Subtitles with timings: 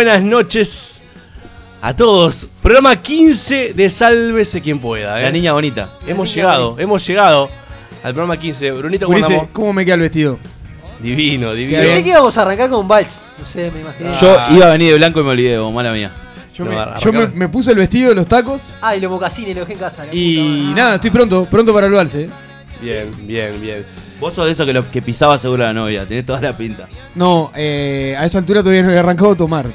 [0.00, 1.02] buenas noches
[1.82, 2.46] a todos.
[2.62, 5.20] Programa 15 de Sálvese quien pueda.
[5.20, 5.24] ¿eh?
[5.24, 5.90] La niña bonita.
[6.06, 7.50] Hemos llegado, hemos llegado
[8.02, 8.70] al programa 15.
[8.70, 9.50] Brunito, ¿cómo Ulises, andamos?
[9.52, 10.38] ¿cómo me queda el vestido?
[11.00, 11.80] Divino, divino.
[11.82, 13.24] Pensé que íbamos a arrancar con un vals.
[13.38, 14.12] No sé, me imaginé.
[14.18, 14.48] Yo Ah.
[14.56, 16.10] iba a venir de blanco y me olvidé, vos, mala mía.
[16.54, 17.04] Yo, No, me, arrancame.
[17.04, 19.78] yo me, me puse el vestido, los tacos Ah, y los mocasines lo dejé en
[19.80, 20.06] casa.
[20.06, 20.74] la y madre.
[20.80, 22.30] nada, estoy pronto, pronto para el vals, eh.
[22.80, 23.84] Bien, bien, bien.
[24.18, 26.88] Vos sos de esos que, lo, que pisaba seguro la novia, tenés toda la pinta.
[27.14, 29.66] No, eh, a esa altura todavía no había arrancado a tomar.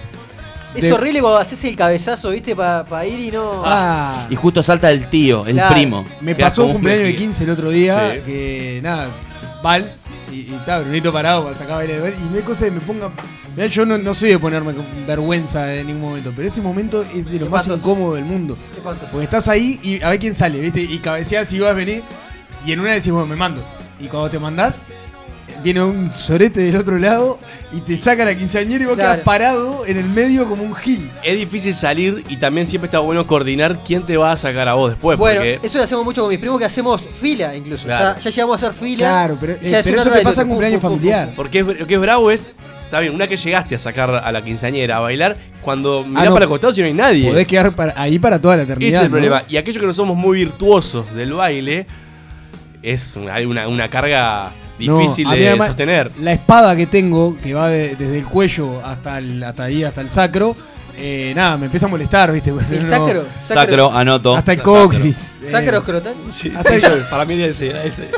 [0.75, 3.61] Es de- horrible cuando haces el cabezazo, viste, para ir y no.
[3.65, 5.73] Ah, Y justo salta el tío, el Claro.
[5.73, 6.05] primo.
[6.21, 7.25] me pasó un cumpleaños de vejiga.
[7.27, 8.19] 15 el otro día, Sí.
[8.25, 9.07] que nada,
[9.63, 12.79] vals, y, y estaba Brunito parado para sacar bailar, y no hay cosa que me
[12.81, 13.09] ponga...
[13.55, 14.73] Mirá, yo no, no soy de ponerme
[15.07, 17.89] vergüenza en ningún momento, pero ese momento es de lo más espantoso.
[17.89, 18.57] incómodo del mundo.
[19.11, 20.81] Porque estás ahí y a ver quién sale, ¿viste?
[20.81, 22.03] Y cabeceás si vas a venir.
[22.65, 23.63] Y en una decís, bueno, me mando.
[23.99, 24.83] Y cuando te mandás,
[25.63, 27.37] viene un sorete del otro lado
[27.73, 29.13] y te saca la quinceañera y vos Claro.
[29.13, 31.09] quedás parado en el medio como un gil.
[31.23, 34.73] Es difícil salir y también siempre está bueno coordinar quién te va a sacar a
[34.75, 35.17] vos después.
[35.17, 37.85] Bueno, porque eso lo hacemos mucho con mis primos que hacemos fila incluso.
[37.85, 38.15] Claro.
[38.17, 38.97] Ya, ya llegamos a hacer fila.
[39.07, 41.33] Claro, pero, eh, Ya pero eso te pasa en cumpleaños pum, pum, familiar.
[41.35, 42.51] porque es, lo que es bravo es.
[42.85, 46.25] Está bien, una que llegaste a sacar a la quinceañera a bailar, cuando mirás Ah,
[46.27, 46.33] no.
[46.33, 47.27] para el costado si no hay nadie.
[47.29, 48.87] Podés quedar para- ahí para toda la eternidad.
[48.89, 49.13] Ese es el ¿no?
[49.13, 49.43] problema.
[49.49, 51.87] Y aquellos que no somos muy virtuosos del baile,
[52.85, 56.11] es hay una, una carga difícil de además, sostener.
[56.19, 60.01] La espada que tengo, que va de- desde el cuello hasta, el, hasta ahí, hasta
[60.01, 60.55] el sacro,
[60.97, 62.49] eh, nada, me empieza a molestar, ¿viste?
[62.49, 63.25] El No, sacro.
[63.47, 64.35] Sacro, anoto.
[64.35, 65.37] Hasta el coxis.
[65.43, 66.13] eh, Sacro escrotal.
[66.31, 68.09] Sí, Hasta el- para mí era ese, era ese.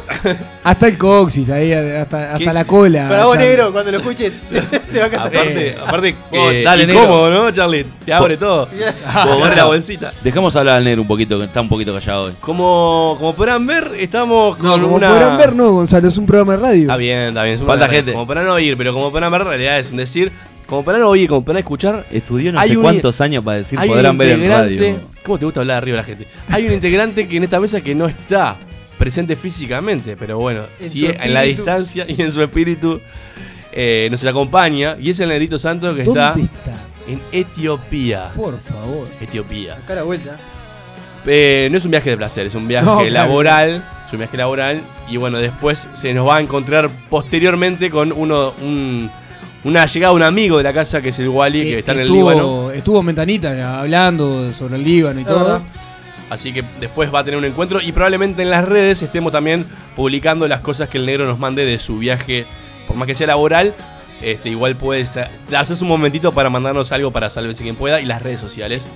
[0.63, 3.07] hasta el coxis, ahí, hasta, hasta la cola.
[3.09, 4.31] Para vos, negro, cuando lo escuches,
[4.91, 5.27] te va a cantar.
[5.27, 7.85] Aparte, aparte eh, dale, incómodo, ¿no, Charlie?
[8.05, 8.67] Te abre todo.
[9.25, 10.11] Como la bolsita.
[10.23, 12.33] Dejamos hablar al negro un poquito, que está un poquito callado hoy.
[12.39, 15.09] Como, como podrán ver, estamos con No, como una.
[15.09, 16.81] podrán ver, no, Gonzalo, es un programa de radio.
[16.81, 17.55] Está bien, está bien.
[17.55, 18.13] es un Falta gente.
[18.13, 20.31] Como podrán oír, pero como podrán ver, en realidad es un decir.
[20.67, 22.05] Como podrán oír, como podrán escuchar.
[22.11, 24.99] Estudió no Hay sé un- cuántos años para decir hay podrán un ver en radio.
[25.23, 26.27] ¿Cómo te gusta hablar arriba de la gente?
[26.49, 28.55] Hay un integrante que en esta mesa que no está
[28.97, 32.99] presente físicamente, pero bueno, En sí su en la distancia y en su espíritu
[33.73, 34.97] eh, nos acompaña.
[34.99, 36.73] Y es el Negrito Santo que ¿Dónde está está?
[37.07, 38.31] en Etiopía.
[38.35, 39.07] Por favor.
[39.21, 39.75] Etiopía.
[39.75, 40.37] Acá la vuelta.
[41.25, 43.11] Eh, no es un viaje de placer, es un viaje No, claro.
[43.13, 43.83] laboral.
[44.07, 44.81] Es un viaje laboral.
[45.09, 49.11] Y bueno, después se nos va a encontrar posteriormente con uno, un-
[49.63, 51.99] una llegada de un amigo de la casa que es el Wally, que, está en
[51.99, 52.71] el estuvo, Líbano.
[52.71, 55.43] Estuvo en Ventanita hablando sobre el Líbano y todo.
[55.43, 55.61] verdad.
[56.29, 59.65] Así que después va a tener un encuentro y probablemente en las redes estemos también
[59.95, 62.45] publicando las cosas que el negro nos mande de su viaje,
[62.85, 63.73] por más que sea laboral,
[64.21, 65.15] Este, igual puedes
[65.55, 68.89] haces un momentito para mandarnos algo para Sálvese quien pueda y las redes sociales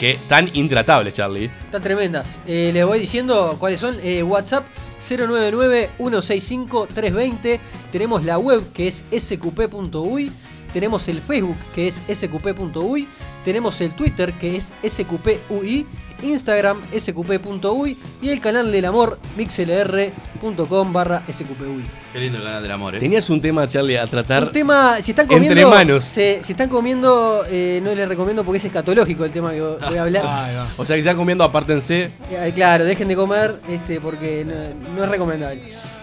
[0.00, 1.50] que están intratables, Charlie.
[1.66, 2.38] Están tremendas.
[2.46, 3.98] Eh, les voy diciendo cuáles son.
[4.02, 4.66] Eh, WhatsApp
[4.98, 7.60] 099-165-320.
[7.92, 10.32] Tenemos la web que es sqp.uy.
[10.72, 13.08] Tenemos el Facebook que es sqp.uy.
[13.44, 15.86] Tenemos el Twitter que es sqpui.
[16.22, 17.96] Instagram sqp.uy.
[18.22, 21.84] Y el canal del amor mixlr.com barra sqpui.
[22.12, 22.98] Qué lindo el canal del amor, eh.
[22.98, 24.44] Tenías un tema, Charlie, a tratar.
[24.44, 26.04] Un tema, si están entre comiendo, manos.
[26.04, 29.96] se- si están comiendo, eh, no les recomiendo porque es escatológico el tema que voy
[29.98, 30.24] a hablar.
[30.26, 30.66] Ahí va.
[30.76, 32.10] O sea, que están comiendo, apártense.
[32.30, 35.62] Eh, claro, dejen de comer este, porque no, no es recomendable.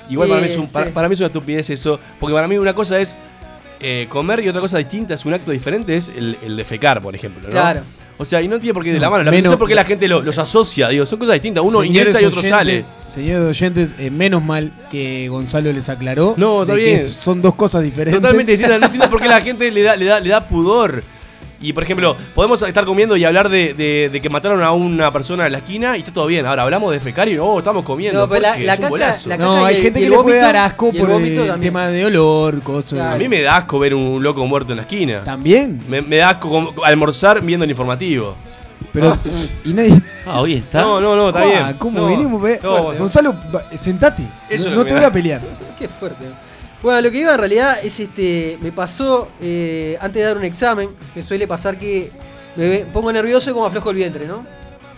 [0.09, 1.99] Igual para, mí Eh, es un- para, mí es una estupidez eso.
[2.19, 3.15] Porque para mí una cosa es
[3.79, 7.13] eh, comer y otra cosa distinta, es un acto diferente, es el, el defecar, por
[7.13, 7.43] ejemplo.
[7.43, 7.49] ¿no?
[7.49, 7.81] Claro.
[8.19, 9.23] O sea, y no tiene por qué ir de la No, mano.
[9.25, 10.87] La, menos- no sé por qué la gente lo- los asocia.
[10.89, 11.63] Digo, son cosas distintas.
[11.63, 12.85] Uno ingresa y otro oyentes- sale.
[13.05, 16.33] Señores oyentes, eh, menos mal que Gonzalo les aclaró.
[16.37, 18.19] No, está que son dos cosas diferentes.
[18.19, 18.79] Totalmente distintas.
[18.79, 21.03] No entiendo por qué la gente le da, le da, le da pudor.
[21.59, 25.12] Y por ejemplo, podemos estar comiendo y hablar de, de- de que mataron a una
[25.12, 26.45] persona en la esquina y está todo bien.
[26.45, 28.19] Ahora hablamos de fecar y no, estamos comiendo.
[28.21, 29.30] No, pero la- la es un golazo.
[29.30, 31.09] la No, caca y hay el- gente y que le puede dar asco el por
[31.21, 32.94] el, tema de olor, cosas.
[32.94, 33.15] Claro.
[33.15, 35.24] A mí me da asco ver un loco muerto en la esquina.
[35.24, 35.80] También.
[35.89, 38.36] Me, me da asco almorzar viendo el informativo.
[38.94, 39.18] Pero.
[39.65, 40.00] y nadie.
[40.25, 40.81] Ah, hoy está.
[40.81, 41.74] No, no, no, está Ah, bien.
[41.80, 42.42] ¿Cómo No, venimos?
[42.62, 42.94] no.
[42.94, 43.36] Gonzalo,
[43.71, 44.24] sentate.
[44.50, 45.42] Eso no no te voy a pelear.
[45.80, 46.25] Qué fuerte.
[46.83, 48.57] Bueno, lo que iba en realidad es este.
[48.62, 50.89] Me pasó eh, antes de dar un examen.
[51.15, 52.12] Me suele pasar que
[52.56, 54.45] me ve- pongo nervioso y como aflojo el vientre, ¿no?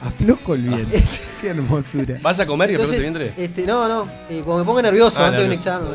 [0.03, 0.97] Aflojo el vientre.
[0.97, 2.17] Es- Qué hermosura.
[2.21, 3.33] ¿Vas a comer y Entonces, el vientre?
[3.37, 4.03] este, no, no.
[4.29, 5.87] eh, cuando me pongo nervioso Ah, antes de un examen.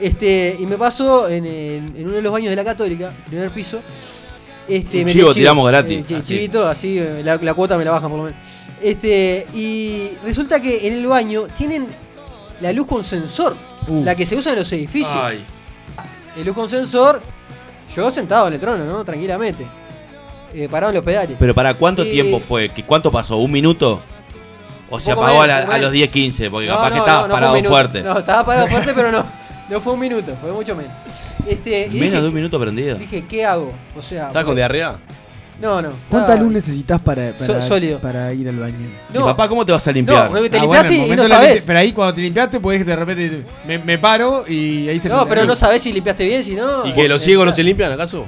[0.00, 3.50] Este, y me pasó en, en- en uno de los baños de la Católica, primer
[3.50, 3.80] piso.
[4.68, 6.22] Este, Un metí chivo tiramos gratis, eh, así.
[6.34, 8.38] chivito, así, eh, la, la cuota me la bajan por lo menos.
[8.82, 11.86] Este, y resulta que en el baño tienen
[12.60, 13.56] la luz con sensor,
[13.88, 14.02] Uh.
[14.04, 15.10] la que se usa en los edificios.
[15.14, 15.44] Ay.
[16.36, 17.20] El luz con sensor,
[17.94, 19.04] yo sentado en el trono, ¿no?
[19.04, 19.66] Tranquilamente.
[20.52, 21.36] Eh, parado en los pedales.
[21.38, 22.68] Pero ¿para cuánto Y- tiempo fue?
[22.68, 23.36] ¿Qué- ¿Cuánto pasó?
[23.38, 24.00] ¿Un minuto?
[24.90, 25.92] ¿O se apagó a, la- los menos.
[25.92, 26.50] 10, 15?
[26.50, 28.02] Porque No, capaz no, que estabas no, parado fuerte.
[28.02, 29.24] No, estaba parado fuerte, pero no.
[29.68, 30.92] No fue un minuto, fue mucho menos.
[31.48, 32.96] Este, y Menos dije, de un minuto prendido.
[32.96, 33.72] Dije, ¿qué hago?
[33.96, 34.28] O sea.
[34.28, 34.96] ¿Estás con diarrea?
[35.60, 35.90] No, no.
[36.10, 38.00] ¿Cuánta luz necesitas para, para, So- sólido.
[38.00, 38.86] para ir al baño?
[39.12, 40.28] ¿Y papá cómo te vas a No, limpiar?
[40.28, 42.20] porque te Ah, limpias bueno, el y- momento no la limpi- Pero ahí cuando te
[42.22, 43.44] limpiaste, podés de repente.
[43.66, 45.58] Me, me paro y ahí se No, prende pero la no luz.
[45.60, 46.86] sabes si limpiaste bien, si no.
[46.86, 48.26] ¿Y que los ciegos no se limpian acaso?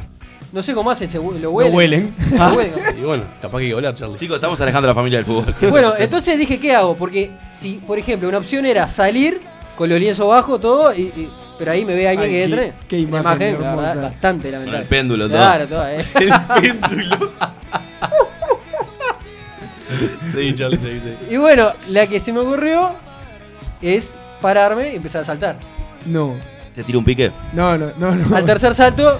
[0.52, 1.74] No sé cómo hacen, se hu- lo No huelen.
[1.74, 2.14] huelen.
[2.38, 2.72] Lo huelen.
[2.98, 4.16] Y bueno, capaz que hay que oler, Charlie.
[4.16, 5.54] Chicos, estamos alejando a la familia del fútbol.
[5.70, 6.96] Bueno, entonces dije, ¿qué hago?
[6.96, 9.40] Porque si, por ejemplo, una opción era salir
[9.76, 12.74] con los lienzos bajos, todo, y, y- pero ahí me ve alguien Ay, que entre.
[12.88, 15.36] qué imagen la verdad, bastante Con el péndulo, todo.
[15.38, 16.04] Claro, todo, eh.
[16.14, 17.32] El péndulo.
[20.32, 21.34] sí, Charlie, sí, sí.
[21.34, 22.94] Y bueno, la que se me ocurrió
[23.82, 25.58] es pararme y empezar a saltar.
[26.06, 26.34] No,
[26.74, 27.32] ¿Te tiro un pique?
[27.52, 28.14] no, no, no.
[28.14, 28.36] no.
[28.36, 29.18] Al tercer salto,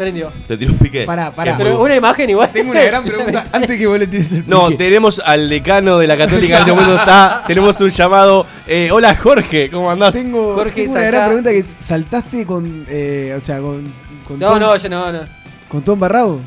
[0.00, 0.32] prendió.
[0.48, 1.04] ¿Te tiro un pique?
[1.04, 1.56] Pará, pará.
[1.58, 2.50] Pero una imagen igual.
[2.50, 3.46] Tengo una gran pregunta.
[3.52, 6.72] Antes que vos le tires el No, tenemos al decano de la Católica en este
[6.72, 7.44] momento está.
[7.46, 8.46] Tenemos un llamado.
[8.66, 10.14] Eh, hola Jorge, ¿cómo andás?
[10.14, 12.86] Tengo, Jorge, tengo una gran pregunta que saltaste con.
[12.88, 13.84] Eh, o sea, con.
[14.26, 15.20] con No, todo- no, yo no, no.
[15.68, 16.40] ¿Con todo embarrado?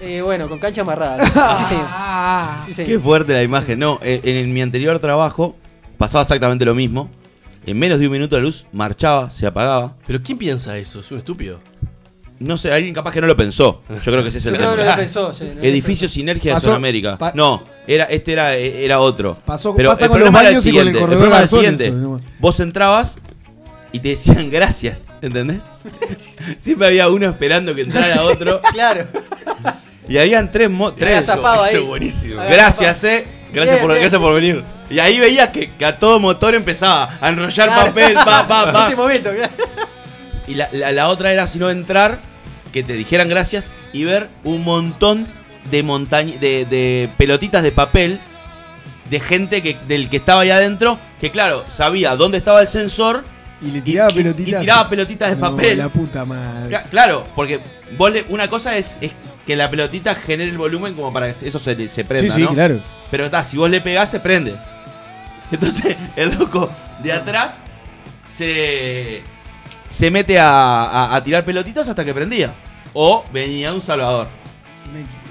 [0.00, 1.18] Eh, bueno, con cancha amarrada.
[1.58, 1.86] Sí, señor.
[1.88, 3.78] Ah, Sí, Qué fuerte la imagen.
[3.78, 5.56] No, eh, en, en mi anterior trabajo
[5.98, 7.10] pasaba exactamente lo mismo.
[7.66, 9.94] En menos de un minuto la luz marchaba, se apagaba.
[10.06, 11.00] Pero ¿quién piensa eso?
[11.00, 11.60] Es un estúpido.
[12.40, 13.82] No sé, alguien capaz que no lo pensó.
[13.88, 14.84] Yo creo que ese es Yo el creo que tema.
[14.90, 15.32] no lo pensó.
[15.34, 16.14] sí, no Edificio pensó.
[16.14, 17.18] Sinergia de Pasó- Sudamérica.
[17.18, 19.36] pa- no, era, este era, era otro.
[19.46, 20.98] Pasó- Pero pasa el con los problema era el baños y con el siguiente.
[20.98, 21.78] El corredor problema era el Garzón,
[22.18, 22.34] siguiente.
[22.38, 23.18] Vos entrabas
[23.92, 25.62] y te decían gracias, ¿entendés?
[26.58, 28.60] Siempre había uno esperando que entrara otro.
[28.72, 29.06] Claro.
[30.08, 30.68] Y habían tres...
[30.70, 31.74] mo- tres zapado ahí.
[31.74, 32.40] Eso es buenísimo.
[32.40, 33.24] Había Gracias, eh.
[33.52, 34.00] Gracias Bien, por, bien.
[34.02, 34.64] gracias por venir.
[34.88, 37.86] Y ahí veías que, que a todo motor empezaba a enrollar Claro.
[37.88, 38.86] papel, pa, pa, En pa.
[38.88, 39.52] ese momento, claro.
[40.48, 42.18] Y la, la- la otra era, si no, entrar,
[42.72, 45.26] que te dijeran gracias y ver un montón
[45.70, 48.18] de, montaña, de, de pelotitas de papel
[49.10, 53.24] de gente que, del que estaba ahí adentro, que claro, sabía dónde estaba el sensor
[53.60, 54.60] Y le tiraba y- pelotitas.
[54.60, 55.78] y tiraba pelotitas de No, papel.
[55.78, 56.70] La puta madre.
[56.70, 57.58] Cla- Claro, porque
[57.98, 59.12] vos le- una cosa es, es
[59.46, 62.46] que la pelotita genere el volumen como para que eso se, se prenda, sí, sí,
[62.46, 62.54] ¿no?
[62.54, 62.80] claro.
[63.10, 64.54] Pero está, si vos le pegás, se prende.
[65.50, 66.70] Entonces, el loco
[67.02, 67.58] de atrás
[68.28, 69.22] se,
[69.90, 70.48] se mete a,
[70.84, 72.54] a- a tirar pelotitas hasta que prendía.
[72.94, 74.28] O venía un salvador.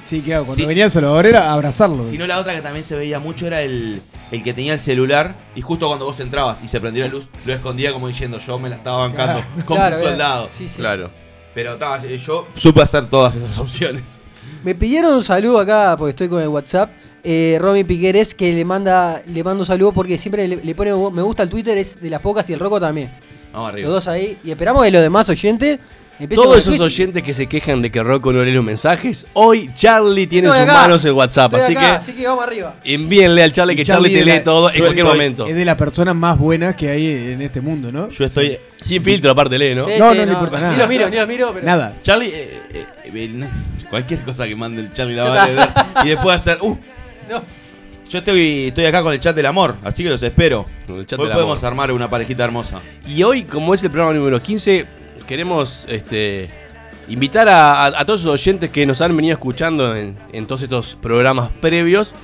[0.05, 0.65] Sí, claro, cuando Sí.
[0.67, 2.01] venía el Salvador era abrazarlo.
[2.01, 4.01] Si no, la otra que también se veía mucho era el,
[4.31, 7.27] el que tenía el celular y justo cuando vos entrabas y se prendía la luz,
[7.45, 9.47] lo escondía como diciendo yo me la estaba bancando Claro.
[9.65, 10.11] como Claro, un bien.
[10.13, 10.49] soldado.
[10.57, 10.77] Sí, sí.
[10.77, 11.11] Claro.
[11.53, 14.03] Pero ta, yo supe hacer todas esas opciones.
[14.63, 16.89] Me pidieron un saludo acá porque estoy con el WhatsApp.
[17.23, 20.91] Eh, Romy Piqueres que le manda le mando un saludo porque siempre le, le pone
[21.11, 23.11] me gusta al Twitter, es de las pocas y el Roco también.
[23.53, 23.87] Vamos arriba.
[23.87, 24.37] Los dos ahí.
[24.43, 25.79] Y esperamos que los demás oyentes
[26.35, 26.81] Todos esos Twitch.
[26.81, 30.53] oyentes que se quejan de que Rocco no lee los mensajes, hoy Charlie tiene en
[30.53, 30.73] sus acá.
[30.73, 31.53] manos el WhatsApp.
[31.53, 32.75] Estoy Así acá, que así que vamos arriba.
[32.83, 35.47] envíenle al Charlie Y que Charlie, te lee la- todo en cualquier estoy- momento.
[35.47, 38.09] Es de las personas más buenas que hay en este mundo, ¿no?
[38.09, 38.57] Yo estoy.
[38.81, 39.85] Sin filtro, aparte lee, ¿no?
[39.85, 40.73] Sí, No, sí, no le importa nada.
[40.73, 41.65] Ni los miro, ni los miro, pero.
[41.65, 41.95] Nada.
[42.03, 43.49] Charlie, eh, eh, eh,
[43.89, 45.69] cualquier cosa que mande el Charlie la va a leer.
[46.03, 46.57] Y después hacer.
[46.59, 46.77] Uh,
[47.29, 47.41] No.
[48.09, 50.65] Yo estoy, estoy acá con el chat del amor, así que los espero.
[50.87, 51.67] Con el chat Hoy del podemos amor.
[51.71, 52.79] armar una parejita hermosa.
[53.07, 54.85] Y hoy, como es el programa número 15,
[55.27, 56.49] queremos este,
[57.07, 60.63] invitar a, a- a todos los oyentes que nos han venido escuchando en, en todos
[60.63, 62.15] estos programas previos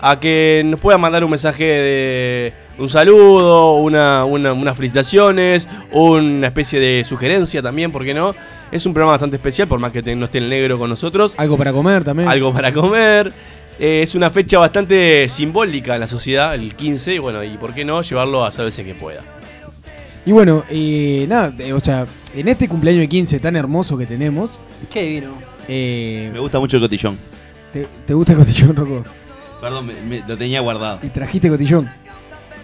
[0.00, 6.48] a que nos puedan mandar un mensaje de un saludo, una, una- unas felicitaciones, una
[6.48, 8.34] especie de sugerencia también, ¿por qué no?
[8.72, 11.34] Es un programa bastante especial, por más que te- no esté el negro con nosotros.
[11.38, 12.28] Algo para comer también.
[12.28, 13.32] Algo para comer.
[13.78, 17.74] Eh, es una fecha bastante simbólica en la sociedad, el 15, y bueno, y por
[17.74, 19.22] qué no llevarlo a saberse que pueda.
[20.24, 24.06] Y bueno, eh, nada, eh, o sea, en este cumpleaños de 15 tan hermoso que
[24.06, 24.60] tenemos,
[24.92, 25.32] Qué vino.
[25.68, 27.18] eh, Me gusta mucho el cotillón.
[27.72, 29.04] ¿te, te gusta el cotillón, Rocco?
[29.60, 31.00] Perdón, me- me- lo tenía guardado.
[31.02, 31.88] Y trajiste cotillón.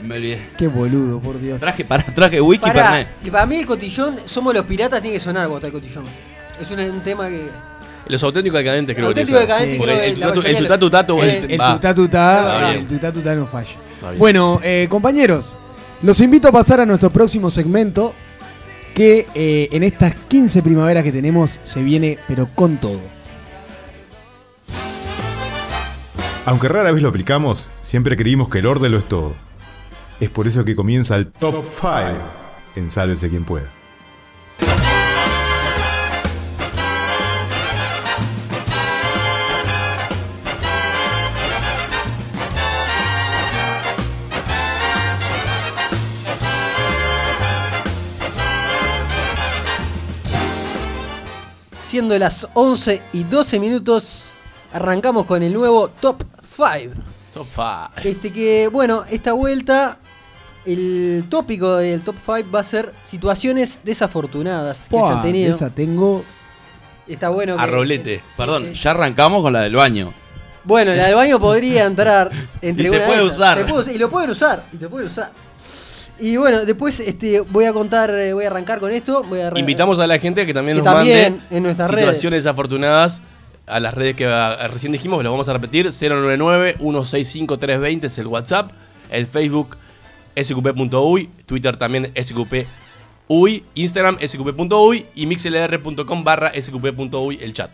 [0.04, 0.38] Me olvidé.
[0.56, 1.58] Qué boludo, por Dios.
[1.58, 3.08] Traje, para, traje wiki Pará, Fernet.
[3.24, 6.04] y para mí el cotillón, somos los piratas, tiene que sonar cuando está el cotillón.
[6.60, 7.48] Es un, un tema que.
[8.08, 9.78] Los auténticos decadentes creo Auténtico que decadente Sí.
[9.78, 12.70] Porque creo que el, la mayoría tato o el, el- El va, tutá tutá, Está
[12.70, 12.82] bien.
[12.82, 13.70] el tutá tutá no falla.
[13.94, 14.18] está bien.
[14.18, 15.56] Bueno, eh, compañeros,
[16.02, 18.14] los invito a pasar a nuestro próximo segmento
[18.94, 23.00] que eh, en estas 15 primaveras que tenemos se viene pero con todo.
[26.46, 29.34] Aunque rara vez lo aplicamos, siempre creímos que el orden lo es todo.
[30.18, 31.92] Es por eso que comienza el Top 5
[32.76, 33.66] en Sálvese quien pueda.
[51.98, 54.26] Siendo las 11 y 12 minutos,
[54.72, 56.22] arrancamos con el nuevo Top
[56.56, 56.94] 5.
[57.34, 58.08] Top five.
[58.08, 59.98] Este que, bueno, esta vuelta,
[60.64, 65.50] el tópico del Top 5 va a ser situaciones desafortunadas que Pua, hayan tenido.
[65.50, 66.24] esa tengo.
[67.08, 67.62] Está bueno que.
[67.62, 68.22] A rolete.
[68.36, 68.80] Perdón, sí.
[68.80, 70.12] ya arrancamos con la del baño.
[70.62, 72.30] Bueno, la del baño podría entrar
[72.62, 73.34] entre Y se una de puede esas.
[73.36, 73.58] usar.
[73.58, 74.62] Se puede- y lo pueden usar.
[74.72, 75.32] Y lo pueden usar.
[76.20, 79.22] Y bueno, después este, voy a contar, eh, voy a arrancar con esto.
[79.24, 82.44] Voy a Invitamos a la gente que también Que nos también mande en nuestras situaciones
[82.44, 83.22] desafortunadas
[83.66, 88.72] a las redes que ah, recién dijimos, lo vamos a repetir, 099-165-320 es el WhatsApp,
[89.10, 89.76] el Facebook
[90.36, 97.70] sqp.uy, Twitter también sqp.uy, Instagram sqp.uy y mixlr.com barra sqp.uy el chat.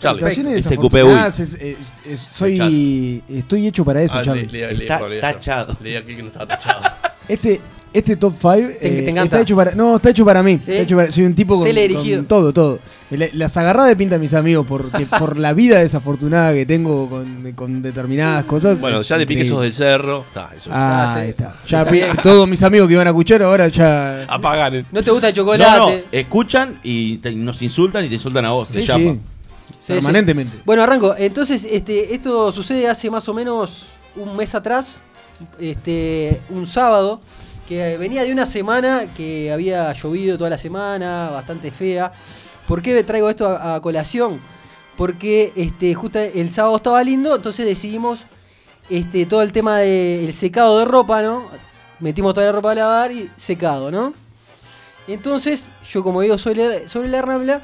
[0.00, 0.18] Charlie.
[0.20, 1.40] Situaciones desafortunadas.
[1.40, 1.76] es- es-
[2.06, 4.46] es- soy, estoy hecho para eso, Ah, Charlie.
[4.46, 5.34] le- le- le- Está perdón, leía yo.
[5.38, 5.76] tachado.
[5.80, 6.82] Leí aquí que no estaba tachado.
[7.28, 7.60] Este,
[7.92, 9.22] este top 5 Te- te encanta.
[9.24, 9.74] está hecho para.
[9.74, 10.60] No, está hecho para mí.
[10.64, 10.70] ¿Sí?
[10.72, 12.78] Está hecho para- soy un tipo con, todo, todo.
[13.34, 17.52] Las agarradas de pinta a mis amigos porque, por la vida desafortunada que tengo con,
[17.52, 18.80] con determinadas cosas.
[18.80, 20.24] Bueno, ya de pique sos del cerro.
[20.26, 20.70] Está, eso.
[20.72, 21.20] Ah, Ah, sí.
[21.22, 21.54] ahí está.
[21.68, 24.24] Ya todos mis amigos que iban a escuchar ahora ya.
[24.24, 24.84] Apagan.
[24.90, 26.04] No te gusta el No, no, chocolate.
[26.10, 28.68] escuchan y te- nos insultan y te insultan a vos.
[28.68, 29.12] Sí, se llama.
[29.12, 29.18] sí,
[29.78, 30.56] Sí, permanentemente.
[30.56, 30.62] sí.
[30.64, 31.14] Bueno, arranco.
[31.16, 34.98] Entonces, este, esto sucede hace más o menos un mes atrás.
[35.58, 37.20] Este, un sábado.
[37.68, 42.12] Que venía de una semana que había llovido toda la semana, bastante fea.
[42.68, 44.38] ¿Por qué traigo esto a, colación?
[44.98, 48.26] Porque este, justo el sábado estaba lindo, entonces decidimos
[48.90, 51.44] este, todo el tema del secado de ropa, ¿no?
[52.00, 54.12] Metimos toda la ropa a lavar y secado, ¿no?
[55.08, 57.60] Entonces, yo como digo sobre, sobre la rambla,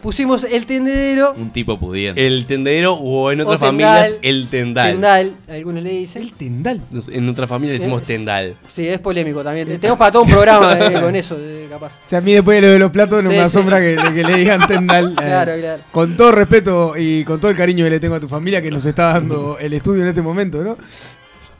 [0.00, 2.26] pusimos el tendedero, Un tipo pudiente.
[2.26, 3.96] El tendedero o en otras O tendal.
[4.04, 4.92] familias el tendal.
[4.92, 6.22] tendal, algunos le dicen.
[6.22, 6.80] El tendal.
[6.90, 8.56] Nos- En otra familia decimos Eh, tendal.
[8.72, 9.66] Sí, es polémico también.
[9.66, 11.94] Tenemos para todo un programa eh, con eso, eh, capaz.
[11.94, 13.46] O sea, a mí después de lo de los platos no Sí, me sí.
[13.46, 15.10] asombra que, que le digan tendal.
[15.12, 15.82] eh, Claro, claro.
[15.90, 18.70] Con todo respeto y con todo el cariño que le tengo a tu familia que
[18.70, 20.76] nos está dando el estudio en este momento, ¿no?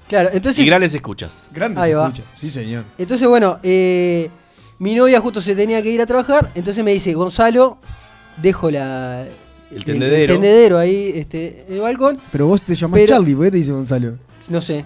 [0.08, 1.46] Claro, entonces, Y grandes escuchas.
[1.52, 2.04] Grandes Ahí va.
[2.06, 2.84] escuchas, sí señor.
[2.96, 4.30] entonces bueno, eh,
[4.78, 7.76] mi novia justo se tenía que ir a trabajar, entonces me dice, Gonzalo,
[8.42, 9.24] dejo la,
[9.70, 10.34] El tendedero.
[10.34, 13.56] tendedero ahí este, en el balcón, Pero vos te llamás Pero- Charlie, ¿por qué te
[13.58, 14.16] dice Gonzalo?
[14.48, 14.84] no sé,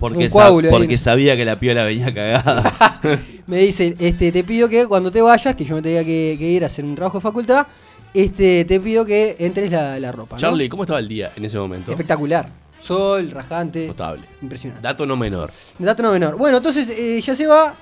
[0.00, 2.98] Porque, coágulo sabía que la piola venía cagada.
[3.46, 6.48] me dice, este, te pido que cuando te vayas, que yo me tenía que, que
[6.48, 7.66] ir a hacer un trabajo de facultad,
[8.12, 10.34] este, te pido que entres la, la ropa.
[10.36, 10.40] ¿no?
[10.40, 11.92] Charlie, ¿cómo estaba el día en ese momento?
[11.92, 12.50] Espectacular.
[12.80, 13.86] Sol, rajante.
[13.86, 14.24] Notable.
[14.42, 14.82] Impresionante.
[14.82, 15.52] Dato no menor.
[15.78, 16.36] Dato no menor.
[16.36, 17.74] Bueno, entonces eh, ya se va.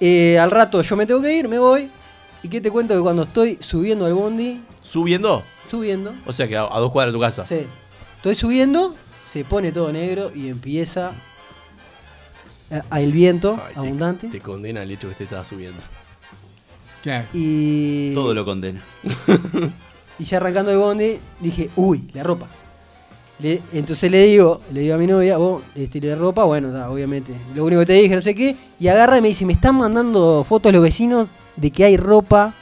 [0.00, 1.88] Eh, al rato yo me tengo que ir, me voy.
[2.42, 2.94] ¿Y qué te cuento?
[2.94, 5.42] Que cuando estoy subiendo al bondi, ¿Subiendo?
[5.68, 7.46] subiendo, O sea que a, a dos cuadras de tu casa.
[7.46, 7.66] sí,
[8.16, 8.94] estoy subiendo,
[9.32, 11.12] se pone todo negro y empieza
[12.70, 14.28] a, a el viento Ay, abundante.
[14.28, 15.80] Te, condena el hecho que te estaba subiendo.
[17.02, 17.26] Claro.
[17.32, 18.12] Y.
[18.14, 18.82] Todo lo condena.
[20.18, 22.46] Y ya arrancando el bondi, dije, uy, la ropa.
[23.40, 26.90] Le- entonces le digo, le digo a mi novia, vos, este, la ropa, bueno, da,
[26.90, 27.32] obviamente.
[27.56, 28.54] Lo único que te dije, no sé qué.
[28.78, 32.54] Y agarra y me dice, me están mandando fotos los vecinos de que hay ropa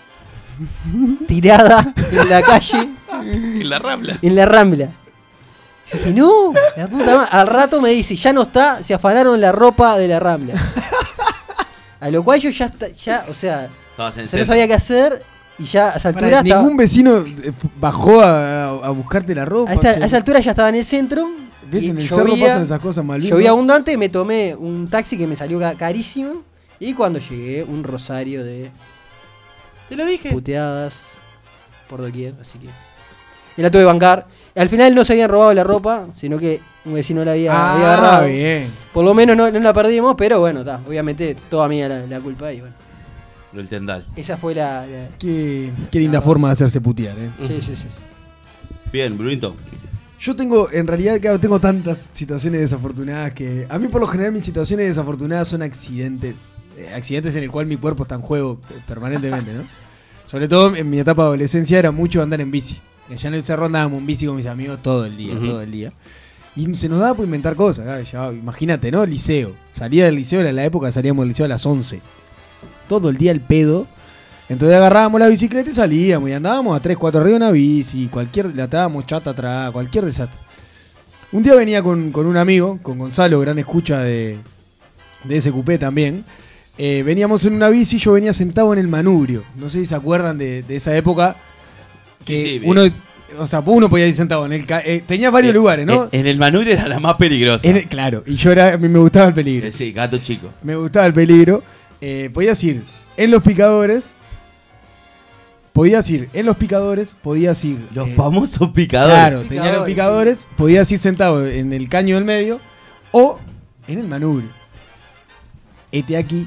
[1.26, 2.88] tirada en la calle,
[3.22, 4.18] En la rambla.
[4.20, 4.88] en la rambla.
[5.92, 7.28] Yo dije, no, la puta madre".
[7.32, 10.54] Al rato me dice, ya no está, se afanaron la ropa de la rambla.
[12.00, 13.68] A lo cual yo ya, está, ya o sea,
[14.28, 15.22] se no sabía qué hacer
[15.58, 19.70] y ya a esa altura estaba- ningún vecino eh, bajó a, a- buscarte la ropa.
[19.70, 21.28] a, esta- o sea, a esa altura ya estaba en el centro.
[21.70, 21.84] ¿Ves?
[21.88, 23.20] En el cerro llovía- pasan esas cosas mal.
[23.20, 26.42] Llovía abundante, me tomé un taxi que me salió ca- carísimo.
[26.80, 28.70] Y cuando llegué, un rosario de
[29.88, 30.30] Te lo dije.
[30.30, 31.10] puteadas
[31.88, 32.34] por doquier.
[32.40, 32.68] Así que.
[33.56, 34.26] Y la tuve que bancar.
[34.56, 37.86] Al final no se habían robado la ropa, sino que un vecino la había, había
[37.90, 38.26] Ah, agarrado.
[38.28, 38.68] bien.
[38.94, 40.80] Por lo menos no, no la perdimos, pero bueno, está.
[40.86, 42.50] Obviamente toda mía la, la culpa.
[42.52, 42.74] Y bueno,
[43.54, 44.06] El tendal.
[44.16, 44.86] esa fue la.
[44.86, 47.30] la- Qué, qué linda forma de hacerse putear, eh.
[47.42, 47.88] Sí, sí, sí.
[47.88, 47.88] sí.
[48.92, 49.54] Bien, Brunito.
[50.18, 53.66] Yo tengo, en realidad, claro, tengo tantas situaciones desafortunadas que.
[53.68, 56.50] A mí, por lo general, mis situaciones desafortunadas son accidentes.
[56.80, 59.64] Eh, accidentes en el cual mi cuerpo está en juego eh, permanentemente, ¿no?
[60.24, 62.80] Sobre todo en mi etapa de adolescencia era mucho andar en bici.
[63.10, 65.70] Allá en el cerro andábamos en bici con mis amigos todo el día, todo el
[65.70, 65.92] día.
[66.56, 68.10] Y se nos daba por inventar cosas.
[68.10, 69.04] ya, imagínate, ¿no?
[69.04, 69.54] Liceo.
[69.72, 72.00] Salía del liceo, en la época salíamos del liceo a las 11.
[72.88, 73.88] Todo el día el pedo.
[74.48, 78.06] Entonces agarrábamos la bicicleta y salíamos y andábamos a 3, 4 arriba en una bici,
[78.06, 80.40] cualquier, le atábamos chata atrás, cualquier desastre.
[81.32, 84.38] Un día venía con, con un amigo, con Gonzalo, gran escucha de,
[85.24, 86.24] de SQP también.
[86.82, 89.44] Eh, veníamos en una bici, yo venía sentado en el manubrio.
[89.54, 91.36] No sé si se acuerdan de, de esa época.
[92.24, 92.82] Que Sí, sí, uno,
[93.38, 94.64] o sea, uno podía ir sentado en el.
[94.64, 96.04] ca- eh, tenía varios Eh, lugares, ¿no?
[96.10, 97.68] En, en el manubrio era la más peligrosa.
[97.68, 99.66] En el- claro, y yo era, a mí me gustaba el peligro.
[99.66, 100.48] Eh, sí, gato chico.
[100.62, 101.62] Me gustaba el peligro.
[102.00, 102.82] Eh, podías ir
[103.18, 104.16] en los picadores.
[105.74, 107.14] Podías ir en los picadores.
[107.22, 107.76] Podías ir.
[107.94, 109.14] Los eh, famosos picadores.
[109.16, 109.86] Claro, tenía los Picadores.
[109.86, 110.48] picadores.
[110.56, 112.58] Podías ir sentado en el caño del medio.
[113.12, 113.38] O
[113.86, 114.48] en el manubrio.
[115.92, 116.46] Este aquí.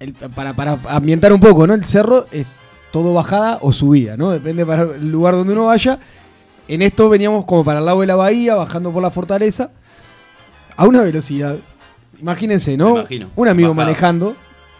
[0.00, 1.74] El- para, para ambientar un poco, ¿no?
[1.74, 2.56] El cerro es
[2.90, 4.30] todo bajada o subida, ¿no?
[4.30, 5.98] Depende para el lugar donde uno vaya.
[6.68, 9.70] En esto veníamos como para el lado de la bahía, bajando por la fortaleza.
[10.76, 11.56] A una velocidad.
[12.20, 13.04] Imagínense, ¿no?
[13.36, 14.34] Un amigo manejando.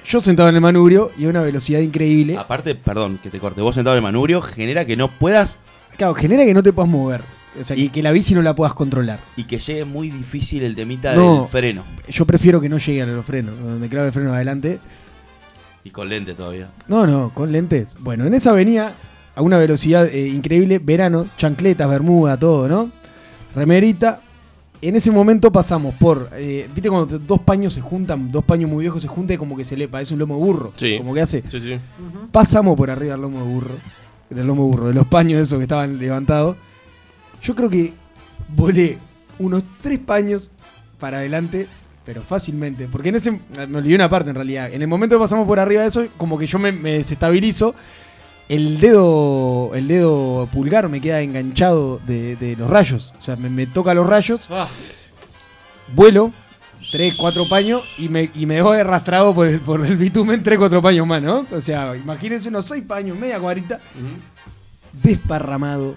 [0.05, 2.37] Yo sentado en el manubrio y a una velocidad increíble.
[2.37, 3.61] Aparte, perdón, que te corte.
[3.61, 5.59] Vos sentado en el manubrio genera que no puedas
[5.96, 7.22] Claro, genera que no te puedas mover.
[7.59, 9.18] O sea, Y- que la bici no la puedas controlar.
[9.37, 11.40] y que llegue muy difícil el temita No.
[11.40, 11.85] del freno.
[12.09, 14.79] Yo prefiero que no llegue a los frenos, donde clave el freno adelante.
[15.87, 16.68] Y con lente todavía.
[16.88, 17.94] No, no, con lentes.
[18.01, 18.92] Bueno, en esa venía
[19.37, 22.90] a una velocidad eh, increíble, verano, chancletas, bermuda, todo, ¿no?
[23.55, 24.20] Remerita.
[24.83, 28.83] En ese momento pasamos por, eh, viste cuando dos paños se juntan, dos paños muy
[28.83, 30.72] viejos se juntan y como que se le parece un lomo de burro.
[30.75, 30.99] Sí.
[30.99, 31.44] Como que hace.
[31.46, 31.79] Sí, sí.
[32.33, 33.75] Pasamos por arriba del lomo de burro.
[34.29, 36.57] Del lomo de burro, de los paños esos que estaban levantados.
[37.40, 37.92] Yo creo que
[38.57, 38.99] volé
[39.38, 40.51] unos tres paños
[40.99, 41.68] para adelante,
[42.06, 42.86] pero fácilmente.
[42.86, 43.32] Porque en ese.
[43.68, 44.72] Me olvidé una parte en realidad.
[44.72, 47.74] En el momento que pasamos por arriba de eso, como que yo me, me desestabilizo.
[48.48, 49.72] El dedo.
[49.74, 53.12] El dedo pulgar me queda enganchado de, de los rayos.
[53.18, 54.48] O sea, me, me toca los rayos.
[55.94, 56.32] Vuelo.
[56.92, 60.56] Tres, cuatro paños y me, y me dejo arrastrado por el, por el bitumen, tres,
[60.56, 61.44] cuatro paños más, ¿no?
[61.50, 63.80] O sea, imagínense unos seis paños, media cuarita,
[64.92, 65.96] desparramado.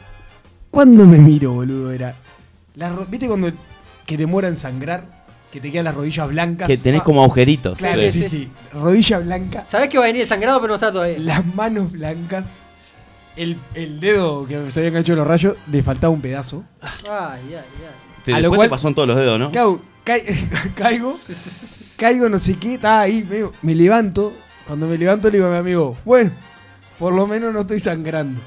[0.71, 2.15] Cuando me miro, boludo, era.
[2.73, 3.51] la ¿Viste cuando
[4.07, 5.18] que demora en sangrar?
[5.51, 6.67] Que te quedan las rodillas blancas.
[6.67, 7.03] Que tenés Ah.
[7.03, 7.77] como agujeritos.
[7.79, 8.51] Claro, Sí, sí, sí.
[8.73, 11.17] Rodilla blanca, Sabés que va a venir sangrado, pero no está todavía.
[11.19, 12.45] las manos blancas.
[13.35, 16.63] El, el dedo que se había enganchado en los rayos, le faltaba un pedazo.
[16.81, 17.61] Ay, ay, ay.
[18.25, 19.51] Te- A lo después cual- te pasó en todos los dedos, ¿no?
[20.75, 21.17] Caigo,
[21.97, 24.33] caigo, no sé qué, estaba ahí, medio- me levanto.
[24.67, 26.31] Cuando me levanto le digo a mi amigo, bueno,
[26.99, 28.39] por lo menos no estoy sangrando.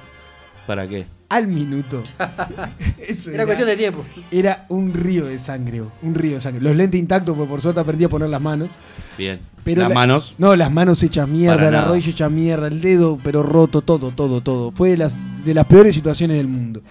[0.67, 1.07] ¿Para qué?
[1.33, 2.03] Al minuto.
[2.99, 4.05] Eso Era cuestión de tiempo.
[4.31, 6.61] Era un río de sangre, un río de sangre.
[6.61, 8.73] Los lentes intactos, porque por suerte aprendí a poner las manos.
[9.16, 9.40] Bien.
[9.64, 10.35] Pero Las la- manos.
[10.37, 14.42] No, las manos hechas mierda, la rodilla hecha mierda, el dedo, pero roto, todo, todo,
[14.42, 14.73] todo.
[14.73, 16.83] Fue de las, de las peores situaciones del mundo.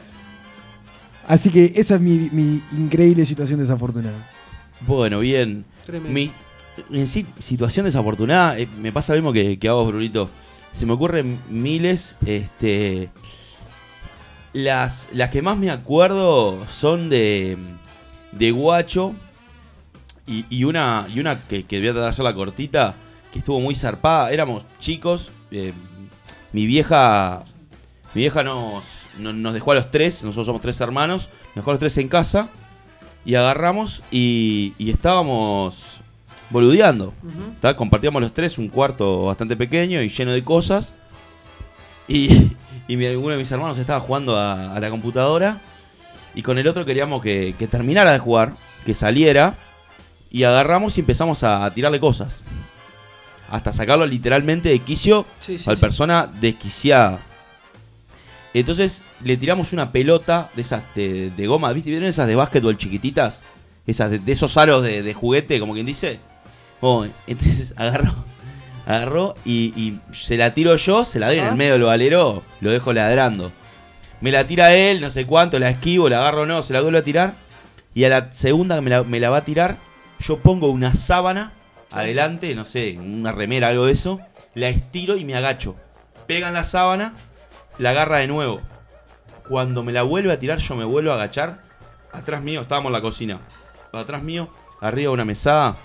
[1.27, 4.27] Así que esa es mi, mi increíble situación desafortunada.
[4.87, 5.65] Bueno, bien.
[5.85, 6.11] Tremendo.
[6.13, 6.31] Mi,
[6.97, 10.29] en sí, situación desafortunada, eh, me pasa lo mismo que, que a vos, Brunito.
[10.71, 13.09] Se me ocurren miles, este...
[14.53, 17.57] Las, las que más me acuerdo son de,
[18.33, 19.13] de Guacho
[20.27, 22.95] y, y una, y una que, que voy a tratar de hacerla cortita,
[23.31, 24.31] que estuvo muy zarpada.
[24.31, 25.73] Éramos chicos, eh,
[26.51, 27.45] mi vieja
[28.13, 28.83] mi vieja nos,
[29.17, 31.97] nos, nos dejó a los tres, nosotros somos tres hermanos, nos dejó a los tres
[31.97, 32.49] en casa
[33.23, 36.01] y agarramos y, y estábamos
[36.49, 37.13] boludeando.
[37.77, 40.93] Compartíamos los tres un cuarto bastante pequeño y lleno de cosas.
[42.09, 42.51] Y,
[42.87, 45.57] y mi- uno de mis hermanos estaba jugando a, a la computadora.
[46.33, 48.53] Y con el otro queríamos que, que terminara de jugar,
[48.85, 49.55] que saliera.
[50.29, 52.43] Y agarramos y empezamos a, tirarle cosas.
[53.49, 55.81] Hasta sacarlo literalmente de quicio Sí, sí, al sí.
[55.81, 57.19] persona desquiciada.
[58.53, 61.89] Entonces le tiramos una pelota de esas de, de goma, ¿viste?
[61.89, 63.41] ¿Vieron esas de básquetbol chiquititas?
[63.87, 66.19] Esas de, de esos aros de, de juguete, como quien dice.
[66.81, 68.13] Bueno, entonces agarró,
[68.85, 72.43] agarró y, y se la tiro yo, se la doy en el medio del valero,
[72.61, 73.51] lo dejo ladrando.
[74.21, 76.99] Me la tira él, no sé cuánto, la esquivo, la agarro no, se la vuelvo
[76.99, 77.33] a tirar.
[77.93, 79.77] Y a la segunda que me la, me la va a tirar,
[80.19, 81.51] yo pongo una sábana
[81.91, 84.21] adelante, no sé, una remera, algo de eso,
[84.53, 85.75] la estiro y me agacho.
[86.27, 87.13] Pega en la sábana,
[87.77, 88.61] la agarra de nuevo.
[89.47, 91.61] Cuando me la vuelve a tirar, yo me vuelvo a agachar.
[92.13, 93.39] Atrás mío, estábamos en la cocina.
[93.91, 95.75] Atrás mío, arriba de una mesada,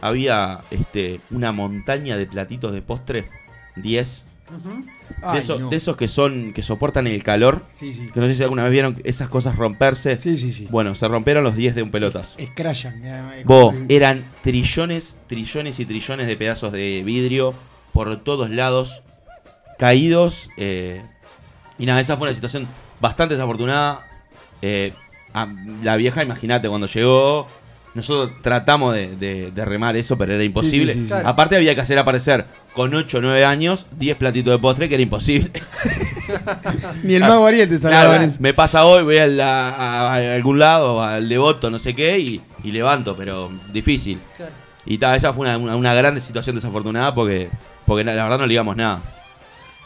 [0.00, 3.28] había este, una montaña de platitos de postre.
[3.76, 4.24] 10.
[4.48, 4.80] Ujú.
[4.80, 4.84] De,
[5.22, 5.68] Ay, esos- no.
[5.70, 7.64] de esos que son, que soportan el calor.
[7.70, 8.08] Sí, sí.
[8.12, 10.20] Que no sé si alguna vez vieron esas cosas romperse.
[10.20, 10.66] Sí, sí, sí.
[10.70, 12.34] Bueno, se rompieron los 10 de un pelotas.
[12.38, 13.00] Escrachan.
[13.04, 17.54] eh, Vos, eh, eran trillones, trillones y trillones de pedazos de vidrio
[17.92, 19.02] por todos lados,
[19.78, 20.50] caídos.
[20.56, 21.02] eh,
[21.78, 22.66] y nada, esa fue una situación
[23.00, 24.06] bastante desafortunada.
[24.62, 24.92] Eh,
[25.34, 25.46] a-
[25.82, 27.46] la vieja, imagínate, cuando llegó,
[27.98, 30.92] nosotros tratamos de, de- de remar eso, pero era imposible.
[30.94, 31.14] sí, sí, sí.
[31.24, 34.94] Aparte había que hacer aparecer con 8 o 9 años 10 platitos de postre, que
[34.94, 35.50] era imposible.
[37.02, 41.02] Ni el mago Ariete Claro, me pasa hoy, voy a, la- a- a algún lado,
[41.02, 44.18] al devoto, no sé qué, y, y levanto, pero difícil.
[44.36, 44.52] Claro.
[44.86, 47.50] Y ta, esa fue una, una, una gran situación desafortunada porque,
[47.86, 49.02] porque la la verdad no le digamos nada.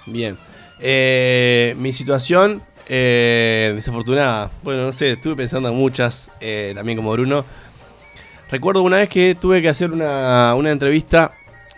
[0.07, 0.37] Bien.
[0.81, 4.51] Eh, mi situación eh, desafortunada.
[4.63, 7.45] Bueno, no sé, estuve pensando en muchas, eh, también como Bruno.
[8.53, 11.33] Recuerdo una vez que tuve que hacer una, una entrevista,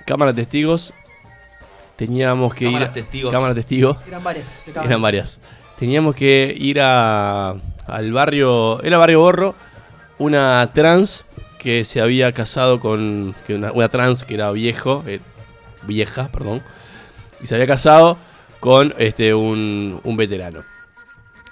[0.07, 0.93] cámara de testigos.
[1.97, 2.95] Teníamos que Cámaras ir.
[2.95, 3.33] testigos.
[3.33, 3.97] Cámara testigos.
[4.09, 4.49] Eran varias.
[4.85, 5.41] Eran varias.
[5.79, 7.55] Teníamos que ir a,
[7.87, 8.83] al barrio.
[8.83, 9.55] Era barrio Borro.
[10.19, 11.25] Una trans
[11.59, 13.37] que se había casado con.
[13.47, 15.05] Que una, una trans que era viejo.
[15.07, 15.21] eh,
[15.87, 16.61] vieja, perdón.
[17.41, 18.19] Y se había casado
[18.59, 20.65] con este un, un veterano.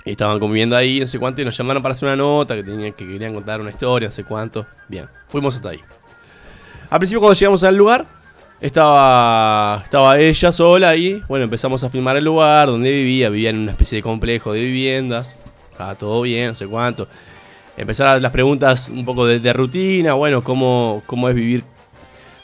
[0.05, 2.93] Estaban conviviendo ahí, no sé cuánto, y nos llamaron para hacer una nota, que, tenían,
[2.93, 4.67] que querían contar una historia, no sé cuánto.
[4.89, 5.81] Bien, fuimos hasta ahí.
[6.91, 8.07] Al principio cuando llegamos al lugar,
[8.61, 11.23] estaba, estaba ella sola ahí.
[11.29, 13.29] Bueno, empezamos a filmar el lugar donde vivía.
[13.29, 15.39] Vivía en una especie de complejo de viviendas.
[15.71, 17.09] Estaba todo bien, no sé cuánto.
[17.77, 20.15] Empezaron las preguntas un poco de, de rutina.
[20.15, 21.65] Bueno, cómo, cómo es vivir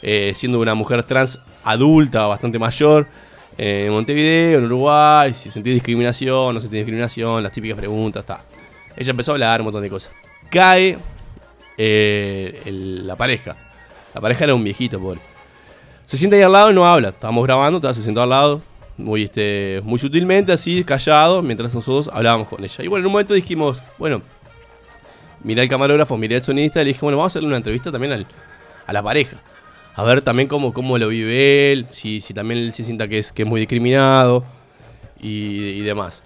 [0.01, 3.07] eh, siendo una mujer trans adulta, bastante mayor.
[3.59, 8.41] Eh, en Montevideo, en Uruguay, si sentí discriminación, no sentí discriminación, las típicas preguntas, está.
[8.97, 10.13] Ella empezó a hablar un montón de cosas.
[10.51, 10.97] Cae
[11.77, 12.63] eh,
[13.05, 13.57] la pareja.
[14.15, 15.21] La pareja era un viejito, pobre.
[16.07, 17.11] Se sienta ahí al lado y no habla.
[17.11, 18.63] Estábamos grabando, estaba- se sentó al lado,
[18.97, 22.85] muy, este, muy sutilmente, así, callado, mientras nosotros hablábamos con ella.
[22.85, 24.23] Y bueno, en un momento dijimos, bueno,
[25.45, 27.93] miré al camarógrafo, miré al sonista y le dije, bueno, vamos a hacerle una entrevista
[27.93, 28.27] también al-
[28.87, 29.37] a la pareja.
[29.99, 33.19] A ver también cómo, cómo lo vive él, si, si también él se sienta que
[33.19, 34.45] es, que es muy discriminado
[35.19, 36.23] y, demás.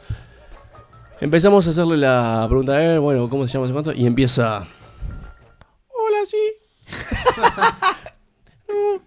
[1.22, 3.94] Empezamos a hacerle la pregunta a él, bueno, ¿cómo se llama ese cuánto?
[3.94, 4.66] Y empieza...
[5.88, 6.36] Hola, sí.
[8.68, 9.00] No,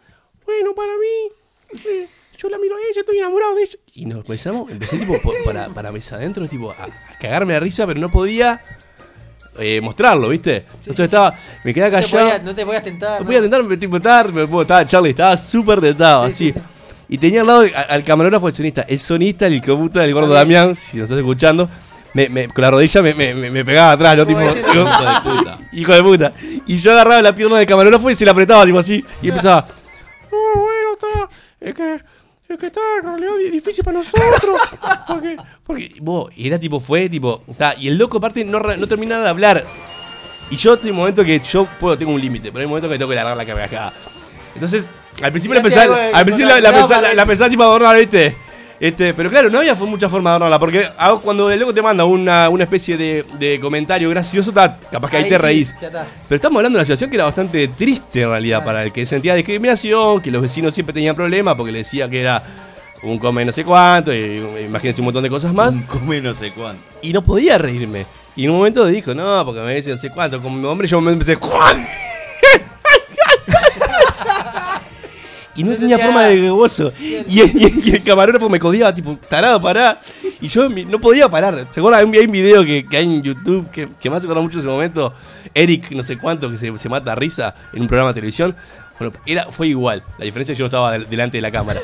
[0.46, 3.78] bueno, para mí, eh, yo la miro a ella, estoy enamorado de ella.
[3.94, 5.14] Y nos empezamos, empecé tipo
[5.46, 8.64] para, para mesa adentro, tipo a, a cagarme de risa, pero no podía
[9.60, 10.66] eh, mostrarlo, ¿viste?
[10.80, 12.26] Entonces estaba, me quedaba No te callado.
[12.30, 13.20] podías- no te podías tentar.
[13.22, 16.52] No podía tipo, estar, me puedo estar, Charlie, estaba súper tentado, Sí, así.
[16.52, 16.66] sí, sí.
[17.08, 18.82] Y tenía al lado a- al camarógrafo el sonista.
[18.88, 20.34] El sonista, el hijo de puta del gordo.
[20.34, 21.70] Damián, si nos estás escuchando,
[22.16, 24.26] me, me- con la rodilla me, pegaba atrás, ¿no?
[24.26, 24.62] Tipo, Hijo de
[25.24, 25.58] puta.
[25.74, 26.34] hijo de puta.
[26.66, 29.04] Y yo agarraba la pierna del camarógrafo y se la apretaba, tipo así.
[29.22, 29.68] Y empezaba.
[30.32, 31.36] Oh, bueno, está.
[31.62, 32.15] Es que.
[32.48, 34.60] Es que está en realidad di- difícil para nosotros.
[35.08, 35.36] Porque.
[35.66, 35.92] Porque.
[36.02, 37.42] vos, y era tipo, fue tipo.
[37.48, 39.66] está, y el loco, aparte, no, no terminaba de hablar.
[40.52, 42.88] Y yo tengo un momento que yo puedo, tengo un límite, pero hay un momento
[42.88, 43.94] que tengo que largar la carcajada.
[44.54, 44.92] Entonces,
[45.24, 47.64] al principio la pensaba, al principio la, la la, la tipo
[47.98, 48.38] ¿viste?
[48.80, 50.86] Este, pero claro, no había mucha forma de adornarla, porque
[51.24, 55.18] cuando el loco te manda una, una especie de, de comentario gracioso, ta, capaz que
[55.18, 55.76] ahí, te sí, reís.
[55.80, 58.66] Pero estamos hablando de una situación que era bastante triste en realidad Claro.
[58.66, 62.22] para el que sentía discriminación, que los vecinos siempre tenían problemas porque le decía que
[62.22, 62.44] era
[63.04, 65.76] un come no sé cuánto, y, imagínense un montón de cosas más.
[65.76, 66.82] Un come no sé cuánto.
[67.02, 68.06] Y no podía reírme.
[68.36, 70.88] Y en un momento dijo, no, porque me dice no sé cuánto, como mi hombre
[70.88, 71.38] yo me empecé.
[75.56, 76.92] Y no, No tenía tenía- forma de gozo.
[77.00, 80.00] Y, el- y el- y el camarógrafo me codiaba, tipo, tarado, pará.
[80.42, 81.68] Y yo no podía parar.
[81.72, 82.14] ¿Se acuerdan?
[82.14, 84.68] Hay un- video que, que hay en YouTube que, que me hace acordar mucho ese
[84.68, 85.14] momento.
[85.54, 88.56] Eric, no sé cuánto, que se, se mata a risa en un programa de televisión.
[89.00, 90.04] Bueno, era, fue igual.
[90.18, 91.80] La diferencia es que yo no estaba del- delante de la cámara.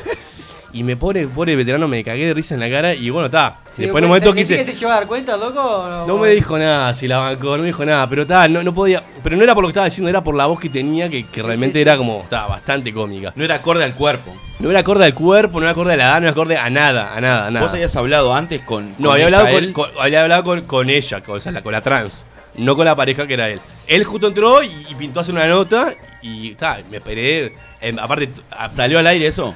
[0.74, 2.94] Y me pone, pobre veterano, me cagué de risa en la cara.
[2.94, 3.58] Y bueno, está.
[3.76, 4.56] Sí, Después en un momento quise.
[4.56, 5.86] que se lleva a dar cuenta, loco?
[5.88, 8.62] No, No me dijo nada, si la bancó, no me dijo nada, pero ta, no,
[8.62, 9.02] no podía.
[9.22, 11.26] Pero no era por lo que estaba diciendo, era por la voz que tenía, que,
[11.26, 11.98] que realmente sí, era sí.
[11.98, 13.32] como, estaba bastante cómica.
[13.36, 14.34] No era acorde al cuerpo.
[14.60, 16.70] No era acorde al cuerpo, no era acorde a la edad, no era acorde a
[16.70, 17.64] nada, a nada, a nada.
[17.66, 18.94] ¿Vos habías hablado antes con.
[18.98, 19.72] No, había ella, hablado, con, él?
[19.74, 22.24] con- había hablado con, con ella, con, o sea, la, con la trans,
[22.56, 23.60] no con la pareja que era él.
[23.88, 27.54] Él justo entró y, y pintó hacer una nota y ta, me esperé.
[27.80, 29.54] em, aparte, a- ¿Salió al aire eso?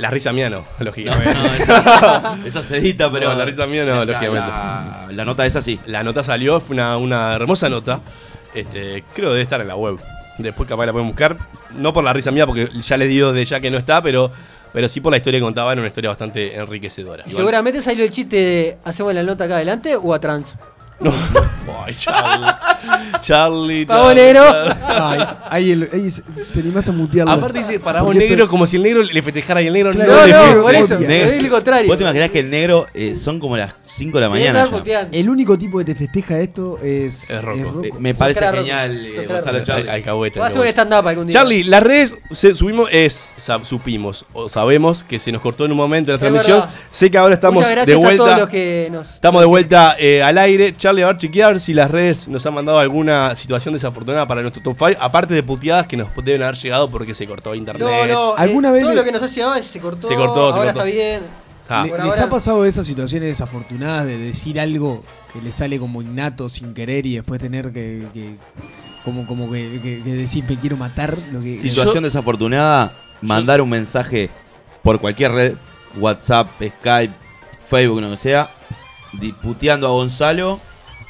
[0.00, 1.34] La risa mía no, No, lógicamente.
[1.34, 3.30] no, eso, eso se edita, pero.
[3.30, 4.48] No, la risa mía no, la, lógicamente.
[4.48, 5.78] La, la nota esa sí.
[5.86, 8.00] La nota salió, fue una, una hermosa nota.
[8.54, 9.98] Este, creo que debe estar en la web.
[10.38, 11.36] Después capaz la pueden buscar.
[11.76, 14.32] No por la risa mía, porque ya les digo de ya que no está, pero,
[14.72, 17.24] pero sí por la historia que contaba, era una historia bastante enriquecedora.
[17.26, 20.42] Y seguramente salió el chiste de ¿hacemos la nota acá adelante o atrás?
[21.00, 21.12] No.
[21.86, 22.46] Ay, Charlie.
[23.20, 23.86] Charlie.
[23.86, 24.42] Pavo Charlie, negro.
[24.44, 24.74] Charlie.
[24.86, 27.32] Ay, ahí, el- ahí se- te animás a mutearlo.
[27.32, 29.72] Aparte dice para vos Porque negro, esto- como si el negro le festejara y el
[29.72, 31.22] negro Claro, no, No, le no, negro por eso, odia.
[31.24, 31.88] es el contrario.
[31.88, 34.68] ¿Vos te imaginás que el negro eh, son como las 5 de la mañana?
[34.84, 35.08] ya?
[35.12, 37.82] El único tipo que te festeja esto es, Es Rocco.
[37.84, 39.20] Eh, me parece genial, Rocco.
[39.22, 39.66] eh, Gonzalo Rocco.
[39.72, 39.90] Charlie.
[39.90, 41.32] Alcahuete, Va a hacer un stand-up algún día.
[41.32, 45.72] Charlie, las redes se- subimos, es, sab- supimos o sabemos que se nos cortó en
[45.72, 46.60] un momento de la Es transmisión.
[46.60, 46.74] verdad.
[46.90, 48.24] Sé que ahora estamos Muchas de gracias a vuelta.
[48.24, 49.10] todos los que nos.
[49.14, 50.72] Estamos de vuelta eh, al aire.
[50.76, 54.62] Charlie, a ver, chequear si las redes nos han mandado alguna situación desafortunada para nuestro
[54.62, 54.98] top 5.
[55.00, 57.86] Aparte de puteadas que nos deben haber llegado porque se cortó internet.
[57.88, 60.06] No, no, ¿Alguna eh, vez todo le- lo que nos ha llegado es- se cortó.
[60.08, 60.86] Se cortó, se ahora cortó.
[60.88, 61.39] está bien.
[61.72, 61.84] Ah.
[61.84, 65.02] ¿Les ahora- ha pasado esas situaciones desafortunadas de decir algo
[65.32, 68.34] que le sale como innato sin querer y después tener que, que-
[69.04, 71.16] como, como que, que- que decir me quiero matar?
[71.32, 74.28] Lo que, Situación desafortunada, mandar un mensaje
[74.82, 75.54] por cualquier red,
[75.98, 77.14] WhatsApp, Skype,
[77.68, 78.50] Facebook, lo que sea,
[79.20, 80.58] di- puteando a Gonzalo,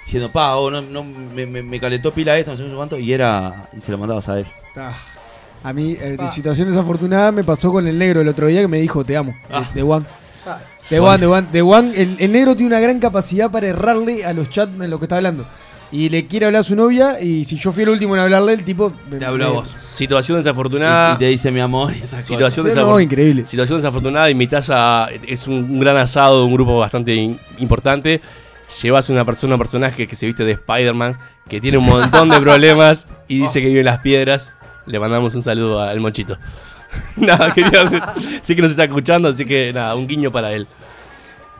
[0.04, 3.12] diciendo, pa, oh, no, no, me, me- me calentó pila esto, no sé cuánto, y
[3.12, 3.70] era.
[3.76, 4.46] y se lo mandabas a él.
[4.76, 4.94] Ah,
[5.64, 8.68] a mí, eh, de situación desafortunada, me pasó con el negro el otro día que
[8.68, 9.34] me dijo te amo.
[9.50, 9.68] Ah.
[9.74, 10.06] De, de One.
[10.46, 11.46] Ah, De One, de One.
[11.52, 11.92] De One.
[11.96, 15.04] El, el negro tiene una gran capacidad para errarle a los chats en lo que
[15.04, 15.44] está hablando.
[15.92, 18.52] Y le quiere hablar a su novia y si yo fui el último en hablarle,
[18.52, 18.92] el tipo...
[19.10, 19.74] me- Te habló a me- vos.
[19.76, 21.14] Situación desafortunada.
[21.14, 23.44] y te dice mi amor Situación, No, desafor- no, increíble.
[23.44, 24.30] situación desafortunada.
[24.30, 25.08] Invitas a.
[25.26, 28.20] Es un, un gran asado de un grupo bastante in- importante.
[28.82, 32.40] Llevas una persona, un personaje que se viste de Spider-Man, que tiene un montón de
[32.40, 34.54] problemas y dice que vive en las piedras.
[34.86, 36.38] Le mandamos un saludo al Monchito.
[37.16, 37.88] nada, quería
[38.40, 40.66] sí que nos está escuchando, así que nada, un guiño para él.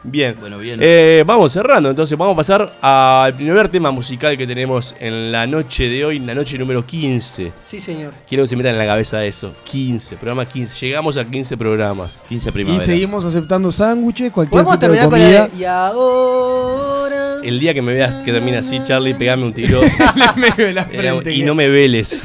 [0.03, 0.35] Bien.
[0.41, 0.79] Bueno, bien.
[0.83, 5.47] Eh, vamos cerrando, entonces vamos a pasar al primer tema musical que tenemos en la
[5.47, 7.53] noche de hoy, en la noche número 15.
[7.65, 8.13] Sí, señor.
[8.29, 9.55] Quiero que se metan en la cabeza eso.
[9.65, 10.87] 15, programa 15.
[10.87, 12.23] Llegamos a 15 programas.
[12.29, 12.87] 15 Y primaveras.
[12.87, 15.49] seguimos aceptando sándwiches, cualquier Podemos tipo de terminar con la comida.
[15.49, 15.59] de.
[15.59, 17.17] Y ahora.
[17.43, 19.81] El día que me veas que termina así, Charlie, pegame un tiro
[20.17, 22.23] la eh, frente, y no me veles.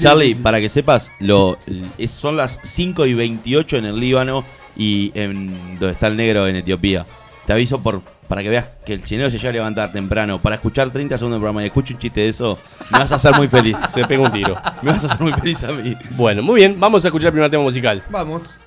[0.00, 1.58] Charlie, para que sepas, lo,
[2.06, 4.44] son las 5 y 28 en el Líbano
[4.76, 7.06] y en donde está el negro en Etiopía.
[7.46, 10.56] Te aviso por para que veas que el chinero se llega a levantar temprano para
[10.56, 12.58] escuchar 30 segundos de programa y escucho un chiste de eso,
[12.90, 13.76] me vas a hacer muy feliz.
[13.88, 14.54] Se pega un tiro.
[14.82, 15.96] Me vas a hacer muy feliz a mí.
[16.10, 18.02] Bueno, muy bien, vamos a escuchar el primer tema musical.
[18.10, 18.60] Vamos.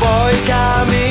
[0.00, 1.03] Voy caminando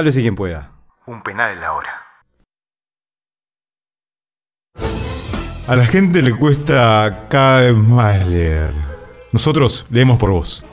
[0.00, 0.70] Sálvese quien pueda.
[1.04, 1.90] Un penal en la hora.
[5.68, 8.72] A la gente le cuesta cada vez más leer.
[9.30, 10.64] Nosotros leemos por vos.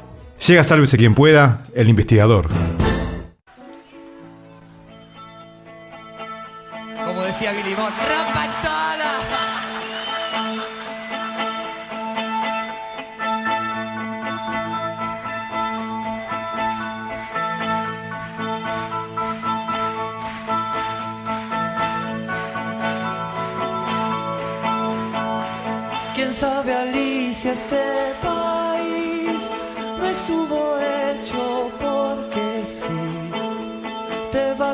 [0.47, 2.47] Llega Sálvese quien pueda, el investigador.
[7.05, 7.93] Como decía Billy Bond,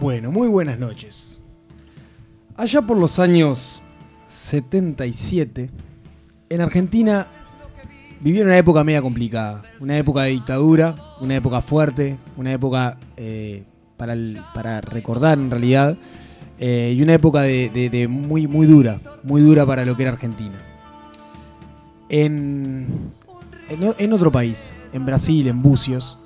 [0.00, 1.42] Bueno, muy buenas noches.
[2.56, 3.82] Allá por los años
[4.24, 5.70] 77,
[6.48, 7.26] en Argentina
[8.20, 9.62] vivieron una época media complicada.
[9.78, 13.64] Una época de dictadura, una época fuerte, una época eh,
[13.98, 14.14] para,
[14.54, 15.98] para recordar en realidad,
[16.58, 20.56] eh, y una época de, muy, muy dura, muy dura para lo que era Argentina.
[22.08, 22.88] En,
[23.68, 26.16] en en otro país, en Brasil, en Bucios,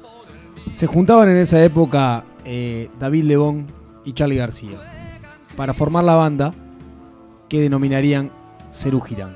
[0.71, 3.67] se juntaban en esa época eh, David Lebón
[4.05, 4.79] y Charlie García
[5.57, 6.55] para formar la banda
[7.49, 8.31] que denominarían
[8.71, 9.35] Cerú Girán.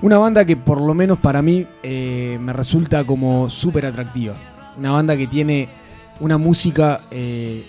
[0.00, 4.34] Una banda que por lo menos para mí eh, me resulta como súper atractiva.
[4.78, 5.68] Una banda que tiene
[6.20, 7.64] una música eh,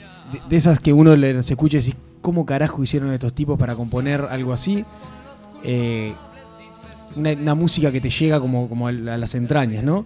[0.48, 4.22] de, esas que uno les escucha y dice, ¿cómo carajo hicieron estos tipos para componer
[4.30, 4.86] algo así?
[7.16, 10.06] Una, una música que te llega como, como a las entrañas, ¿no?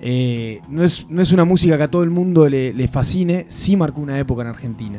[0.00, 3.76] Eh, no, es, no es una música que a todo el mundo le, fascine, sí
[3.76, 4.98] marcó una época en Argentina.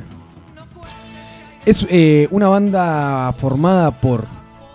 [1.65, 4.25] Es eh, una banda formada por,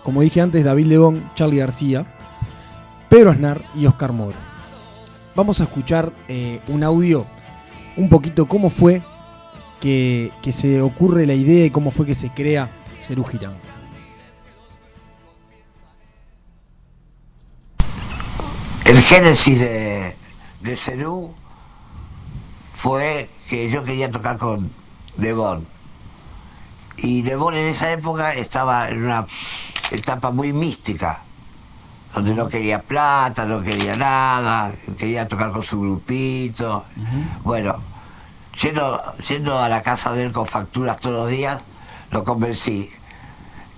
[0.03, 2.05] como dije antes, David Lebón, Charlie García,
[3.09, 4.37] Pedro Aznar y Oscar Moro.
[5.35, 7.25] Vamos a escuchar eh, un audio,
[7.97, 9.01] un poquito cómo fue
[9.81, 13.53] que, se ocurre la idea y cómo fue que se crea Cerú Girán.
[18.85, 20.15] El génesis de,
[20.61, 21.33] de Cerú
[22.71, 24.71] fue que yo quería tocar con
[25.17, 25.67] Devon.
[26.97, 29.25] Y Devon en esa época estaba en una
[29.89, 31.23] etapa muy mística,
[32.13, 36.85] donde no quería plata, no quería nada, quería tocar con su grupito.
[37.43, 37.81] Bueno,
[38.61, 41.63] yendo, yendo a la casa de él con facturas todos los días,
[42.11, 42.87] lo convencí.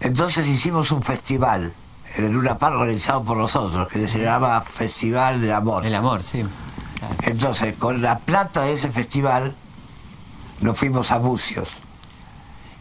[0.02, 1.74] Entonces hicimos un festival
[2.16, 5.86] en el Luna Park organizado por nosotros, que se llamaba Festival del Amor.
[5.86, 6.44] El amor, sí.
[7.24, 9.56] Entonces, con la plata de ese festival,
[10.62, 11.70] nos fuimos a Bucios.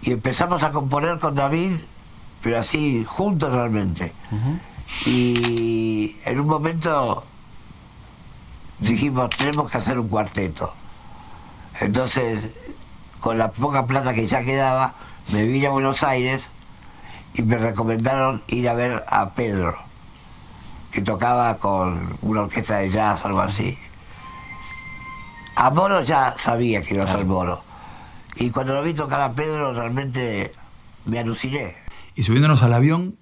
[0.03, 1.73] Y empezamos a componer con David,
[2.43, 4.15] pero así, juntos realmente.
[5.05, 7.25] Y en un momento
[8.79, 10.72] dijimos, tenemos que hacer un cuarteto.
[11.81, 12.53] Entonces,
[13.20, 14.95] con la poca plata que ya quedaba,
[15.33, 16.49] me vine a Buenos Aires
[17.37, 19.74] y me recomendaron ir a ver a Pedro,
[20.91, 23.76] que tocaba con una orquesta de jazz, algo así.
[25.57, 27.62] A Moro ya sabía que iba a ser Moro.
[28.37, 30.53] Y cuando lo vi tocar a Pedro, realmente
[31.05, 31.74] me aluciné.
[32.14, 33.18] Y subiéndonos al avión,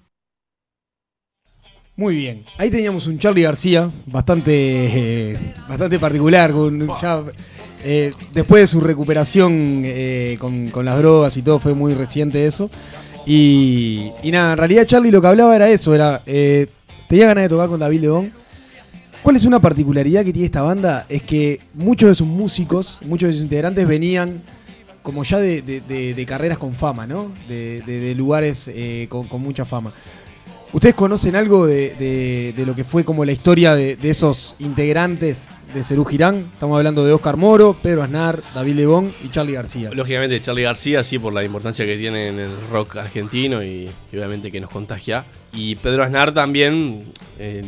[1.96, 2.44] Muy bien.
[2.58, 6.50] Ahí teníamos un Charlie García, bastante, eh, bastante particular.
[6.50, 7.22] Con, ya,
[7.84, 12.46] eh, después de su recuperación eh, con, con las drogas y todo, fue muy reciente
[12.46, 12.68] eso.
[13.26, 16.66] Y, nada, en realidad Charlie lo que hablaba era eso, era eh,
[17.08, 18.32] tenía ganas de tocar con David León.
[19.22, 21.06] ¿Cuál es una particularidad que tiene esta banda?
[21.08, 24.42] Es que muchos de sus músicos, muchos de sus integrantes venían
[25.02, 27.32] como ya de, carreras con fama, ¿no?
[27.48, 29.94] De, lugares eh, con, con mucha fama.
[30.72, 36.04] ¿Ustedes conocen algo de, lo que fue como la historia de esos integrantes de Cerú
[36.04, 36.48] Girán?
[36.52, 39.90] Estamos hablando de Oscar Moro, Pedro Aznar, David Lebón y Charlie García.
[39.92, 44.16] Lógicamente Charlie García, sí, por la importancia que tiene en el rock argentino y, y
[44.16, 45.24] obviamente que nos contagia.
[45.52, 47.62] Y Pedro Aznar también, eh,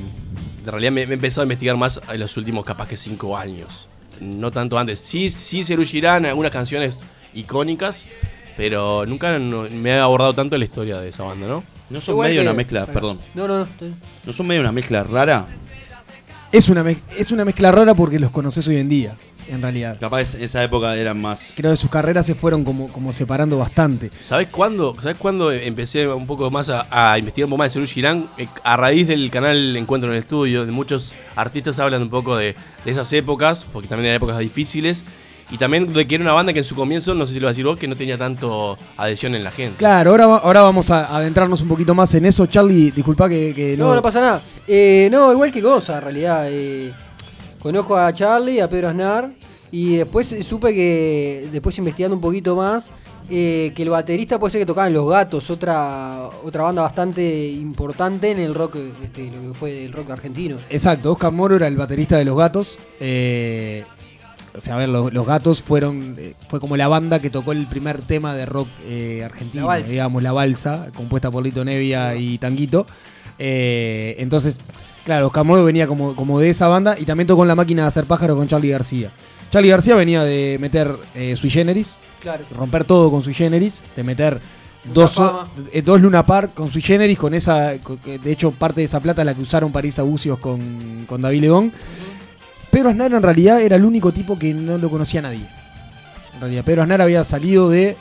[0.64, 3.36] en realidad me, me he empezado a investigar más en los últimos capaz que cinco
[3.36, 3.88] años.
[4.20, 5.00] No tanto antes.
[5.00, 7.00] Sí, sí, Cerú Girán, algunas canciones
[7.34, 8.07] icónicas,
[8.57, 11.64] pero nunca no- me ha abordado tanto la historia de esa banda, ¿no?
[11.90, 13.18] ¿No son Igual medio que- una mezcla, perdón?
[13.34, 13.66] No, no, no.
[14.24, 15.46] ¿No son medio una mezcla rara?
[16.53, 19.16] Es una, es una mezcla rara porque los conoces hoy en día,
[19.49, 19.99] en realidad.
[20.01, 21.51] Capaz en esa época eran más.
[21.55, 24.11] Creo que sus carreras se fueron como, como separando bastante.
[24.20, 24.94] ¿Sabes cuándo?
[25.01, 28.26] ¿Sabes cuándo empecé un poco más a, a investigar un poco más de Serú Girán?
[28.38, 32.36] Eh, A raíz del canal Encuentro en el Estudio, donde muchos artistas hablan un poco
[32.36, 35.05] de, de esas épocas, porque también eran épocas difíciles.
[35.51, 37.44] Y también de que era una banda que en su comienzo, no sé si lo
[37.47, 39.76] vas a decir vos, que no tenía tanto adhesión en la gente.
[39.78, 42.47] Claro, ahora, ahora vamos a adentrarnos un poquito más en eso.
[42.47, 44.42] Charlie, disculpa que, que No, no pasa nada.
[44.66, 46.47] Eh, no, igual que Gonza, en realidad.
[46.51, 46.92] eh,
[47.61, 49.30] conozco a Charlie, a Pedro Aznar.
[49.70, 52.86] Y después supe que, después investigando un poquito más,
[53.28, 58.30] eh, que el baterista puede ser que tocaban Los Gatos, otra otra banda bastante importante
[58.30, 60.59] en el rock, este, lo que fue el rock argentino.
[60.70, 62.78] Exacto, Oscar Moro era el baterista de Los Gatos.
[63.01, 63.84] eh,
[64.57, 67.52] o sea, a ver, los, Los Gatos fueron eh, fue como la banda que tocó
[67.52, 72.14] el primer tema de rock eh, argentino, La digamos, La Balsa, compuesta por Lito Nevia
[72.16, 72.86] y Tanguito.
[73.38, 74.59] Eh, entonces,
[75.04, 77.82] claro, Oscar Moro venía como, como de esa banda y también tocó en La Máquina
[77.82, 79.11] de Hacer Pájaro con Charlie García.
[79.50, 80.96] Charlie García venía de meter
[81.36, 82.44] Sui Generis, Claro.
[82.54, 84.40] romper todo con Sui Generis, de meter
[84.92, 85.20] dos,
[85.72, 89.24] eh, dos Luna Park con Sui Generis, con esa, de hecho parte de esa plata
[89.24, 91.72] la que usaron para irse a Bucios con, con David Lebón.
[92.77, 95.47] Pedro Aznar en realidad era el único tipo que no lo conocía nadie.
[96.35, 97.97] En realidad, Pedro Aznar había salido de,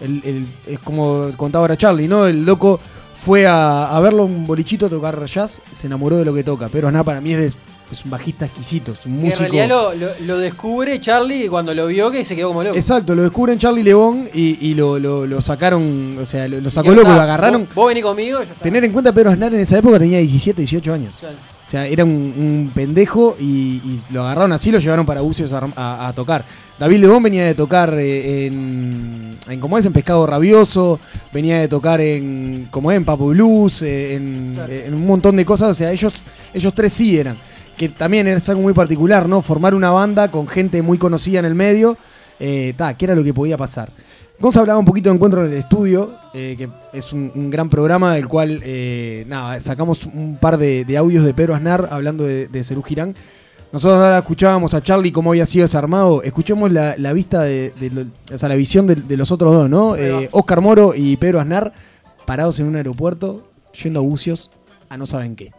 [0.00, 2.26] el, el- es como contaba ahora Charlie, ¿no?
[2.26, 2.80] El loco
[3.24, 6.42] fue a, a verlo a un bolichito a tocar jazz, se enamoró de lo que
[6.42, 6.66] toca.
[6.68, 7.60] Pedro Aznar para mí es, de-
[7.92, 9.44] es un bajista exquisito, es un músico.
[9.44, 12.74] en realidad lo, lo- lo descubre Charlie cuando lo vio que se quedó como loco.
[12.76, 17.02] Exacto, lo descubren Charlie Lebón y, y lo, lo- sacaron, o sea, lo, sacó loco,
[17.02, 17.14] está.
[17.14, 17.66] lo agarraron.
[17.66, 18.40] Vos, vos venís conmigo.
[18.60, 21.14] Tener en cuenta Pedro Aznar en esa época tenía 17, 18 años.
[21.20, 21.36] Claro.
[21.66, 23.44] O sea, era un, un pendejo y,
[23.84, 26.44] y lo agarraron así, lo llevaron para Bucios a, a- a tocar.
[26.78, 31.00] David Lebón venía de tocar eh, en, en como es, en Pescado Rabioso,
[31.32, 34.72] venía de tocar en, como es, en Papo Blues, eh, en, Claro.
[34.72, 35.70] en un montón de cosas.
[35.70, 36.12] O sea, ellos,
[36.54, 37.36] ellos tres sí eran.
[37.76, 39.42] Que también es algo muy particular, ¿no?
[39.42, 41.98] Formar una banda con gente muy conocida en el medio,
[42.38, 43.90] eh, ta, que era lo que podía pasar.
[44.38, 47.70] Gonza hablaba un poquito de Encuentro en el Estudio, eh, que es un, un gran
[47.70, 52.24] programa del cual, eh, nada, sacamos un par de, de audios de Pedro Aznar hablando
[52.24, 53.14] de, de Serú Girán.
[53.72, 56.22] Nosotros ahora escuchábamos a Charlie cómo había sido desarmado.
[56.22, 57.72] Escuchemos la, la vista de,
[58.32, 59.90] o sea, la visión de, los otros dos, ¿no?
[59.90, 59.98] Va.
[59.98, 61.72] Eh, Oscar Moro y Pedro Aznar
[62.26, 63.50] parados en un aeropuerto,
[63.82, 64.50] yendo a bucios
[64.88, 65.52] a no saben qué.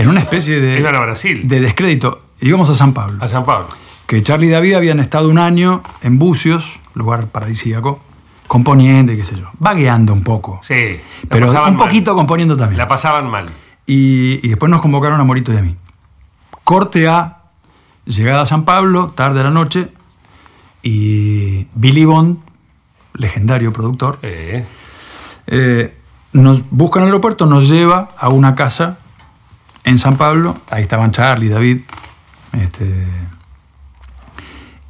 [0.00, 1.46] En una especie de, Iban a Brasil.
[1.46, 3.22] de descrédito, íbamos a San Pablo.
[3.22, 3.68] A San Pablo.
[4.06, 8.00] Que Charlie y David habían estado un año en Bucios, lugar paradisíaco,
[8.46, 10.60] componiendo y qué sé yo, vagueando un poco.
[10.64, 11.00] Sí.
[11.28, 11.76] Pero un mal.
[11.76, 12.78] poquito componiendo también.
[12.78, 13.48] La pasaban mal.
[13.86, 15.76] Y, y después nos convocaron a Morito y a mí.
[16.64, 17.42] Corte A,
[18.04, 19.88] llegada a San Pablo, tarde de la noche,
[20.82, 22.38] y Billy Bond,
[23.14, 24.64] legendario productor, Eh,
[25.46, 25.94] eh,
[26.32, 28.98] nos busca en el aeropuerto, nos lleva a una casa
[29.84, 30.58] en San Pablo.
[30.70, 31.80] Ahí estaban Charlie, David.
[32.52, 33.06] Este,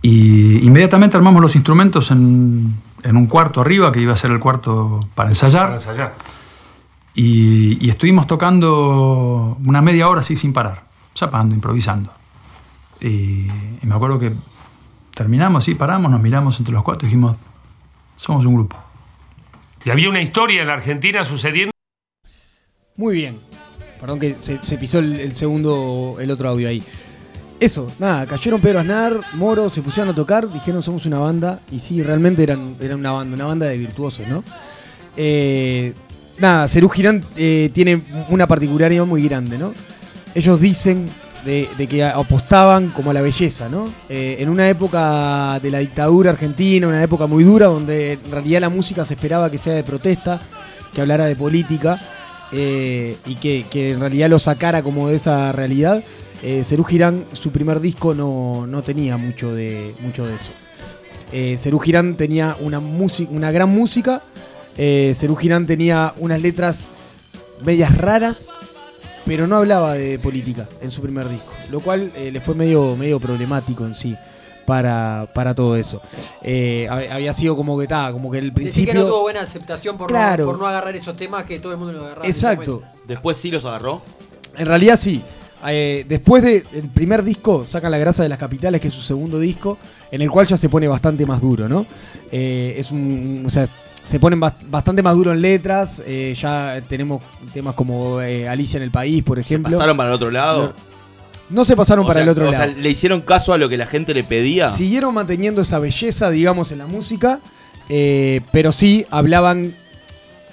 [0.02, 4.40] y inmediatamente armamos los instrumentos en, en un cuarto arriba, que iba a ser el
[4.40, 5.66] cuarto para ensayar.
[5.66, 6.14] para ensayar.
[7.14, 10.84] Y, y estuvimos tocando una media hora así sin parar,
[11.16, 12.12] zapando, improvisando.
[13.00, 14.32] Y, y me acuerdo que
[15.14, 17.36] terminamos así, paramos, nos miramos entre los cuatro y dijimos,
[18.16, 18.76] somos un grupo.
[19.84, 21.72] Y había una historia en la Argentina sucediendo.
[22.96, 23.38] Muy bien.
[24.00, 26.82] Perdón que se, pisó el, segundo, el otro audio ahí.
[27.58, 31.78] Eso, nada, cayeron Pedro Aznar, Moro, se pusieron a tocar, dijeron somos una banda, y
[31.78, 34.42] sí, realmente eran, eran una banda, una banda de virtuosos, ¿no?
[35.14, 35.92] Eh,
[36.38, 39.74] nada, Cerú Girán eh, tiene una particularidad muy grande, ¿no?
[40.34, 41.06] Ellos dicen
[41.44, 43.92] de, de que apostaban como a la belleza, ¿no?
[44.08, 48.60] Eh, en una época de la dictadura argentina, una época muy dura, donde en realidad
[48.62, 50.40] la música se esperaba que sea de protesta,
[50.94, 52.00] que hablara de política,
[52.52, 56.02] eh, y que, que en realidad lo sacara como de esa realidad.
[56.42, 60.52] Eh, su primer disco no, no tenía mucho de, mucho de eso.
[61.32, 61.80] Eh, Cerú
[62.16, 64.22] tenía una, una gran música.
[64.76, 65.14] Eh,
[65.66, 66.88] tenía unas letras
[67.64, 68.50] medias raras,
[69.26, 72.96] pero no hablaba de política en su primer disco, lo cual eh, le fue medio,
[72.96, 74.16] medio problemático en sí
[74.70, 76.00] para, para todo eso.
[76.42, 78.92] Eh, hab- había sido como que ta, como que el principio.
[78.92, 80.44] que no tuvo buena aceptación por, Claro.
[80.44, 82.24] no, por no agarrar esos temas que todo el mundo lo agarraba.
[82.28, 82.82] Exacto.
[83.08, 84.00] Después sí los agarró.
[84.56, 85.20] En realidad sí.
[85.66, 89.40] Eh, después del primer disco, sacan La Grasa de las Capitales, que es su segundo
[89.40, 89.76] disco,
[90.12, 91.84] en el cual ya se pone bastante más duro, ¿no?
[92.30, 93.42] Eh, es un.
[93.44, 93.68] O sea,
[94.04, 96.00] se ponen bas- bastante más duro en letras.
[96.06, 99.72] eh, ya tenemos temas como eh, Alicia en el País, por ejemplo.
[99.76, 100.66] ¿Pasaron para el otro lado?
[100.68, 100.99] No
[101.64, 102.64] se pasaron O para sea, el otro o lado.
[102.64, 104.68] sea, ¿le hicieron caso a lo que la gente le pedía?
[104.70, 107.40] Siguieron manteniendo esa belleza, digamos, en la música.
[107.88, 109.74] eh, pero sí hablaban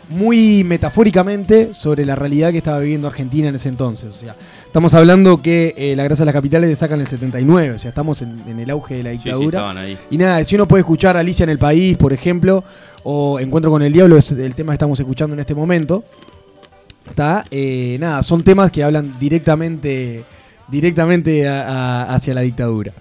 [0.09, 4.15] muy metafóricamente sobre la realidad que estaba viviendo Argentina en ese entonces.
[4.15, 4.35] O sea,
[4.65, 7.89] estamos hablando que eh, la grasa de las capitales le sacan el 79, o sea,
[7.89, 9.69] estamos en, en el auge de la Sí, sí, dictadura.
[9.71, 9.97] ahí.
[10.09, 12.63] y nada, si uno puede escuchar Alicia en el País, por ejemplo,
[13.03, 16.03] o Encuentro con el Diablo, es el tema que estamos escuchando en este momento.
[17.09, 20.23] Está, eh, nada, son temas que hablan directamente,
[20.67, 22.93] directamente hacia la dictadura.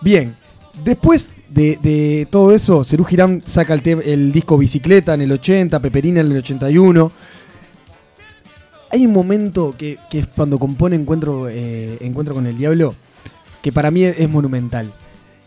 [0.00, 0.36] Bien,
[0.84, 6.32] después de, todo eso, Cerú Girán saca el, disco Bicicleta en el 80, Peperina en
[6.32, 7.12] el 81.
[8.90, 12.94] Hay un momento que, que es cuando compone Encuentro, eh, Encuentro con el Diablo,
[13.62, 14.92] que para mí es, monumental.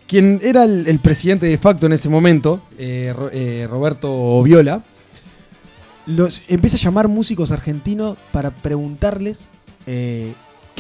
[0.07, 4.83] Quien era el, presidente de facto en ese momento, eh, eh, Roberto Viola,
[6.05, 9.49] los empieza a llamar músicos argentinos para preguntarles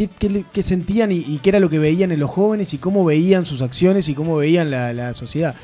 [0.05, 3.61] qué, sentían y, qué era lo que veían en los jóvenes y cómo veían sus
[3.63, 5.55] acciones y cómo veían la, sociedad.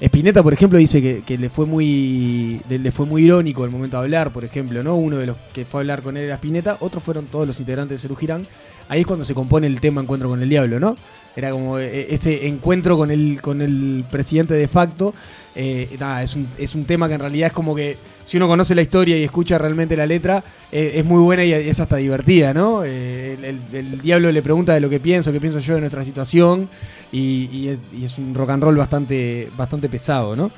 [0.00, 4.04] Spinetta, por ejemplo, dice que, le fue muy le, fue muy irónico el momento de
[4.04, 4.96] hablar, por ejemplo, ¿no?
[4.96, 7.58] Uno de los que fue a hablar con él era Spinetta, otros fueron todos los
[7.60, 8.44] integrantes de Cerú.
[8.90, 10.96] Ahí es cuando se compone el tema Encuentro con el Diablo, ¿no?
[11.36, 15.14] Era como eh, ese encuentro con el, con el presidente de facto.
[15.60, 18.46] Eh, nada, es un, es un tema que en realidad es como que si uno
[18.46, 21.96] conoce la historia y escucha realmente la letra, eh, es muy buena y es hasta
[21.96, 22.84] divertida, ¿no?
[22.84, 26.68] Eh, el, diablo le pregunta de lo que pienso, qué pienso yo de nuestra situación
[27.10, 27.70] y,
[28.04, 30.52] es, un rock and roll bastante, bastante pesado, ¿no?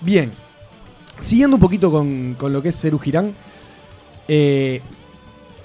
[0.00, 0.30] Bien,
[1.18, 3.34] siguiendo un poquito con, con lo que es Cerú Girán,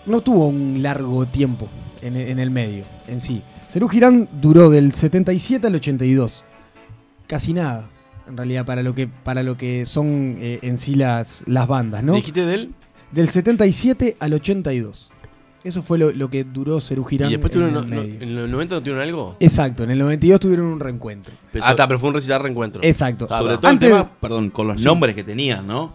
[0.07, 1.67] no tuvo un largo tiempo
[2.01, 3.43] en, en el medio en sí.
[3.69, 6.43] Cerú Girán duró del 77 al 82.
[7.27, 7.89] Casi nada,
[8.27, 12.03] en realidad, para lo que, para lo que son eh, en sí las, las bandas,
[12.03, 12.13] ¿no?
[12.15, 12.73] ¿Dijiste de él?
[13.11, 15.11] Del 77 al 82.
[15.63, 18.35] Eso fue lo, lo que duró Cerú Girán ¿Y después en tuvieron, el no- en
[18.35, 19.35] los 90 no tuvieron algo?
[19.39, 21.33] Exacto, en el 92 tuvieron un reencuentro.
[21.61, 22.83] ah, está, pero fue un recital reencuentro.
[22.83, 23.25] Exacto.
[23.25, 24.85] Está, Sobre todo Antes- el tema, perdón, con los Sí.
[24.85, 25.91] nombres que tenían, ¿no?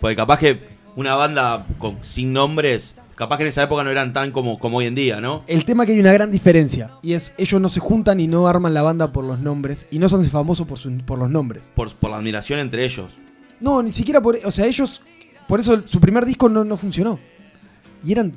[0.00, 0.58] Porque capaz que
[0.96, 4.78] una banda con, sin nombres, capaz que en esa época no eran tan como, como
[4.78, 5.42] hoy en día, ¿no?
[5.46, 8.46] El tema que hay una gran diferencia y es ellos no se juntan y no
[8.48, 11.70] arman la banda por los nombres y no son famosos por, su- por los nombres.
[11.74, 13.12] Por, por la admiración entre ellos.
[13.60, 15.02] No, ni siquiera por, o sea, ellos
[15.48, 17.18] por eso su primer disco no, no funcionó.
[18.04, 18.32] Y eran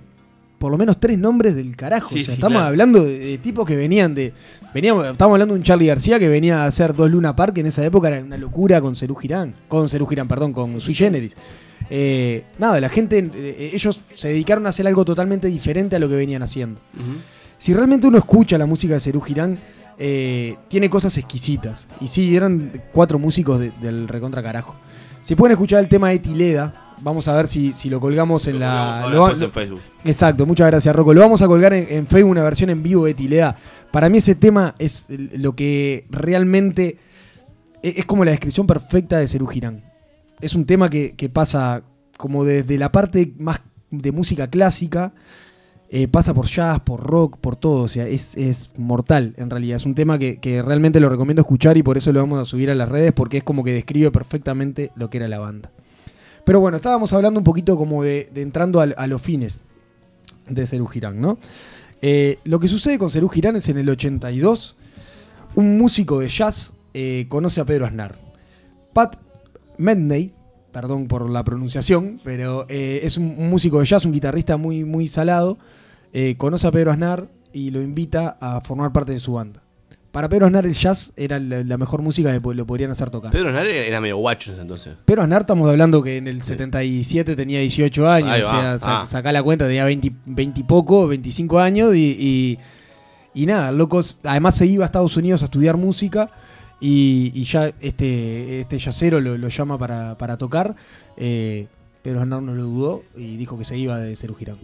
[0.58, 2.10] por lo menos tres nombres del carajo.
[2.10, 2.68] Sí, o sea, sí, estamos claro.
[2.68, 4.34] hablando de, de tipos que venían de.
[4.74, 7.62] Veníamos, estamos hablando de un Charlie García que venía a hacer dos Luna Park, que
[7.62, 9.54] en esa época era una locura con Cerú Girán.
[9.68, 11.36] Con Cerú Girán, perdón, con Sui Generis.
[11.90, 16.10] Eh, nada, la gente, eh, ellos se dedicaron a hacer algo totalmente diferente a lo
[16.10, 16.80] que venían haciendo.
[17.58, 19.58] Si realmente uno escucha la música de Cerú Girán,
[19.98, 21.88] eh, tiene cosas exquisitas.
[22.00, 24.76] Y sí, eran cuatro músicos de- del recontra carajo.
[25.22, 28.60] Si pueden escuchar el tema de Tileda, vamos a ver si, si lo colgamos en
[28.60, 29.02] la.
[29.04, 29.82] ahora lo va- en Facebook.
[30.06, 31.14] Exacto, muchas gracias Rocco.
[31.14, 33.56] Lo vamos a colgar en, en Facebook una versión en vivo de Tileda.
[33.92, 36.98] Para mí ese tema es lo que realmente
[37.82, 39.84] e- es como la descripción perfecta de Cerú Girán.
[40.40, 41.84] Es un tema que, pasa
[42.18, 45.14] como desde la parte más de música clásica,
[45.90, 47.84] eh, pasa por jazz, por rock, por todo.
[47.84, 49.78] O sea, es, es mortal en realidad.
[49.78, 52.70] Es un tema que, realmente lo recomiendo escuchar y por eso lo vamos a subir
[52.70, 55.72] a las redes porque es como que describe perfectamente lo que era la banda.
[56.46, 59.66] Pero bueno, estábamos hablando un poquito como de, entrando a, los fines
[60.48, 61.38] de Cerú Girán, ¿no?
[62.02, 64.78] Eh, lo que sucede con Cerú Girán es en el 82,
[65.56, 68.16] un músico de jazz eh, conoce a Pedro Aznar.
[68.94, 69.18] Pat
[69.78, 70.34] Medney,
[70.72, 75.08] perdón por la pronunciación, pero eh, es un, músico de jazz, un guitarrista muy, muy
[75.08, 75.58] salado,
[76.14, 79.62] eh, conoce a Pedro Aznar y lo invita a formar parte de su banda.
[80.12, 83.32] Para Pedro Aznar el jazz era la, la mejor música que lo podrían hacer tocar.
[83.32, 84.96] Pedro Aznar era medio guacho entonces.
[85.06, 89.06] Pero Aznar estamos hablando que en el 77 tenía 18 años, Ahí o sea, Ah.
[89.08, 92.60] sacá la cuenta, tenía 20, 20 y poco, 25 años y, y,
[93.42, 96.32] y nada, locos, además se iba a Estados Unidos a estudiar música
[96.80, 100.76] y, y ya este, este yacero lo, lo llama para, para tocar,
[101.18, 101.68] eh,
[102.04, 104.58] pero Aznar no lo dudó y dijo que se iba de Cerú Girán.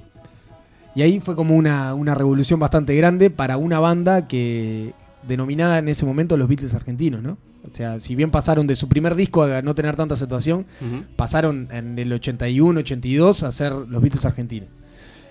[0.96, 4.94] Y ahí fue como una, una revolución bastante grande para una banda que
[5.28, 7.38] denominada en ese momento los Beatles argentinos, ¿no?
[7.66, 10.66] O sea, si bien pasaron de su primer disco a no tener tanta aceptación,
[11.16, 14.70] pasaron en el 81, 82 a ser los Beatles argentinos.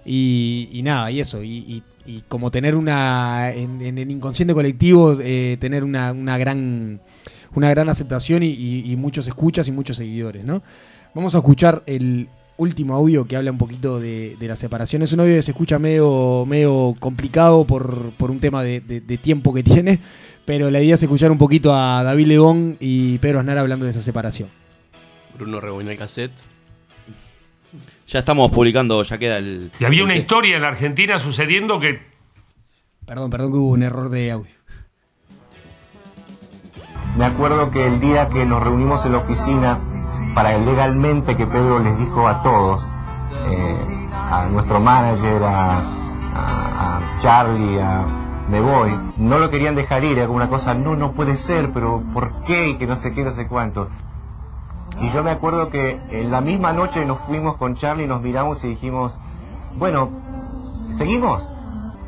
[0.05, 5.19] Y, y nada, y eso, y, y- y como tener una, en, el inconsciente colectivo,
[5.21, 7.01] eh, tener una, una gran
[7.55, 10.63] una gran aceptación y, muchos escuchas y muchos seguidores, ¿no?
[11.15, 15.03] Vamos a escuchar el último audio que habla un poquito de, la separación.
[15.03, 18.81] Es un audio que se escucha medio, medio complicado por, por un tema de,
[19.23, 19.99] tiempo que tiene,
[20.45, 23.91] pero la idea es escuchar un poquito a David Legón y Pedro Aznar hablando de
[23.91, 24.49] esa separación.
[25.37, 26.33] Bruno rebobinó el cassette.
[28.13, 29.73] Ya estamos publicando, ya queda el.
[29.81, 32.01] Y había una el- historia en la Argentina sucediendo que
[33.07, 34.53] Perdón, perdón que hubo un error de audio.
[37.17, 39.81] Me acuerdo que el día que nos reunimos en la oficina
[40.35, 42.87] para legalmente que Pedro les dijo a todos,
[43.51, 48.07] eh, a nuestro manager, a, a- a Charlie, a
[48.49, 51.71] Me Voy, no lo querían dejar ir, era como una cosa, no, no puede ser,
[51.75, 52.71] pero ¿por qué?
[52.71, 53.89] Y que no sé qué, no sé cuánto.
[55.03, 58.63] Y yo me acuerdo que en la misma noche nos fuimos con Charlie, nos miramos
[58.65, 59.19] y dijimos,
[59.77, 60.11] bueno,
[60.91, 61.47] ¿seguimos?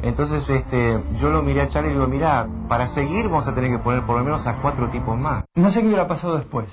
[0.02, 3.54] Entonces este, yo lo miré a Charlie y le digo, mira, para seguir vamos a
[3.54, 5.44] tener que poner por lo menos a cuatro tipos más.
[5.56, 6.70] No sé qué hubiera pasado después.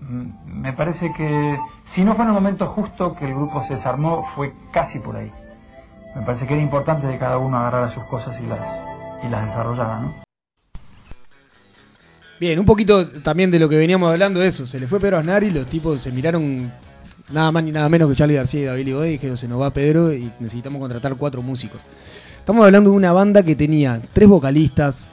[0.00, 3.74] Mm, Me parece que si no fue en el momento justo que el grupo se
[3.74, 5.30] desarmó, fue casi por ahí.
[6.16, 8.60] Me parece que era importante que cada uno agarrara sus cosas y las,
[9.22, 10.14] y las desarrollara, ¿no?
[12.40, 14.64] Bien, un poquito también de lo que veníamos hablando de eso.
[14.64, 16.70] Se le fue Pedro Aznar y los tipos se miraron
[17.32, 19.60] nada más ni nada menos que Charlie García y David Godoy y dijeron se nos
[19.60, 21.80] va Pedro y necesitamos contratar cuatro músicos.
[22.38, 25.08] Estamos hablando de una banda que tenía tres vocalistas,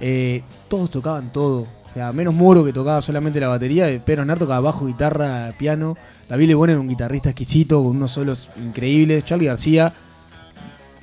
[0.00, 1.60] eh, todos tocaban todo.
[1.90, 5.52] O sea, menos Moro que tocaba solamente la batería, eh, Pedro Aznar tocaba bajo, guitarra,
[5.58, 5.94] piano.
[6.28, 9.24] David Lebón era un guitarrista exquisito con unos solos increíbles.
[9.26, 9.92] Charlie García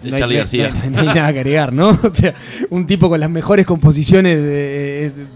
[0.03, 0.69] no hay, Charlie no hay- García.
[0.69, 1.89] no hay- no hay nada que agregar, ¿no?
[2.03, 2.33] O sea,
[2.71, 5.27] un tipo con las mejores composiciones de- de-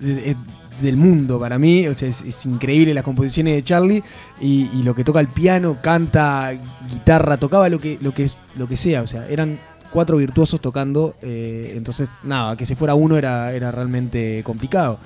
[0.00, 0.36] de-
[0.82, 1.86] del mundo para mí.
[1.88, 4.02] O sea, es, es increíble las composiciones de Charlie
[4.40, 6.50] y, y lo que toca el piano, canta,
[6.90, 9.02] guitarra, tocaba lo que, lo que, lo que sea.
[9.02, 9.58] O sea, eran
[9.92, 11.14] cuatro virtuosos tocando.
[11.22, 14.98] eh, entonces, nada, que se fuera uno era, era realmente complicado.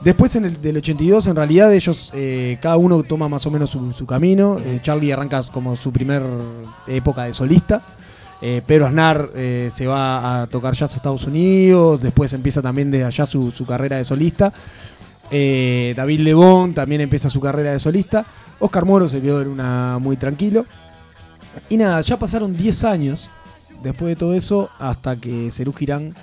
[0.00, 3.70] Después en el del 82, en realidad ellos, eh, cada uno toma más o menos
[3.70, 4.58] su, su camino.
[4.58, 6.22] Eh, Charlie arranca como su primer
[6.88, 7.80] época de solista.
[8.44, 12.02] Eh, Pedro Aznar eh, se va a tocar jazz a Estados Unidos.
[12.02, 14.52] Después empieza también desde allá su, carrera de solista.
[15.30, 18.26] Eh, David Lebón también empieza su carrera de solista.
[18.58, 20.66] Oscar Moro se quedó en una muy tranquilo.
[21.68, 23.30] Y nada, ya pasaron 10 años
[23.82, 26.14] después de todo eso hasta que Cerú Girán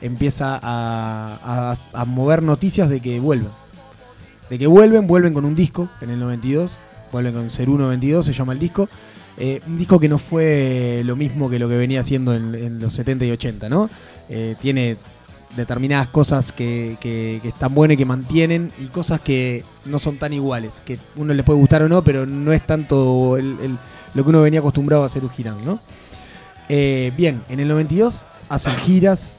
[0.00, 3.50] empieza a, a- mover noticias de que vuelven.
[4.48, 6.78] De que vuelven, vuelven con un disco en el 92.
[7.12, 8.88] Vuelven con Cerú 92, se llama el disco.
[9.38, 12.92] Eh, un disco que no fue lo mismo que lo que venía haciendo en, los
[12.94, 13.90] 70 y 80, ¿no?
[14.28, 14.96] Eh, tiene
[15.56, 20.32] determinadas cosas que, que- están buenas y que mantienen y cosas que no son tan
[20.32, 23.56] iguales, que uno le puede gustar o no, pero no es tanto el-
[24.14, 25.80] lo que uno venía acostumbrado a hacer un girán, ¿no?
[26.68, 29.38] Eh, bien, en el 92 hacen giras,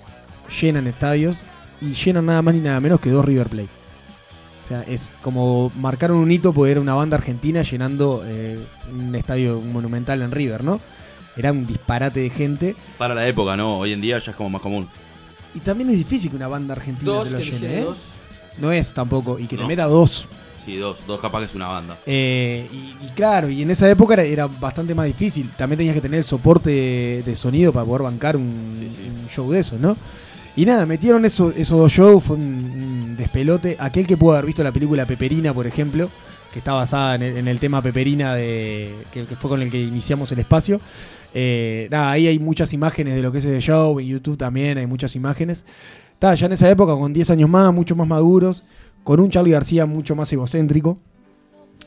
[0.62, 1.44] llenan estadios
[1.82, 3.77] y llenan nada más ni nada menos que dos River Plate.
[4.68, 8.60] O sea, es como marcaron un hito porque era una banda argentina llenando eh,
[8.92, 10.82] un estadio monumental en River, ¿no?
[11.38, 12.76] Era un disparate de gente.
[12.98, 13.78] Para la época, ¿no?
[13.80, 14.90] Hoy en día ya es como más común.
[15.56, 17.84] Y también es difícil que una banda argentina Dos, te lo llene, ¿eh?
[17.84, 17.98] dos.
[18.58, 19.40] No es tampoco.
[19.40, 19.70] Y que te No.
[19.70, 20.28] meta dos.
[20.66, 21.98] Sí, dos, dos capaz que es una banda.
[22.06, 25.50] Eh, y, y claro, y en esa época era, era bastante más difícil.
[25.56, 29.50] También tenías que tener el soporte de, de sonido para poder bancar un, un show
[29.50, 29.96] de esos, ¿no?
[30.58, 32.77] Y nada, metieron eso- esos dos shows, fue un
[33.18, 33.76] despelote.
[33.80, 36.10] Aquel que pudo haber visto la película Peperina, por ejemplo,
[36.54, 40.40] que está basada en el, tema Peperina, de, que, fue con el que iniciamos el
[40.40, 40.80] espacio.
[41.34, 44.88] Eh, ahí hay muchas imágenes de lo que es ese show, en YouTube también hay
[44.88, 45.66] muchas imágenes.
[46.14, 48.64] Estaba ya en esa época, con 10 años más, mucho más maduros,
[49.04, 50.98] con un Charlie García mucho más egocéntrico.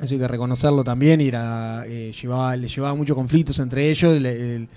[0.00, 1.20] Eso hay que reconocerlo también.
[1.20, 4.16] Y eh, le llevaba muchos conflictos entre ellos.
[4.16, 4.68] el- el-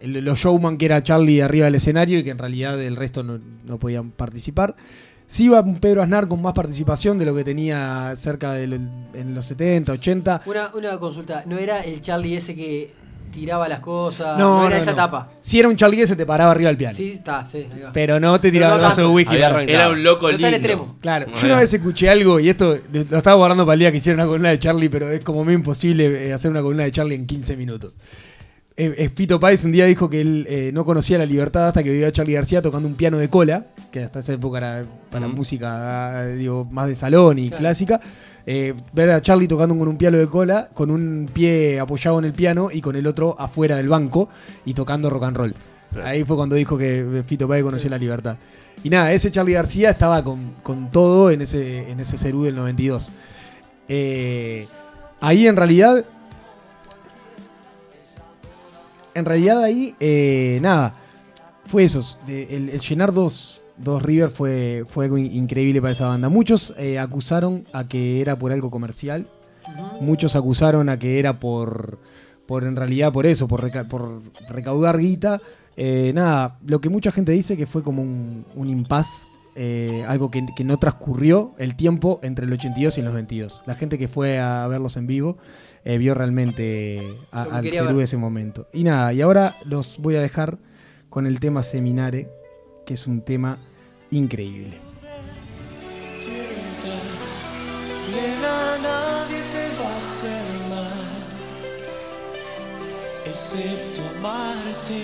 [0.00, 3.22] el- los showman que era Charlie arriba del escenario y que en realidad el resto
[3.22, 4.76] no, no podían participar.
[5.26, 8.76] Sí iba un Pedro Aznar con más participación de lo que tenía cerca de lo-
[8.76, 10.42] en los 70, 80.
[10.46, 12.92] Una, una consulta, ¿no era el Charlie ese que
[13.32, 14.38] tiraba las cosas?
[14.38, 14.96] No, No, era no, esa no.
[14.96, 15.30] etapa.
[15.40, 16.94] Si era un Charlie que se te paraba arriba del piano.
[16.94, 17.92] Sí, está, sí, ahí va.
[17.92, 19.36] Pero no te tiraba el no vaso de whisky.
[19.36, 20.56] Era un loco No está lindo.
[20.58, 20.96] extremo.
[21.00, 23.80] Claro, No yo una vez escuché algo y esto lo lo estaba guardando para el
[23.80, 26.60] día que hicieron una columna de Charlie, pero es como muy imposible eh, hacer una
[26.60, 27.94] columna de Charlie en 15 minutos.
[28.76, 31.82] Eh, eh, Fito Páez un día dijo que él eh, no conocía la libertad hasta
[31.82, 34.84] que vio a Charlie García tocando un piano de cola, que hasta esa época era
[35.10, 37.60] para música eh, digo, más de salón y Claro.
[37.60, 38.00] clásica.
[38.46, 42.24] Eh, ver a Charlie tocando con un piano de cola, con un pie apoyado en
[42.24, 44.28] el piano y con el otro afuera del banco
[44.64, 45.54] y tocando rock and roll.
[46.02, 48.36] Ahí fue cuando dijo que Fito Páez conoció la libertad.
[48.82, 52.56] Y nada, ese Charlie García estaba con, con todo en ese, en ese Cerú del
[52.56, 53.12] 92.
[53.88, 54.66] Eh,
[55.20, 56.04] ahí en realidad.
[59.14, 60.94] En realidad ahí, eh, nada.
[61.64, 62.18] Fue eso.
[62.26, 66.28] el, llenar dos, dos River fue, fue algo in- increíble para esa banda.
[66.28, 69.28] Muchos eh, acusaron a que era por algo comercial.
[70.00, 71.98] Muchos acusaron a que era por,
[72.46, 75.40] por en realidad por eso, por, reca- por recaudar guita.
[75.76, 80.30] Eh, nada, lo que mucha gente dice que fue como un, un impas, eh, algo
[80.30, 83.62] que, que no transcurrió el tiempo entre el 82 y el 92.
[83.66, 85.38] La gente que fue a verlos en vivo
[85.84, 88.04] eh, vio realmente a- al Cerú ver.
[88.04, 88.68] ese momento.
[88.72, 90.58] Y nada, y ahora los voy a dejar
[91.08, 92.28] con el tema Seminare,
[92.86, 93.58] que es un tema
[94.10, 94.78] increíble.
[98.12, 101.12] Nena, nadie te va a hacer mal,
[103.26, 105.02] excepto amarte.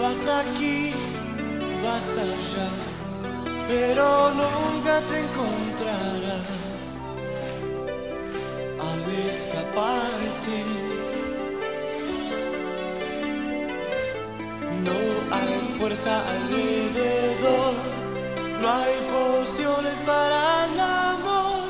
[0.00, 0.92] Vas aquí,
[1.84, 2.68] vas allá,
[3.70, 6.88] pero nunca te encontrarás
[8.88, 10.58] al escaparte.
[14.86, 14.98] No
[15.36, 17.74] hay fuerza alrededor,
[18.60, 21.68] no hay pociones para el amor.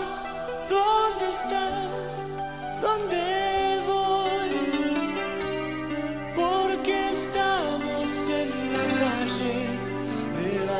[0.70, 2.24] ¿Dónde estás?
[2.80, 3.69] ¿Dónde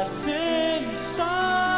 [0.01, 1.70] de la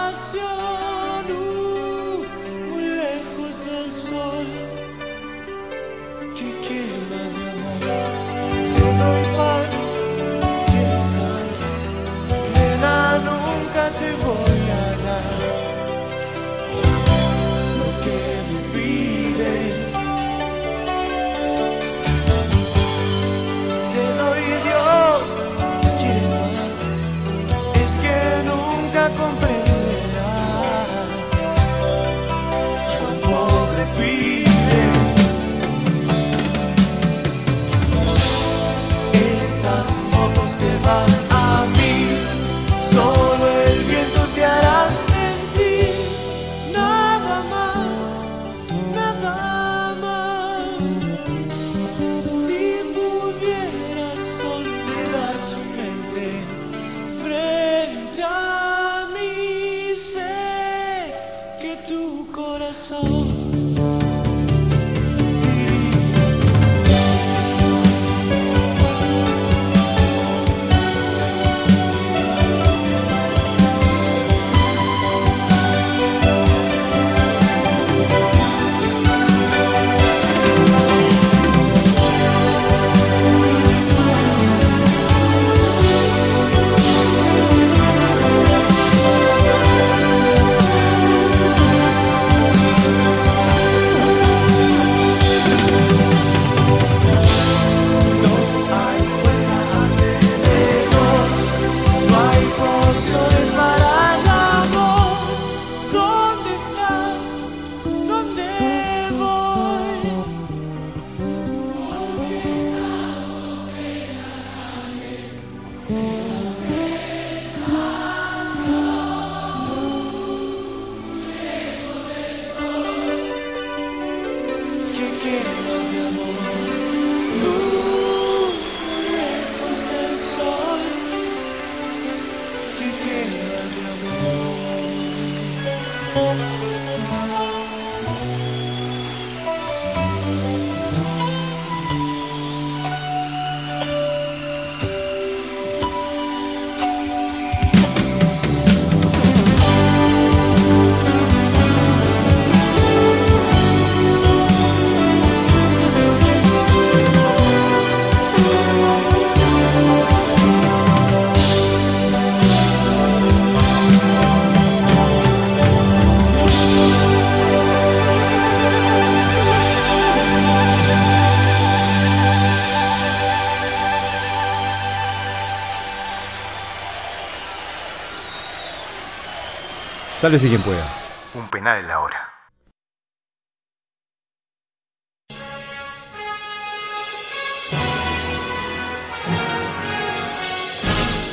[180.22, 180.86] Sálvese quien pueda.
[181.34, 182.28] Un penal en la hora.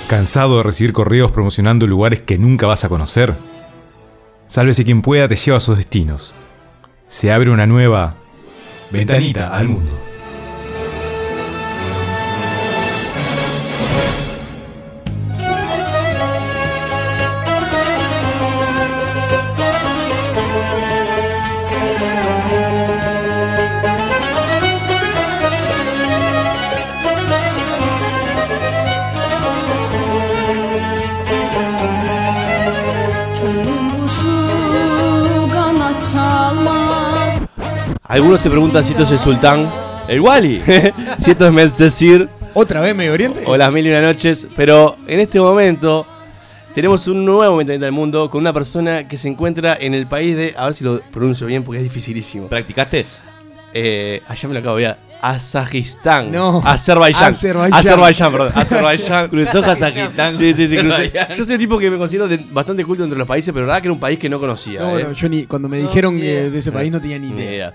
[0.08, 3.36] ¿Cansado de recibir correos promocionando lugares que nunca vas a conocer?
[4.48, 6.34] Sálvese quien pueda te lleva a sus destinos.
[7.10, 8.16] Se abre una nueva
[8.90, 10.09] ventanita al mundo.
[38.30, 39.68] Algunos se preguntan si esto es el sultán.
[40.08, 40.62] El Wally.
[41.18, 42.30] si esto es Medcesir.
[42.54, 43.42] ¿Otra vez Medio Oriente?
[43.48, 44.48] O las mil y una noches.
[44.56, 46.06] Pero en este momento
[46.76, 50.36] tenemos un nuevo ventanita del mundo con una persona que se encuentra en el país
[50.36, 50.54] de.
[50.56, 52.50] A ver si lo pronuncio bien porque es dificilísimo.
[52.50, 53.04] ¿Practicaste?
[53.74, 56.32] Eh, allá me lo acabo de Azajistán.
[56.32, 56.62] No.
[56.64, 57.32] Azerbaiyán.
[57.32, 57.80] Azerbaiyán.
[57.80, 58.52] Azerbaiyán, perdón.
[58.56, 59.30] Azerbaiyán.
[59.30, 60.36] Cruzó Kazajistán.
[60.36, 60.78] Sí, sí, sí.
[60.78, 61.12] crucé.
[61.36, 63.74] Yo soy el tipo que me considero de- bastante culto entre los países, pero la
[63.74, 64.82] verdad que era un país que no conocía.
[64.82, 65.04] No, ¿eh?
[65.04, 67.74] no, yo ni, cuando me dijeron que de ese país no tenía ni Ni idea.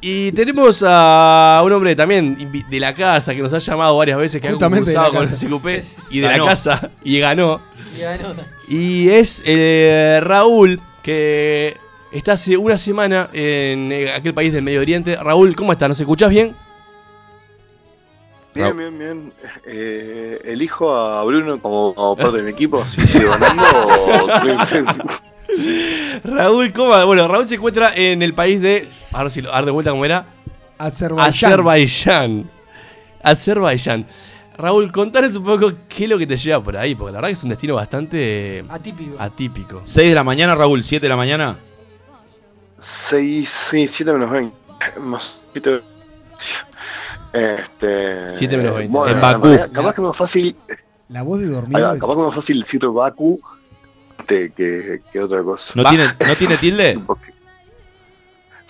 [0.00, 2.36] Y tenemos a un hombre también
[2.70, 5.28] de la casa que nos ha llamado varias veces, que ha Justamente concursado la con
[5.28, 5.46] casa.
[5.46, 6.44] el SQP y de Ganó.
[6.44, 7.60] la casa y ganó.
[7.96, 8.34] Y ganó.
[8.68, 11.76] Y es eh, Raúl, que
[12.12, 15.16] está hace una semana en eh, aquel país del Medio Oriente.
[15.16, 15.88] Raúl, ¿cómo estás?
[15.88, 16.54] ¿Nos escuchás bien?
[18.54, 19.32] Bien, bien, bien.
[19.66, 24.28] Eh, elijo a Bruno como, como parte de mi equipo, si sigue ganando o...
[26.24, 27.06] Raúl, ¿cómo?
[27.06, 28.88] Bueno, Raúl se encuentra en el país de.
[29.12, 30.26] A ver si lo a ver de vuelta cómo era.
[30.78, 31.28] Azerbaiyán.
[31.28, 32.50] Azerbaiyán.
[33.22, 34.06] Azerbaiyán.
[34.56, 37.28] Raúl, contanos un poco qué es lo que te lleva por ahí, porque la verdad
[37.28, 39.16] que es un destino bastante Atípico.
[39.18, 39.82] atípico.
[39.84, 41.56] 6 de la mañana, Raúl, 7 de la mañana.
[42.78, 44.56] 6, sí, 7 menos 20.
[45.00, 45.80] Más poquito-
[47.32, 48.28] Este.
[48.30, 48.96] 7 menos 20.
[48.96, 49.48] Bueno, En Bakú.
[49.72, 50.56] Capaz que es más fácil.
[51.08, 53.40] La voz de es- capaz que es más fácil decir Baku
[54.28, 55.72] que, que, que otra cosa.
[55.74, 57.00] ¿No tiene, ¿No tiene tilde?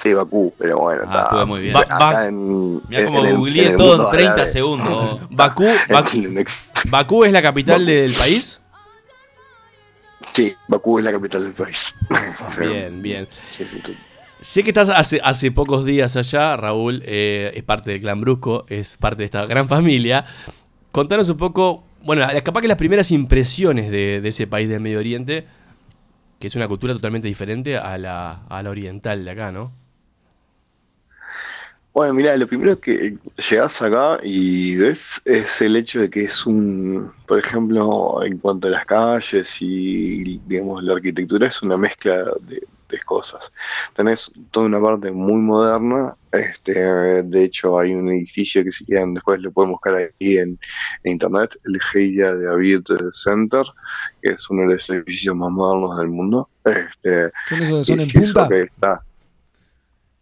[0.00, 1.02] Sí, Bakú, pero bueno.
[1.06, 1.74] Ah, está- estuve muy bien.
[2.92, 4.48] En- cómo googleé todo en 30 árabe.
[4.48, 5.20] segundos.
[5.30, 5.66] Bakú,
[6.88, 8.61] Bakú, es la capital del país.
[10.32, 11.92] Sí, Bakú es la capital del país.
[12.54, 12.61] Sí.
[12.61, 13.28] Bien, bien.
[13.50, 13.98] Sí, sí, sí.
[14.40, 18.66] Sé que estás hace, hace pocos días allá, Raúl, eh, es parte del clan Brusco,
[18.68, 20.26] es parte de esta gran familia.
[20.92, 25.46] Contanos un poco, bueno, capaz que las primeras impresiones de, ese país del Medio Oriente,
[26.38, 29.72] que es una cultura totalmente diferente a la, oriental de acá, ¿no?
[31.92, 33.16] Bueno, mira, lo primero que
[33.51, 38.68] llegas acá y ves es el hecho de que es un, por ejemplo, en cuanto
[38.68, 43.53] a las calles y, digamos, la arquitectura es una mezcla de, de cosas.
[43.95, 46.72] Tenés toda una parte muy moderna, este,
[47.22, 50.59] de hecho hay un edificio que si quieren después lo pueden buscar ahí en,
[51.05, 52.82] en internet, el Heya David
[53.12, 53.64] Center,
[54.22, 56.49] que es uno de los edificios más modernos del mundo.
[56.64, 58.49] Este, ¿Son esos son en punta?
[58.49, 59.03] que está.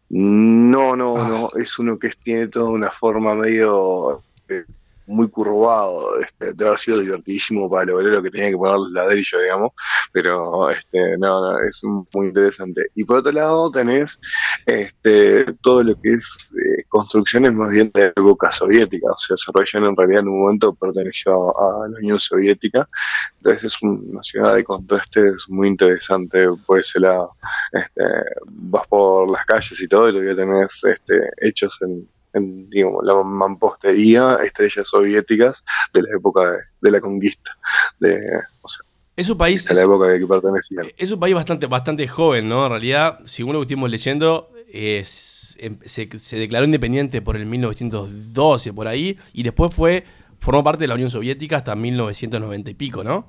[0.08, 1.28] No, no, Ah.
[1.28, 4.64] no, es uno que tiene toda una forma medio eh,
[5.06, 8.92] muy curvado, este, debe haber sido divertidísimo para lograr lo que tenía que poner el
[8.92, 9.72] ladrillo, digamos,
[10.12, 12.88] pero este, no, no, es muy interesante.
[12.94, 14.18] Y por otro lado tenés
[14.66, 19.84] este, todo lo que es eh, construcciones más bien de época soviética, o sea, Azerbaiyán
[19.84, 22.88] en realidad en un momento perteneció a la Unión Soviética,
[23.36, 27.32] entonces es una ciudad de contrastes muy interesante por ese lado.
[27.72, 28.02] Este,
[28.46, 33.04] vas por las calles y todo, y lo que tenés este, hechos en, en, digamos,
[33.04, 37.56] la mampostería, estrellas soviéticas de la época de, de la conquista,
[37.98, 38.16] de,
[38.62, 38.80] o sea,
[39.16, 40.84] Es un país, la época de que pertenecían.
[40.96, 42.64] es un país bastante, bastante joven, ¿no?
[42.66, 47.46] En realidad, según lo que estuvimos leyendo, es- em- se, se declaró independiente por el
[47.46, 50.04] 1912, por ahí, y después fue
[50.38, 53.26] formó parte de la Unión Soviética hasta 1990 y pico, ¿no?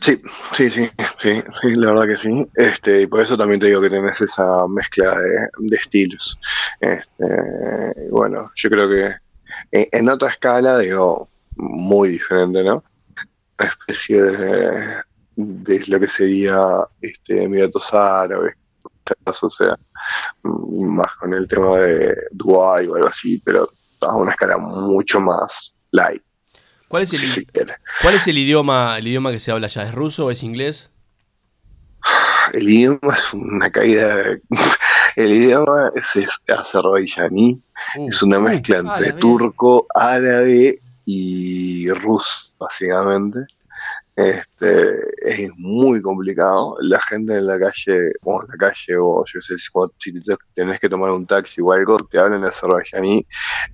[0.00, 0.20] Sí,
[0.52, 0.90] sí, sí,
[1.20, 2.46] sí, sí, la verdad que sí.
[2.54, 6.38] Este, y por eso también te digo que tenés esa mezcla de, estilos.
[6.80, 9.14] Este, bueno, yo creo que
[9.72, 12.84] en, en otra escala, digo, muy diferente, ¿no?
[13.58, 14.96] Una especie de,
[15.36, 16.60] de lo que sería
[17.00, 18.54] este, Emiratos Árabes,
[19.24, 19.78] o sea,
[20.42, 23.70] mm, más con el tema de Dubái o algo así, pero
[24.00, 26.22] a una escala mucho más light.
[26.88, 27.46] ¿Cuál es el,
[28.02, 29.82] cuál es idioma, el idioma que se habla allá?
[29.84, 30.90] ¿Es ruso o es inglés?
[32.52, 34.16] El idioma es una caída.
[34.16, 34.40] de-
[35.16, 37.60] El idioma es, es azerbaiyaní,
[37.98, 39.20] Uh, es una mezcla ah, entre mierda.
[39.20, 43.40] turco, árabe y ruso, básicamente.
[44.16, 44.94] Este,
[45.26, 46.76] es muy complicado.
[46.80, 49.56] La gente en la calle, o en la calle, o yo sé,
[49.98, 50.12] si
[50.54, 53.26] tenés que tomar un taxi o algo, te hablan en azerbaiyaní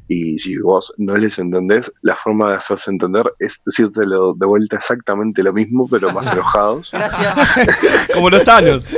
[0.08, 4.76] y si vos no les entendés, la forma de hacerse entender es decírtelo de vuelta
[4.76, 6.90] exactamente lo mismo, pero más enojados.
[6.92, 7.36] Gracias.
[8.12, 8.88] Como los tanos.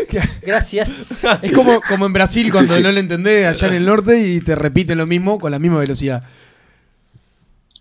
[0.42, 1.22] Gracias.
[1.42, 2.82] Es como, como en Brasil cuando sí.
[2.82, 5.78] no le entendés allá en el norte y te repiten lo mismo con la misma
[5.78, 6.22] velocidad.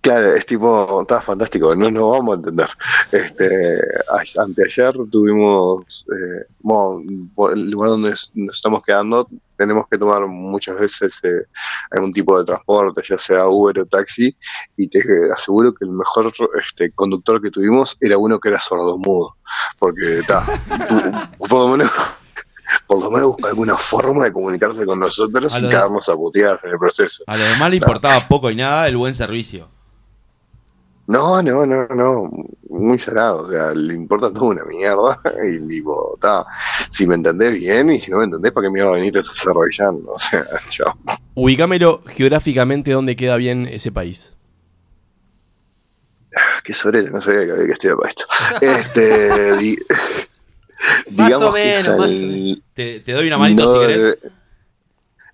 [0.04, 2.68] Claro, es tipo, está fantástico, no nos vamos a entender.
[3.10, 3.78] Este,
[4.12, 7.01] a- anteayer tuvimos, eh, bueno,
[7.54, 11.45] el lugar donde nos estamos quedando, tenemos que tomar muchas veces eh,
[11.91, 14.36] algún tipo de transporte, ya sea Uber o taxi,
[14.76, 14.99] y te
[15.34, 19.30] aseguro que el mejor este, conductor que tuvimos era uno que era sordomudo,
[19.80, 20.43] porque está,
[21.38, 21.91] por lo menos
[22.88, 26.72] por lo menos busca alguna forma de comunicarse con nosotros de- quedarnos a puteadas en
[26.72, 27.24] el proceso.
[27.28, 29.70] A lo demás le importaba poco y nada el buen servicio.
[31.06, 32.32] No, no, no, no,
[32.70, 36.45] muy salado, o sea, le importa todo una mierda y digo, ta,
[36.89, 39.18] si me entendés bien y si no me entendés, ¿para qué me va a venir
[39.18, 39.99] Azerbaiyán?
[40.08, 40.93] O sea, chao.
[41.36, 44.34] Ubicámelo geográficamente dónde queda bien ese país.
[46.64, 48.26] Qué sorete, no sabía que había que estudiar para esto.
[48.62, 49.78] Este, di-
[51.12, 54.18] Más digamos o que es menos, más al Te, te doy una manito si querés.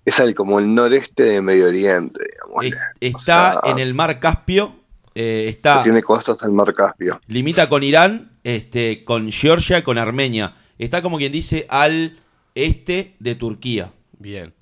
[0.04, 2.64] Es al como el noreste de Medio Oriente, digamos.
[2.64, 4.79] Es- está sea- en el mar Caspio.
[5.14, 7.20] Eh, está Tiene costas al mar Caspio.
[7.26, 10.54] limita con Irán, este, con Georgia, con Armenia.
[10.78, 12.18] Está como quien dice al
[12.54, 13.92] este de Turquía.
[14.18, 14.54] Bien.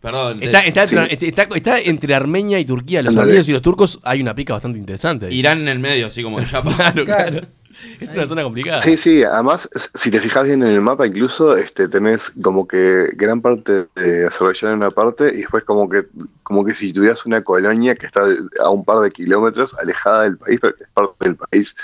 [0.00, 0.38] Perdón.
[0.42, 0.96] Está, está, sí.
[1.08, 3.02] está, está entre Armenia y Turquía.
[3.02, 5.26] Los armenios y los turcos hay una pica bastante interesante.
[5.26, 5.38] ahí.
[5.38, 7.40] Irán en el medio, así como ya Claro, claro.
[8.00, 8.82] Es una zona complicada.
[8.82, 13.10] Sí, sí, además, si te fijas bien en el mapa, incluso este, tenés como que
[13.14, 16.06] gran parte de Azerbaiyán en una parte y después como que
[16.42, 18.22] como que si tuvieras una colonia que está
[18.62, 21.74] a un par de kilómetros alejada del país, pero que es parte del país.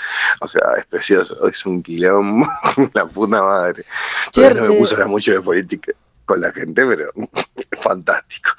[0.41, 2.47] O sea, es precioso, es un quilombo,
[2.93, 3.83] la puta madre.
[4.31, 5.91] Todavía no me eh, puse hablar mucho de política
[6.25, 7.09] con la gente, pero
[7.55, 8.51] es fantástico.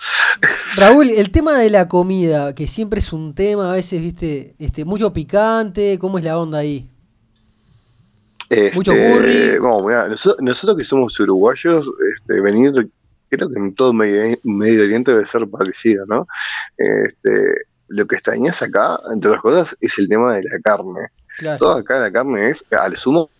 [0.77, 4.85] Raúl, el tema de la comida, que siempre es un tema, a veces, viste, este,
[4.85, 6.92] mucho picante, ¿cómo es la onda ahí?
[8.75, 9.59] Mucho Este, curry.
[9.59, 12.73] Bueno, mirá, nosotros, nosotros que somos uruguayos, este, venir,
[13.29, 16.27] creo que en todo Medio, Medio Oriente debe ser parecido, ¿no?
[16.77, 21.09] Este, lo que extrañas acá, entre las cosas, es el tema de la carne.
[21.39, 21.59] Claro.
[21.59, 23.31] Todo acá la carne es, al sumo,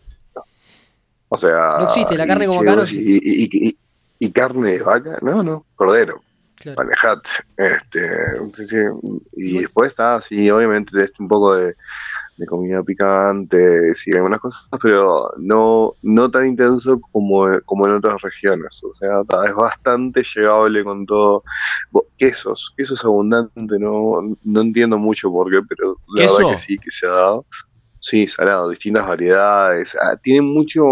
[1.29, 1.77] o sea...
[1.81, 3.79] No existe, la carne como acá no chivos y, y- y-
[4.19, 6.23] y carne de vaca, no, no, cordero.
[6.55, 6.77] Claro.
[6.85, 7.29] Manejate.
[7.57, 8.09] Este,
[8.53, 8.77] sí, sí.
[9.33, 11.75] Y después está así, obviamente, este un poco de,
[12.37, 18.21] de comida picante, sí, algunas cosas, pero no, no tan intenso como, como en otras
[18.23, 18.81] regiones.
[18.83, 21.45] O sea, es bastante llegable con todo.
[22.17, 24.15] Quesos, quesos abundante, no,
[24.45, 26.39] no entiendo mucho por qué, pero la ¿Queso?
[26.39, 27.47] verdad que sí, que se ha dado.
[28.01, 29.95] Sí, salado, distintas variedades.
[30.01, 30.85] Ah, tiene mucho,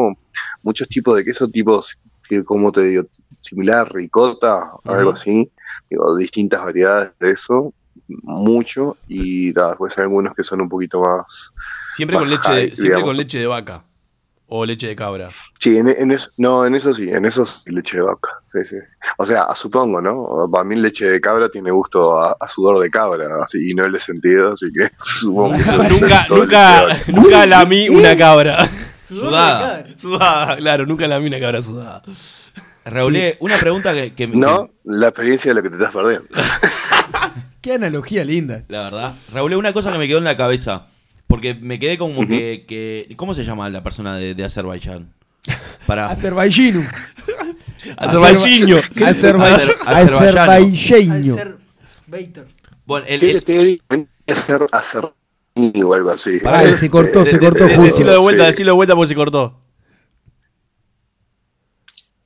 [0.62, 3.04] muchos tipos de queso, tipos, que, como te digo,
[3.38, 5.50] similar ricota, algo así.
[5.88, 7.74] Digo, distintas variedades de eso,
[8.22, 11.52] mucho, y después hay algunos que son un poquito más.
[11.94, 13.84] Siempre con leche, de, siempre con leche de vaca.
[14.52, 15.28] O leche de cabra.
[15.60, 18.30] Sí, en, en eso, no, en eso sí, en eso sí, leche de vaca.
[18.46, 18.76] Sí, sí.
[19.16, 20.48] O sea, supongo, ¿no?
[20.50, 23.86] Para mí leche de cabra tiene gusto a, a sudor de cabra, así, y no
[23.86, 28.68] le he sentido, así que supongo que nunca, nunca, nunca lamí una cabra.
[29.06, 29.86] Sudada.
[29.96, 32.02] Sudada, claro, nunca lamí una cabra sudada.
[32.84, 36.26] Raúl, una pregunta que, que- No, la experiencia de lo que te estás perdiendo.
[37.60, 38.64] Qué analogía linda.
[38.68, 39.14] La verdad.
[39.32, 40.86] Raúl, una cosa que me quedó en la cabeza.
[41.26, 45.12] Porque me quedé como que, que- ¿Cómo se llama la persona de, de Azerbaiyán?
[45.86, 46.06] Para.
[47.96, 48.80] Azerbaiyano.
[49.06, 49.70] Azerbaiyano.
[49.84, 51.58] Azerbaiyano.
[52.86, 53.36] Bueno, el, el-
[55.84, 56.38] o algo así.
[56.38, 57.64] Pará, se cortó, se cortó.
[57.82, 59.60] Decilo de vuelta, decilo de vuelta porque se cortó.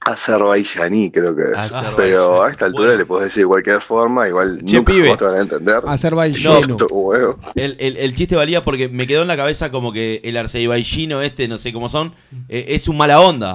[0.04, 1.56] Azerbaiyaní creo que es.
[1.56, 1.96] Azerbaiyán.
[1.96, 2.98] Pero a esta altura Bueno.
[2.98, 5.16] le puedes decir de cualquier forma, igual Che, nunca pibe.
[5.16, 5.80] te van a entender.
[5.86, 6.76] Azerbaiyano.
[6.90, 7.38] Huevo.
[7.54, 11.22] el- el- el chiste valía porque me quedó en la cabeza como que el azerbaiyino
[11.22, 12.14] este, no sé cómo son,
[12.48, 13.54] eh, es un mala onda.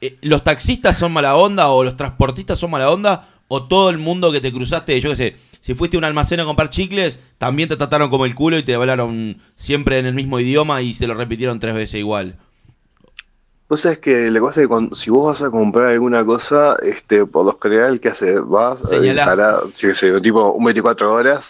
[0.00, 3.28] Y, eh, ¿Los taxistas son mala onda o los transportistas son mala onda?
[3.48, 6.40] ¿O todo el mundo que te cruzaste, yo qué sé, si fuiste a un almacén
[6.40, 10.14] a comprar chicles, también te trataron como el culo y te hablaron siempre en el
[10.14, 12.36] mismo idioma y se lo repitieron tres veces igual?
[13.70, 16.76] Vos sabés que la cosa es que cuando, si vos vas a comprar alguna cosa,
[16.82, 18.40] este, por lo general, ¿qué haces?
[18.44, 18.80] Vas,
[19.74, 21.46] sí, que sé, tipo, un 24 horas,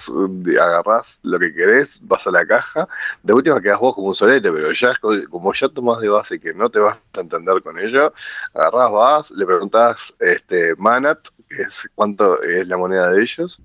[0.60, 2.86] agarrás lo que querés, vas a la caja,
[3.22, 6.38] de última quedás vos como un solete, pero ya, co- como ya tomás de base
[6.38, 8.12] que no te vas a entender con ello,
[8.52, 13.58] agarrás, vas, le preguntás, este, Manat, que es cuánto es la moneda de ellos,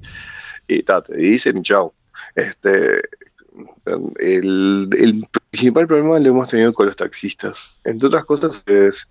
[0.68, 1.93] y ta, te dicen, chau.
[2.36, 3.01] Este,
[4.18, 7.78] el, el principal problema lo hemos tenido con los taxistas.
[7.84, 9.08] Entre otras cosas es,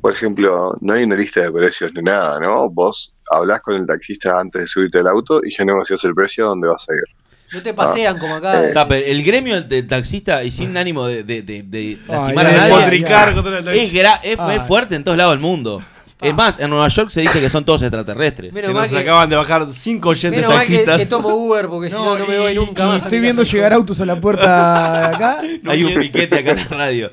[0.00, 2.68] por ejemplo, no hay una lista de precios ni nada, ¿no?
[2.70, 6.44] Vos hablas con el taxista antes de subirte al auto y ya negocias el precio
[6.46, 7.16] a dónde vas a ir.
[7.52, 8.70] No te pasean como acá.
[8.70, 12.64] Eh, el gremio del taxista y sin ánimo de, de, de- de lastimar ay, a
[12.64, 13.80] ay, nadie Potricar contra el taxi.
[13.80, 14.56] es, gra- es- Ay.
[14.56, 15.80] es fuerte en todos lados del mundo.
[16.20, 18.52] Es más, en Nueva York se dice que son todos extraterrestres.
[18.52, 20.98] Menos Se mal nos que- acaban de bajar cinco oyentes Menos mal que, taxistas.
[21.00, 23.02] que tomo Uber porque si no, no me voy y- nunca y más.
[23.02, 25.40] Estoy viendo llegar autos a la puerta de acá.
[25.66, 27.10] Hay un piquete acá en la radio.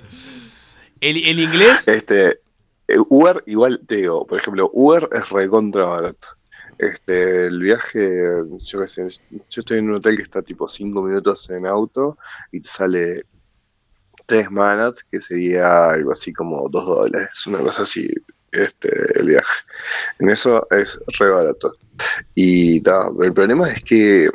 [1.01, 2.39] El, el inglés, Este,
[2.88, 6.28] eh, Uber, igual te digo, por ejemplo, Uber es recontra barato.
[6.78, 8.22] Este, el viaje,
[8.66, 12.18] yo qué sé, yo estoy en un hotel que está tipo 5 minutos en auto
[12.51, 13.24] y te sale
[14.26, 18.08] 3 manats, que sería algo así como 2 dólares, una cosa así,
[18.54, 19.54] este, el viaje.
[20.20, 21.74] En eso es re barato.
[22.36, 22.82] Y
[23.22, 24.30] el problema es que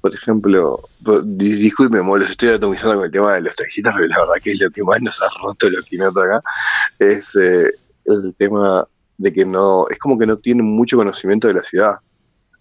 [0.00, 4.06] por ejemplo, po- di- disculpe, los estoy atomizando con el tema de los taxistas, pero
[4.06, 6.42] la verdad que es lo que más nos ha roto los quinotos acá,
[6.98, 7.70] es eh,
[8.04, 8.86] el tema
[9.16, 11.94] de que no, es como que no tienen mucho conocimiento de la ciudad.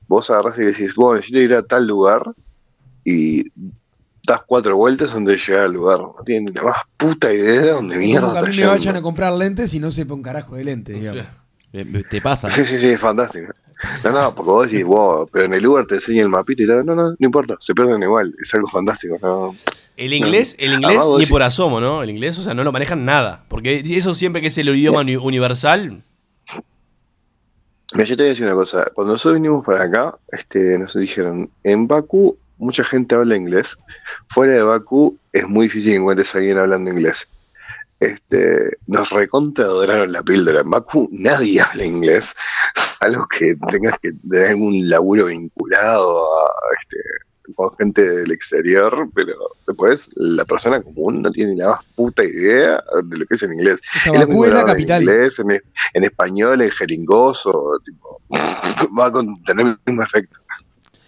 [0.08, 2.24] Vos agarrás y decís, bueno, necesito ir a tal lugar
[3.04, 3.44] y
[4.26, 6.00] das cuatro vueltas donde llegar al lugar.
[6.00, 8.58] No tienen ni la más puta idea de dónde mierda como que a está mí
[8.60, 11.26] me vayan a comprar lentes y no sepa un carajo de lentes, digamos.
[11.74, 12.50] Eh, ¿Te pasa?
[12.50, 13.52] Sí, sí, sí, es fantástico.
[14.04, 16.68] No, no, porque vos decís, wow, pero en el Uber te enseña el mapito y
[16.68, 16.86] tal.
[16.86, 18.34] No, no, no importa, se pierden igual.
[18.42, 19.18] Es algo fantástico.
[19.22, 19.56] No.
[19.98, 20.66] El inglés, No.
[20.66, 22.02] el inglés Además, ni decís- por asomo, ¿no?
[22.04, 23.44] El inglés, o sea, no lo manejan nada.
[23.50, 26.02] Porque eso siempre que es el idioma uni- universal.
[27.94, 28.86] Mira, yo te voy a decir una cosa.
[28.94, 33.78] Cuando nosotros vinimos para acá, este, nos dijeron, en Bakú mucha gente habla inglés.
[34.30, 37.28] Fuera de Bakú es muy difícil que encuentres a alguien hablando inglés.
[38.00, 40.62] Este, nos recontra adoraron la píldora.
[40.62, 42.26] En Bakú nadie habla inglés.
[43.00, 46.50] Algo que tengas que tener algún laburo vinculado a,
[46.82, 46.98] este,
[47.56, 49.34] con gente del exterior, pero
[49.68, 53.44] después la persona común no tiene ni la más puta idea de lo que es
[53.44, 53.80] el inglés.
[53.96, 55.04] O sea, Bakú es la hablar en capital.
[55.04, 55.52] inglés, en,
[55.94, 59.12] en español, en jeringoso, tipo, va a
[59.46, 60.40] tener el mismo efecto.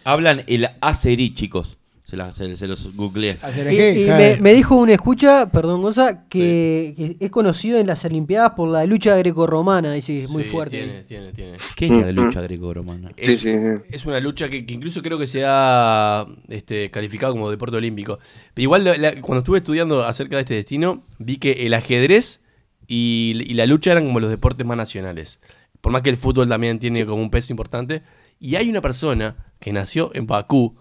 [0.05, 1.77] Hablan el azerí, chicos.
[2.05, 3.39] Se, la- se- se los googleé.
[3.71, 8.05] Y, y me, me dijo un escucha, perdón Gonza, que, que es conocido en las
[8.05, 10.77] Olimpiadas por la lucha grecorromana, dice, es muy Sí, fuerte.
[10.77, 11.57] Tiene, tiene, tiene.
[11.75, 13.11] ¿Qué es la lucha greco-romana?
[13.17, 17.77] Es, es una lucha que, que incluso creo que se ha este, calificado como deporte
[17.77, 18.19] olímpico.
[18.53, 22.41] Pero igual la- la- cuando estuve estudiando acerca de este destino, vi que el ajedrez
[22.87, 25.39] y, y la lucha eran como los deportes más nacionales.
[25.81, 28.03] Por más que el fútbol también tiene como un peso importante.
[28.39, 30.75] Y hay una persona que nació en Bakú,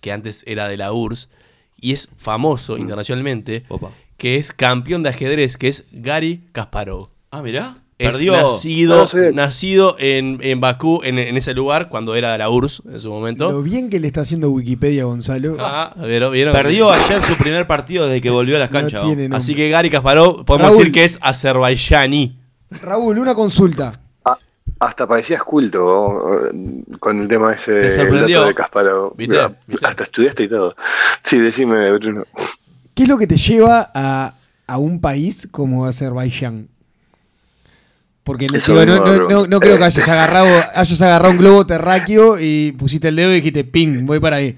[0.00, 1.28] que antes era de la URSS,
[1.80, 3.64] y es famoso internacionalmente,
[4.16, 7.08] que es campeón de ajedrez, que es Gary Kasparov.
[7.30, 7.78] Ah, mirá.
[7.96, 8.32] Es Perdió.
[8.32, 9.16] nacido, Ah, sí.
[9.34, 13.10] nacido en, en Bakú, en, en ese lugar, cuando era de la URSS en su
[13.10, 13.50] momento.
[13.52, 15.56] Lo bien que le está haciendo Wikipedia Gonzalo.
[15.60, 16.32] Ah, ¿vieron?
[16.32, 16.52] ¿vieron?
[16.54, 19.04] Perdió ayer su primer partido desde que volvió a las canchas.
[19.32, 20.78] Así que Gary Kasparov, podemos Raúl.
[20.78, 22.38] decir que es azerbaiyaní.
[22.70, 24.00] Raúl, una consulta.
[24.86, 28.44] Hasta parecías culto eh, con el tema ese ¿Te sorprendió?
[28.44, 29.14] de Kasparov.
[29.82, 30.76] Hasta estudiaste y todo.
[31.22, 32.24] Sí, decime, Bruno.
[32.94, 34.34] ¿Qué es lo que te lleva a,
[34.66, 36.68] a un país como Azerbaiyán?
[38.22, 42.38] Porque digo, no, no- no- no creo que hayas agarrado, hayas agarrado un globo terráqueo
[42.40, 44.56] y pusiste el dedo y dijiste, ping, voy para ahí.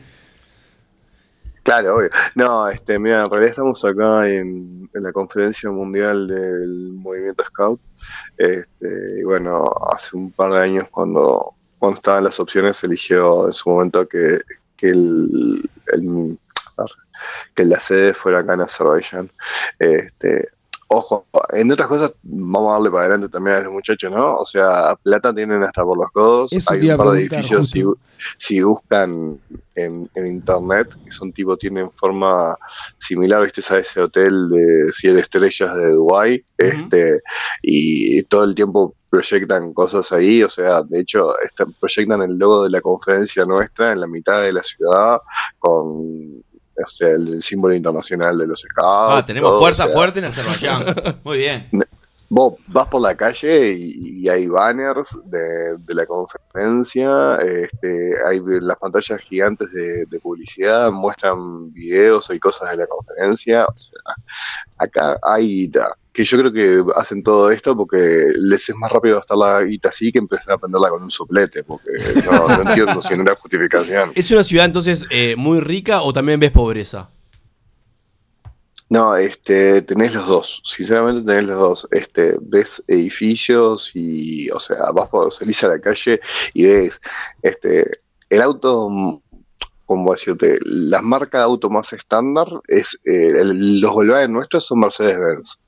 [1.66, 2.10] Claro, obvio.
[2.36, 7.80] No, este, mira, en realidad estamos acá en, la conferencia mundial del movimiento Scout.
[8.38, 13.52] Este, y bueno, hace un par de años cuando, cuando estaban las opciones eligió en
[13.52, 14.42] su momento que,
[14.76, 15.68] que el,
[17.52, 19.32] que la sede fuera acá en Azerbaiyán.
[19.80, 20.50] Este,
[20.88, 24.36] ojo, en otras cosas vamos a darle para adelante también a los muchachos, ¿no?
[24.36, 26.52] O sea, plata tienen hasta por los codos.
[26.52, 27.72] Eso Hay un par de edificios,
[28.38, 29.38] si, buscan
[29.74, 32.56] en, en internet, que son tipo, tienen forma
[32.98, 37.20] similar, viste, a ese hotel de siete estrellas de Dubai, este,
[37.62, 42.64] y todo el tiempo proyectan cosas ahí, o sea, de hecho, esta- proyectan el logo
[42.64, 45.18] de la conferencia nuestra en la mitad de la ciudad
[45.58, 46.42] con
[46.84, 49.18] o sea, el símbolo internacional de los scouts.
[49.18, 50.84] Ah, tenemos todo, fuerza o sea, fuerte en Azerbaiyán.
[51.24, 51.68] Muy bien.
[52.28, 58.40] Vos vas por la calle y, y hay banners de, de la conferencia, este, hay
[58.60, 63.64] las pantallas gigantes de, de publicidad, muestran videos y cosas de la conferencia.
[63.64, 64.00] O sea,
[64.78, 65.96] acá hay guita.
[66.16, 69.90] Que yo creo que hacen todo esto porque les es más rápido gastar la guita
[69.90, 71.90] así que empezar a aprenderla con un soplete, porque
[72.24, 74.12] no, no entiendo si no era justificación.
[74.14, 77.10] ¿Es una ciudad entonces eh, muy rica o también ves pobreza?
[78.88, 81.88] No, este, tenés los dos, sinceramente tenés los dos.
[81.90, 86.18] Este, ves edificios y, o sea, vas por, salís a la calle
[86.54, 86.98] y ves,
[87.42, 87.90] este,
[88.30, 88.88] el auto,
[89.84, 90.58] ¿cómo decirte?
[90.62, 95.58] Las marcas de auto más estándar es, eh, los Volkswagen nuestros son Mercedes-Benz.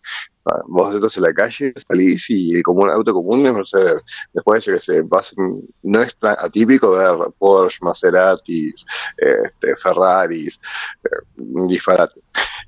[0.66, 4.02] Vos estás en la calle, salís y el común, auto común es Mercedes.
[4.32, 8.84] Después, yo que sé, vas en- no es tan atípico ver Porsche, Maseratis,
[9.16, 10.60] este, Ferraris,
[11.04, 12.20] eh, disparate.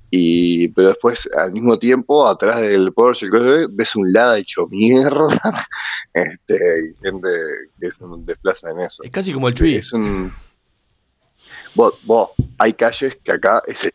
[0.09, 3.27] Y, pero después, al mismo tiempo, atrás del Porsche,
[3.69, 5.27] ves un Lada hecho mierda,
[6.13, 7.29] este, y gente
[7.79, 9.03] que se desplaza en eso.
[9.03, 9.75] Es casi como el Chuy.
[9.75, 10.31] Es un...
[11.73, 13.93] Vos, vos, hay calles que acá es el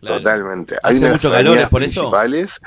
[0.00, 0.18] Claro.
[0.18, 0.74] totalmente.
[0.82, 2.00] Hay ¿Hace unas mucho calor, por eso?
[2.00, 2.60] principales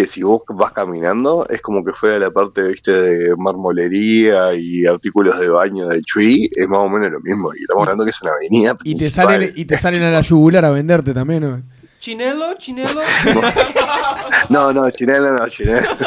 [0.00, 4.86] que si vos vas caminando es como que fuera la parte, viste, de marmolería y
[4.86, 7.52] artículos de baño del Chuy, es más o menos lo mismo.
[7.54, 10.22] Y estamos hablando que es una avenida Y te salen, y te salen a la
[10.22, 11.62] yugular a venderte también, ¿no?
[11.98, 13.00] Chinelo, chinelo.
[14.48, 15.98] No, no, chinela no, chinela.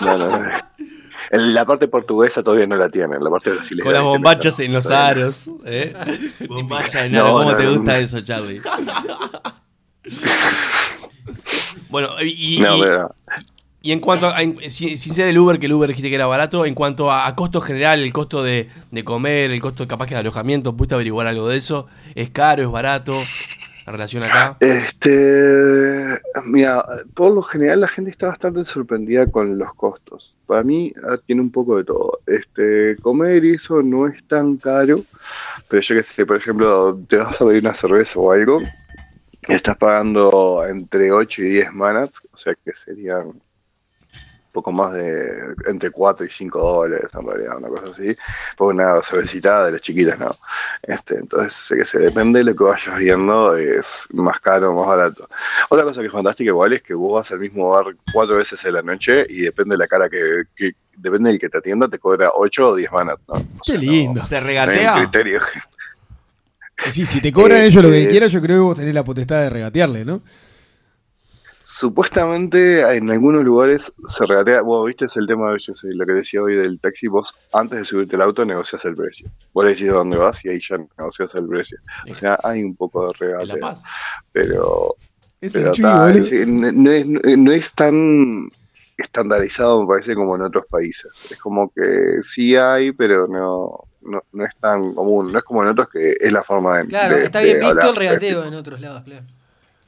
[0.00, 0.50] No, no, no.
[1.30, 3.84] En la parte portuguesa todavía no la tienen, la parte brasileña.
[3.84, 5.48] Con las bombachas en los aros.
[5.66, 5.94] ¿eh?
[6.48, 7.98] Bombacha de No, ¿cómo no, te no, gusta no.
[7.98, 8.60] eso, Charlie?
[11.90, 13.14] Bueno, y, No, y- pero-
[13.80, 14.38] y en cuanto a,
[14.68, 17.26] sin, sin ser el Uber, que el Uber dijiste que era barato, en cuanto a,
[17.26, 20.94] a costo general, el costo de, de comer, el costo capaz que de alojamiento, ¿pudiste
[20.94, 21.86] averiguar algo de eso?
[22.14, 23.20] ¿Es caro, es barato?
[23.86, 24.56] En relación acá.
[24.60, 26.84] Este, mira,
[27.14, 30.34] por lo general la gente está bastante sorprendida con los costos.
[30.46, 32.20] Para mí ah, tiene un poco de todo.
[32.26, 35.02] Este, comer y eso no es tan caro,
[35.68, 38.60] pero yo que sé, por ejemplo, te vas a pedir una cerveza o algo,
[39.56, 43.42] estás pagando entre 8 y 10 manas, o sea que serían un
[44.52, 48.14] poco más de entre 4 y 5 dólares en realidad, una cosa así,
[48.56, 50.34] por una cervecita de las chiquitas, ¿no?
[50.82, 54.74] Este, entonces, sé que se depende de lo que vayas viendo, es más caro o
[54.74, 55.28] más barato.
[55.68, 58.64] Otra cosa que es fantástica igual es que vos vas al mismo bar cuatro veces
[58.64, 61.86] en la noche y depende de la cara que, que- depende del que te atienda,
[61.86, 63.34] te cobra 8 o 10 manas, ¿no?
[63.34, 64.24] O Qué sea, no- lindo.
[64.24, 64.94] ¿Se no regatea?
[64.94, 65.40] criterio.
[66.92, 69.04] Sí, si te cobran ellos lo que Este, quieras, yo creo que vos tenés la
[69.04, 70.22] potestad de regatearle, ¿no?
[71.64, 76.06] Supuestamente en algunos lugares se regatea, vos viste es el tema de yo sé, lo
[76.06, 79.28] que decía hoy del taxi, vos antes de subirte al auto negocias el precio.
[79.52, 81.78] Vos le decís dónde vas y ahí ya negocias el precio.
[82.10, 83.42] O sea, hay un poco de regateo.
[83.42, 83.82] En La Paz.
[84.32, 84.94] Pero,
[85.42, 88.50] Es pero ta, es- no, no es, no es tan
[88.96, 91.10] estandarizado, me parece, como en otros países.
[91.30, 95.30] Es como que sí hay, pero no, no, no es tan común.
[95.32, 96.86] No es como en otros que es la forma de.
[96.88, 97.88] Claro, de- está de bien visto hablar.
[97.88, 99.24] el regateo en otros lados, claro.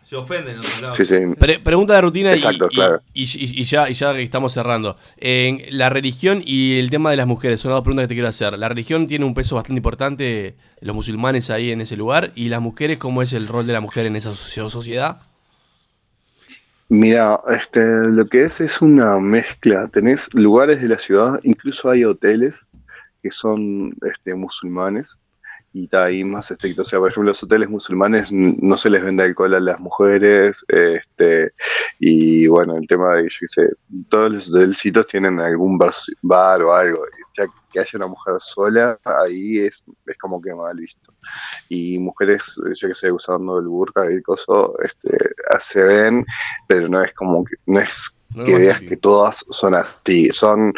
[0.03, 0.97] Se ofenden en otros lados.
[0.99, 1.15] Sí, sí.
[1.39, 3.01] Pre- pregunta de rutina y- Exacto, y, claro.
[3.15, 4.97] y- y- y ya, y ya que estamos cerrando.
[5.19, 8.15] En la religión y el tema de las mujeres, son las dos preguntas que te
[8.15, 8.59] quiero hacer.
[8.59, 12.61] La religión tiene un peso bastante importante, los musulmanes ahí en ese lugar, y las
[12.61, 15.19] mujeres, ¿cómo es el rol de la mujer en esa sociedad?
[16.89, 19.87] Mira, este, lo que es es una mezcla.
[19.93, 22.67] Tenés lugares de la ciudad, incluso hay hoteles
[23.23, 25.19] que son este, musulmanes
[25.73, 26.83] y está ahí más estricto.
[26.83, 30.65] O sea, por ejemplo, los hoteles musulmanes no se les vende alcohol a las mujeres.
[30.69, 31.53] Este,
[31.99, 33.69] y bueno, el tema de, yo qué sé,
[34.09, 37.05] todos los hotelcitos tienen algún bar, bar o algo.
[37.37, 41.13] Ya que haya una mujer sola, ahí es, es como que mal visto.
[41.69, 45.17] Y mujeres, yo que sé, usando el burka y el coso, este,
[45.61, 46.27] se ven,
[46.67, 48.91] pero no es como que, no es No que veas típico.
[48.91, 50.73] que todas son así, son,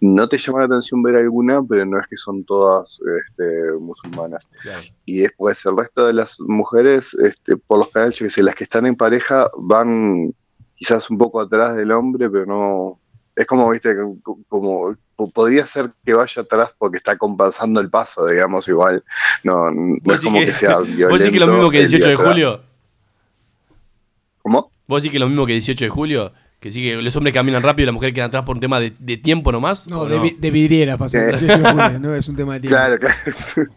[0.00, 4.48] no te llama la atención ver alguna, pero no es que son todas este, musulmanas.
[4.62, 4.82] Claro.
[5.04, 8.54] Y después el resto de las mujeres, este, por lo general, yo que sé, las
[8.54, 10.34] que están en pareja van
[10.74, 13.00] quizás un poco atrás del hombre, pero no,
[13.36, 17.88] es como, viste, co- como, po- podría ser que vaya atrás porque está compensando el
[17.90, 19.02] paso, digamos, igual,
[19.44, 21.18] no, no ¿Vos es como que- que, sea ¿Vos violento.
[21.18, 22.28] decís que lo mismo que el día 18 de atrás.
[22.28, 22.60] julio?
[24.42, 24.70] ¿Cómo?
[24.86, 26.32] ¿Vos decís que lo mismo que 18 de julio?
[26.64, 28.80] Que sí que los hombres caminan rápido y las mujeres quedan atrás por un tema
[28.80, 29.86] de, de tiempo nomás.
[29.86, 30.94] No, ¿o de, vi- de vidriera.
[30.94, 30.96] Eh.
[31.38, 32.74] Juro, no es un tema de tiempo.
[32.74, 33.14] Claro, claro.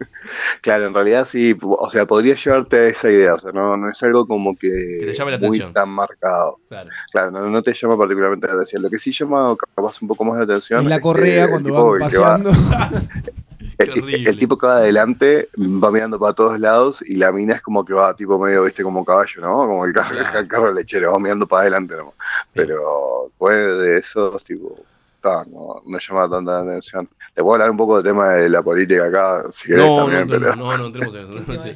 [0.62, 3.90] Claro, en realidad sí, o sea, podría llevarte a esa idea, o sea, no, no
[3.90, 4.68] es algo como que,
[5.02, 5.72] te llame la muy atención.
[5.74, 6.58] tan marcado.
[6.70, 6.90] Claro.
[7.12, 8.80] Claro, no, no te llama particularmente la atención.
[8.82, 11.50] Lo que sí llama capaz un poco más la atención Es la es correa que
[11.50, 12.50] cuando van que va- paseando.
[13.78, 17.62] el, el tipo que va adelante va mirando para todos lados y la mina es
[17.62, 19.52] como que va tipo medio, viste, como caballo, ¿no?
[19.66, 22.14] Como el carro, el carro lechero, va mirando para adelante nomás.
[22.52, 24.76] Pero después de eso, tipo,
[25.22, 27.08] no, no llama tanta atención.
[27.34, 29.96] Te puedo hablar un poco del tema de la política acá, si querés No, no,
[30.02, 30.56] también, entremos, pero...
[30.56, 31.42] no, no entremos en eso.
[31.46, 31.74] no sé.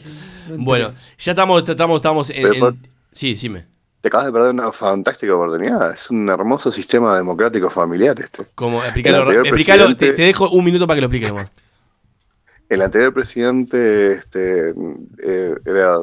[0.49, 2.79] No Bueno, ya estamos, estamos, estamos en, en-
[3.13, 3.67] Sí, dime.
[4.01, 5.93] Te acabas de perder una fantástica oportunidad.
[5.93, 8.47] Es un hermoso sistema democrático familiar este.
[8.57, 11.51] Como, explícalo, explícalo, te, presidente- te dejo un minuto para que lo expliques nomás.
[12.73, 14.71] El anterior presidente este,
[15.23, 15.99] eh, era,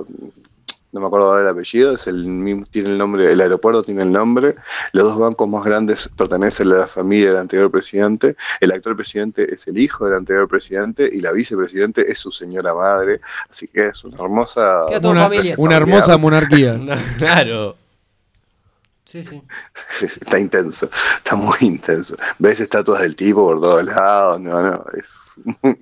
[0.92, 4.04] no me acuerdo ahora el apellido, es el mismo, tiene el nombre, el aeropuerto tiene
[4.04, 4.54] el nombre,
[4.92, 9.52] los dos bancos más grandes pertenecen a la familia del anterior presidente, el actual presidente
[9.52, 13.20] es el hijo del anterior presidente y la vicepresidente es su señora madre,
[13.50, 14.84] así que es una hermosa...
[15.02, 15.56] Familia.
[15.58, 16.80] una hermosa monarquía.
[17.18, 17.78] Claro.
[19.10, 19.42] Sí, sí.
[20.02, 20.88] Está intenso,
[21.18, 22.16] está muy intenso.
[22.38, 25.40] Ves estatuas del tipo por todos lados, no, no, es...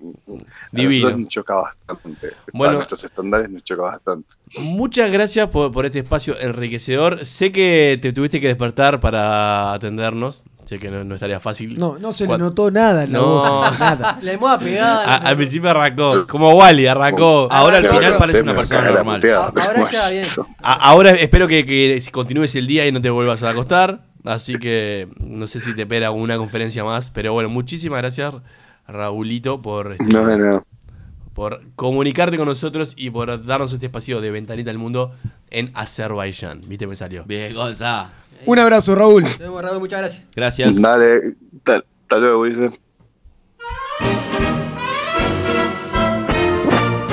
[0.71, 1.17] Divino.
[1.17, 2.31] nos choca bastante.
[2.53, 2.71] Bueno.
[2.71, 4.35] a nuestros estándares nos choca bastante.
[4.59, 7.25] Muchas gracias por, por este espacio enriquecedor.
[7.25, 10.45] Sé que te tuviste que despertar para atendernos.
[10.67, 11.79] Sé que no, no estaría fácil.
[11.79, 13.25] No, no se le notó nada en la No.
[13.25, 13.71] voz.
[13.79, 14.19] Nada.
[14.21, 15.05] La almohada pegada.
[15.05, 15.25] no A- sé.
[15.27, 17.47] al principio arrancó, como Wally, arrancó.
[17.49, 19.21] Ahora al final parece una persona normal.
[19.21, 19.45] puteada.
[19.45, 20.25] A- ahora ya bien.
[20.61, 24.01] A- ahora espero que, que si continúes el día y no te vuelvas a acostar.
[24.25, 27.09] Así que no sé si te espera una conferencia más.
[27.11, 28.33] Pero bueno, muchísimas gracias,
[28.87, 30.63] Raulito, por, este, No, no.
[31.33, 35.13] por comunicarte con nosotros y por darnos este espacio de ventanita al mundo
[35.49, 36.59] en Azerbaiyán.
[36.67, 36.87] ¿Viste?
[36.87, 37.23] Me salió.
[37.25, 38.09] Bien, Gonza.
[38.45, 39.23] Un abrazo, Raúl.
[39.23, 40.25] Nos vemos, Raúl, muchas gracias.
[40.35, 40.81] Gracias.
[40.81, 41.35] Dale,
[41.65, 42.71] Hasta luego, Ulises.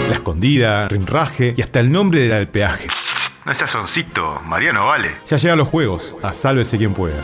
[0.08, 2.86] La escondida, rinraje y hasta el nombre del alpeaje.
[3.44, 5.10] No seas soncito, Mariano vale.
[5.26, 7.16] Ya llegan los juegos, a sálvese quien pueda.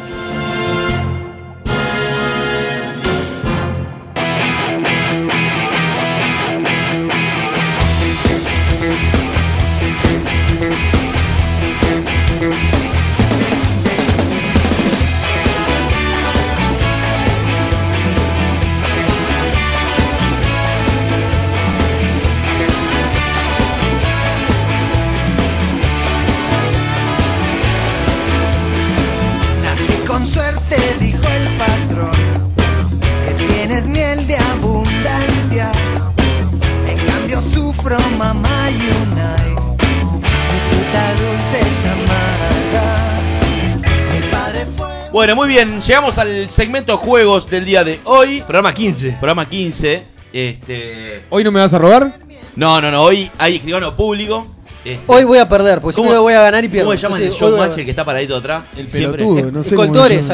[45.20, 48.40] Bueno, muy bien, llegamos al segmento juegos del día de hoy.
[48.40, 49.18] Programa 15.
[49.20, 50.02] Programa 15.
[50.32, 51.24] Este.
[51.28, 52.18] ¿Hoy no me vas a robar?
[52.56, 54.46] No, no, no, hoy hay escribano público.
[54.82, 56.86] Este, Hoy voy a perder, porque ¿Cómo- siempre voy a ganar y pierdo.
[56.88, 58.64] ¿Cómo se llama el Entonces, show hoy voy a- match el que está paradito atrás?
[58.78, 59.76] El pelotudo, no sé se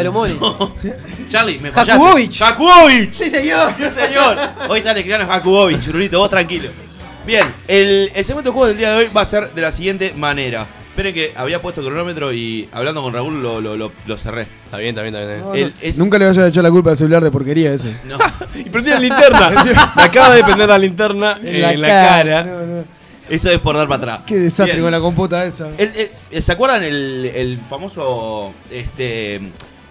[0.05, 0.29] llama.
[1.31, 1.93] Charlie, me fallaste.
[2.01, 2.39] Jakubovich.
[2.39, 3.15] Jakubovich.
[3.17, 3.73] Sí, señor.
[3.77, 4.39] Sí, señor.
[4.69, 6.69] Hoy está el escribano Jakubovich, churrito, vos tranquilo.
[7.27, 9.73] Bien, el, el segmento de juegos del día de hoy va a ser de la
[9.73, 10.65] siguiente manera.
[10.97, 14.49] Esperen que había puesto el cronómetro y hablando con Raúl lo, lo, lo, lo cerré.
[14.65, 15.41] Está bien, está bien, está bien.
[15.43, 15.73] No, El- no.
[15.83, 17.95] es- Nunca le vayas a echar la culpa al celular de porquería ese.
[18.09, 18.17] No.
[18.55, 19.51] Y prendí la linterna.
[19.97, 22.45] Me acaba de prender la linterna en la, cara.
[22.45, 22.85] No, no.
[23.29, 24.21] Eso es por dar para atrás.
[24.27, 24.85] Qué desastre Bien.
[24.85, 25.69] con la compota esa.
[25.77, 25.93] El-
[26.31, 29.43] el- ¿Se acuerdan el, el famoso este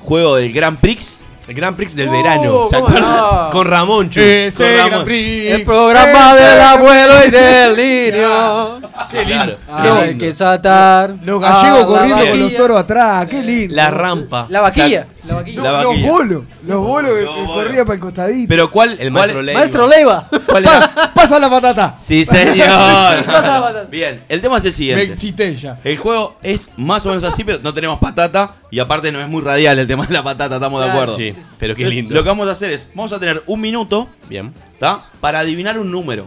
[0.02, 1.20] juego del Grand Prix?
[1.48, 2.68] El Grand Prix del Oh, verano.
[2.72, 3.50] ¿cómo no?
[3.52, 4.20] Con Ramón, chu.
[4.20, 4.90] Ese Con Ramón.
[4.90, 5.52] Grand Prix.
[5.52, 7.78] El programa Ese del abuelo y del
[8.14, 8.80] niño.
[9.26, 9.58] Claro.
[9.68, 10.26] Ah, Qué hay lindo.
[10.26, 11.14] que saltar.
[11.24, 13.26] Los gallegos a la corriendo con los toros atrás.
[13.28, 13.76] Qué lindo.
[13.76, 14.48] La rampa.
[14.50, 15.06] La vaquilla.
[15.26, 15.34] Exacto.
[15.34, 15.62] La vaquilla.
[15.64, 16.10] La Los vaquilla.
[16.10, 16.44] bolos.
[16.66, 18.50] Los bolos que, que corría para el costadito.
[18.50, 18.98] Pero ¿cuál?
[19.00, 19.60] El cuál- maestro Leiva.
[19.60, 20.28] Maestro Leiva.
[20.48, 20.94] cuál era?
[20.96, 21.96] Pa- pasa la patata.
[22.00, 22.68] Sí, señor.
[23.26, 23.84] Pasa la patata.
[23.90, 25.04] Bien, el tema es el Me siguiente.
[25.14, 25.80] excité ya.
[25.84, 28.56] El juego es más o menos así, pero no tenemos patata.
[28.72, 31.18] Y aparte no es muy radial el tema de la patata, estamos de Claro, acuerdo.
[31.18, 32.16] Sí, pero qué Entonces, lindo.
[32.16, 34.54] Lo que vamos a hacer es, vamos a tener un minuto, Bien.
[34.74, 35.06] ¿está?
[35.22, 36.26] Para adivinar un número.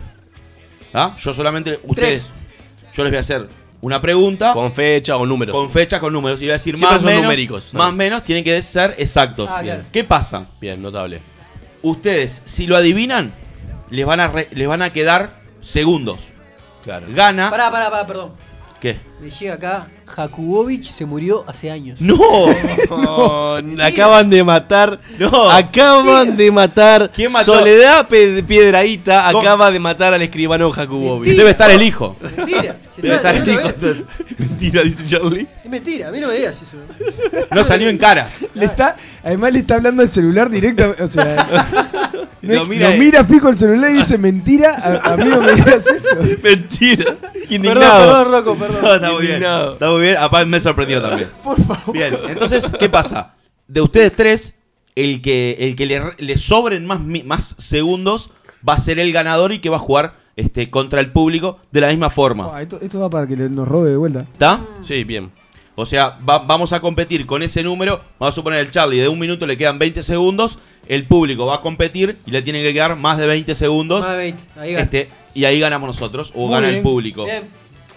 [0.87, 1.15] ¿Está?
[1.17, 2.31] Yo solamente, ustedes,
[2.95, 3.49] yo les voy a hacer
[3.81, 5.55] una pregunta Con fecha o números.
[5.55, 6.41] con fecha, con números.
[6.41, 7.75] Y voy a decir Siempre más son menos, numéricos.
[7.75, 9.49] más menos, tienen que ser exactos.
[9.53, 9.83] Ah, claro.
[9.93, 10.47] ¿Qué pasa?
[10.61, 11.21] Bien, notable.
[11.83, 13.33] Ustedes, si lo adivinan,
[13.91, 16.19] les van a, re- les van a quedar segundos.
[16.83, 17.07] Claro.
[17.11, 17.51] Gana.
[17.51, 18.33] Pará, pará, pará, perdón.
[18.81, 18.99] ¿Qué?
[19.21, 19.89] Me llega acá.
[20.07, 22.01] Jakubovich se murió hace años.
[22.01, 22.17] ¡No!
[22.89, 24.99] No, acaban de matar.
[25.19, 25.51] No.
[25.51, 27.11] Acaban de matar.
[27.15, 27.55] ¿Quién mató?
[27.57, 29.41] Soledad Piedraíta ¿Cómo?
[29.41, 31.35] acaba de matar al escribano Jacobovi.
[31.35, 32.17] Debe estar el hijo.
[32.37, 32.77] Mentira.
[32.97, 33.69] Debe no- estar no el hijo.
[34.39, 35.47] Mentira, dice Charlie.
[35.65, 36.77] Es mentira, a mí no me digas eso.
[37.55, 38.45] No salió en caras.
[38.55, 40.95] Le está, además le está hablando al celular directo.
[41.01, 41.47] O sea,
[42.43, 44.75] no- Lo mira- lo mira fijo el celular y dice mentira.
[45.05, 46.17] A, a mí no me digas eso.
[46.43, 47.05] Mentira.
[47.05, 48.05] Perdón, Indignado.
[48.25, 48.83] perdón, Rocco, perdón.
[49.09, 49.43] Está muy bien.
[49.73, 50.17] Está muy bien.
[50.19, 51.29] Aparte me sorprendió también.
[51.45, 51.93] Por favor.
[51.95, 53.35] Bien, entonces, ¿qué pasa?
[53.67, 54.55] De ustedes tres,
[54.95, 58.31] el que, el que le, le sobren más, más segundos
[58.67, 61.81] va a ser el ganador y que va a jugar este, contra el público de
[61.81, 62.51] la misma forma.
[62.53, 64.21] Ah, esto, esto va para que le- nos robe de vuelta.
[64.21, 64.65] ¿Está?
[64.81, 65.31] Sí, bien.
[65.75, 68.01] O sea, va- vamos a competir con ese número.
[68.19, 70.59] Vamos a suponer el Charlie de un minuto le quedan 20 segundos.
[70.89, 74.01] El público va a competir y le tienen que quedar más de 20 segundos.
[74.01, 74.45] Más de 20.
[74.57, 74.83] Ahí gana.
[74.85, 77.25] Este, y ahí ganamos nosotros o Muy gana el público.
[77.27, 77.45] Bien.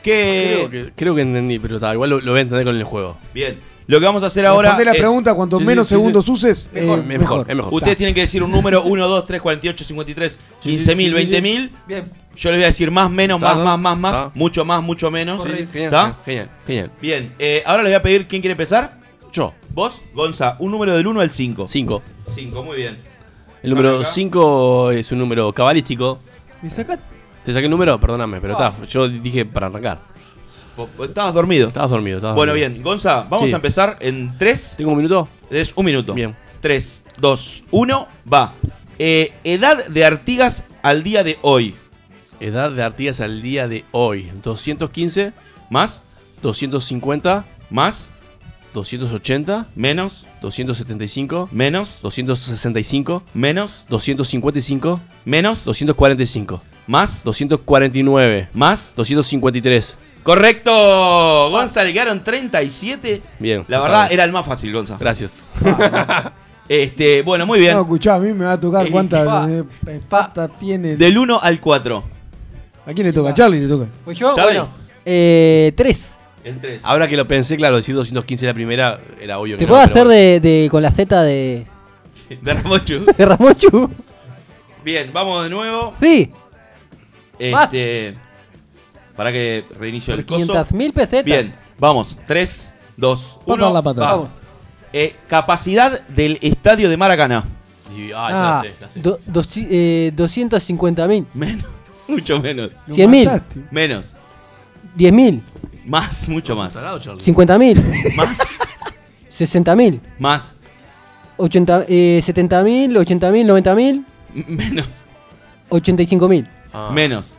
[0.03, 0.53] ¿Qué?
[0.55, 2.83] Creo que, creo que entendí, pero está, igual lo, lo voy a entender con el
[2.83, 3.17] juego.
[3.33, 3.59] Bien.
[3.87, 4.69] Lo que vamos a hacer ahora.
[4.69, 6.31] Responde la es- pregunta, cuanto Sí, menos sí, sí, segundos sí.
[6.31, 7.73] uses, Mejor, eh, es mejor, es mejor.
[7.73, 11.11] Ustedes tienen que decir un número 1, 2, 3, 48, 53, Sí, 15.000, sí, sí,
[11.11, 11.31] sí, sí.
[11.41, 11.71] 20.000.
[11.87, 12.05] Bien.
[12.37, 15.43] Yo les voy a decir más, menos, más, más, más, más, mucho más, mucho menos.
[15.43, 16.17] Genial, ¿Está?
[16.23, 16.91] genial, genial.
[17.01, 18.97] Bien, eh, ahora les voy a pedir quién quiere empezar.
[19.33, 21.67] Yo, Vos, Gonza, un número del 1 al 5.
[21.67, 22.01] 5.
[22.33, 22.97] 5, muy bien.
[23.63, 24.05] El número Acá.
[24.05, 26.19] 5 es un número cabalístico.
[26.61, 26.99] ¿Me sacás?
[27.43, 27.99] ¿Te saqué el número?
[27.99, 28.73] Perdóname, pero está.
[28.87, 29.99] Yo dije para arrancar.
[31.03, 31.67] Estabas dormido.
[31.67, 32.69] Estabas dormido, estabas Bueno, dormido.
[32.69, 33.53] bien, Gonza, vamos Sí.
[33.53, 34.75] a empezar en 3.
[34.77, 35.27] ¿Tengo un minuto?
[35.49, 36.13] Es un minuto.
[36.13, 36.35] Bien.
[36.61, 38.53] 3, 2, 1, va.
[38.99, 41.75] Eh, edad de Artigas al día de hoy.
[42.39, 44.31] Edad de Artigas al día de hoy.
[44.43, 45.33] 215,
[45.69, 46.03] ¿Más?
[46.41, 48.11] 250, ¿Más?
[48.73, 50.25] 280, ¿Menos?
[50.41, 51.97] 275, ¿Menos?
[52.01, 53.85] 265, ¿Menos?
[53.89, 55.65] 255, ¿Menos?
[55.65, 56.61] 245,
[56.91, 57.23] ¿Más?
[57.23, 58.91] 249, ¿Más?
[58.97, 59.97] 253.
[60.23, 61.49] Correcto.
[61.49, 63.21] Gonza, le quedaron 37.
[63.39, 63.63] Bien.
[63.69, 64.97] La verdad, era el más fácil, Gonza.
[64.99, 65.45] Gracias.
[66.69, 67.73] Este, bueno, muy bien.
[67.73, 69.45] No, escuchá, a mí me va a tocar Eh, cuántas pa.
[69.49, 70.95] eh, eh, patas tiene.
[70.95, 72.03] Del 1 al 4.
[72.85, 73.31] ¿A quién le toca?
[73.31, 73.87] ¿A Charlie le toca?
[74.05, 74.59] Pues yo, Charlie.
[74.59, 74.69] bueno.
[75.03, 76.15] Eh, tres.
[76.45, 76.85] El 3.
[76.85, 80.05] Ahora que lo pensé, claro, decir 215 la primera era obvio que ¿Te puedo hacer
[80.05, 80.09] bueno.
[80.11, 81.67] de, de- con la Z de.
[82.41, 83.05] De Ramochu.
[83.17, 83.91] De Ramochu.
[84.85, 85.93] Bien, vamos de nuevo.
[85.99, 86.31] Sí.
[87.49, 88.13] Este.
[89.15, 90.53] Para que reinicio el coso.
[90.53, 91.25] 500.000 pesetas.
[91.25, 92.17] Bien, vamos.
[92.27, 93.73] 3, 2, Pata 1.
[93.73, 93.99] la pata.
[94.01, 94.29] Vamos.
[94.93, 97.43] Eh, capacidad del estadio de Maracaná.
[97.95, 98.99] Y- ah, Ah, ya sé, la sé.
[99.01, 99.19] do-
[99.69, 101.25] eh, 250.000.
[101.33, 101.65] Menos.
[102.07, 102.71] Mucho menos.
[102.87, 103.25] Lo 100.000.
[103.25, 103.59] mataste.
[103.71, 104.15] Menos.
[104.97, 105.41] 10.000.
[105.85, 106.73] Más, mucho más.
[106.73, 107.23] Tarado, Charlie.
[107.23, 108.15] 50.000.
[108.15, 108.37] Más.
[109.31, 109.99] 60.000.
[110.19, 110.55] Más.
[111.37, 114.05] 80, eh, 70.000, 80.000, 90.000,
[114.35, 115.05] M- Menos.
[115.69, 117.33] 85.000, Ah, Menos.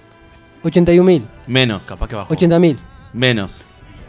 [0.63, 1.85] 81.000, Menos.
[1.85, 2.35] Capaz que bajó.
[2.35, 2.77] 80.000,
[3.13, 3.61] Menos.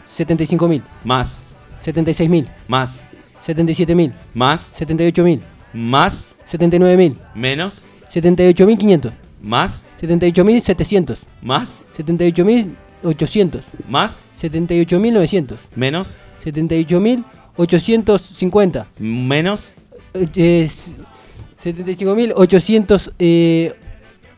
[0.06, 1.42] 75.000, Más.
[1.84, 3.04] 76.000, Más.
[3.46, 4.74] 77.000, Más.
[4.78, 5.40] 78.000,
[5.72, 6.28] Más.
[6.50, 7.84] 79.000, Menos.
[8.12, 9.84] 78.500, Más.
[10.00, 11.82] 78.700, Más.
[11.96, 14.20] 78.800, Más.
[14.40, 16.16] 78.900, Menos.
[16.44, 19.76] 78.850, Menos.
[20.14, 20.70] eh, eh,
[21.64, 23.74] 75.885, eh,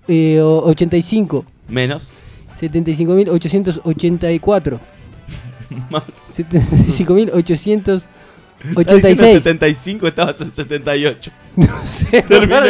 [0.09, 1.45] eh, ochenta y cinco.
[1.69, 2.11] Menos
[2.55, 4.81] setenta y cinco mil ochocientos ochenta y cuatro.
[5.91, 6.05] Más.
[6.35, 8.05] setenta y cinco mil ochocientos.
[8.75, 9.21] 86.
[9.21, 11.31] En 75, estabas en 78.
[11.57, 12.67] No sé, terminó, no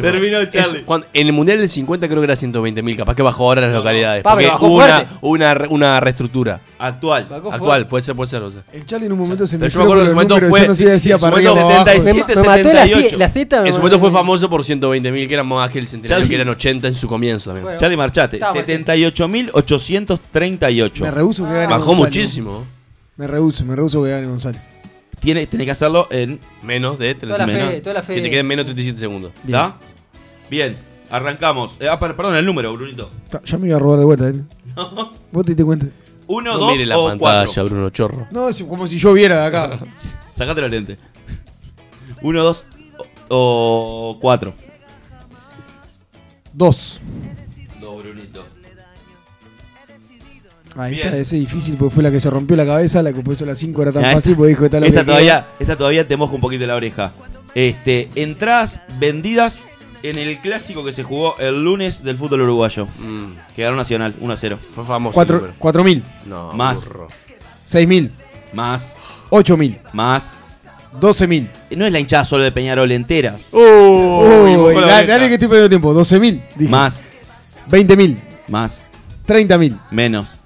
[0.00, 0.78] terminó Charlie.
[0.78, 0.84] Es,
[1.14, 4.22] en el Mundial del 50 creo que era 120.000, capaz que bajó ahora las localidades.
[4.22, 4.68] Porque bajó
[5.22, 6.60] una, una, reestructura.
[6.78, 7.26] Actual.
[7.50, 8.40] Actual, puede ser, puede ser.
[8.42, 8.52] O.
[8.72, 10.60] El Charlie en un momento se me yo me acuerdo que el momento fue.
[10.60, 10.66] La,
[13.66, 16.28] en su momento fue famoso por 120.000, que eran más que el centenario, Charlie.
[16.28, 17.64] que eran 80 en su comienzo también.
[17.64, 18.38] Bueno, Charlie, marchate.
[18.38, 21.00] 78.838.
[21.00, 22.64] Me rehuso que gane Bajó muchísimo.
[23.16, 24.62] Me rehuso, me rehuso que gane González.
[25.20, 26.40] Tiene, tenés que hacerlo en.
[26.62, 27.74] Menos de Toda la 37.
[27.76, 28.14] fe, toda la fe.
[28.14, 29.32] Que te queden menos 37 segundos.
[29.44, 29.76] ¿Está?
[30.50, 30.76] Bien,
[31.10, 31.76] arrancamos.
[31.78, 33.10] Eh, ah, per- perdón, el número, Brunito.
[33.44, 34.34] Ya me iba a robar de vuelta, ¿eh?
[35.32, 35.86] ¿Vos te diste cuenta?
[36.26, 37.64] Uno, No dos mire la o pantalla, cuatro.
[37.64, 38.26] Bruno Chorro.
[38.30, 39.78] No, es como si yo viera de acá.
[40.34, 40.96] Sacate los lentes.
[42.22, 42.66] Uno, dos
[43.28, 44.54] o, o cuatro.
[46.52, 47.00] Dos.
[47.80, 48.44] Dos, Brunito.
[50.76, 51.06] Ahí Bien.
[51.08, 53.44] está, ese es difícil porque fue la que se rompió la cabeza, la que puso
[53.44, 55.46] a las 5 era tan Ya, fácil porque dijo que está lo esta que todavía,
[55.58, 57.10] esta todavía te moja un poquito la oreja.
[57.54, 59.64] Este, entradas vendidas
[60.02, 62.86] en el clásico que se jugó el lunes del fútbol uruguayo.
[62.98, 64.58] Mm, Que ganó Nacional, 1 a 0.
[64.74, 65.14] fue famoso.
[65.14, 65.56] Cuatro, el número.
[65.58, 66.86] cuatro mil, No, Más.
[66.86, 67.08] burro.
[67.64, 68.10] seis mil,
[68.52, 68.94] Más,
[69.30, 70.34] ocho mil, más.
[71.00, 71.48] doce mil.
[71.76, 73.48] No es la hinchada solo de Peñarol enteras.
[73.52, 75.92] Uy, Uy, bajó la dale, dale que estoy perdiendo tiempo.
[75.92, 76.70] Doce mil, dije.
[76.70, 77.00] Más,
[77.66, 78.84] Veinte mil, más,
[79.26, 80.38] treinta mil, menos,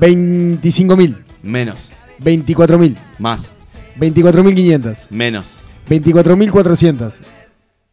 [0.00, 3.54] veinticinco mil, menos, veinticuatro mil, más,
[3.96, 5.56] veinticuatro mil quinientas, menos,
[5.86, 7.22] veinticuatro mil cuatrocientas,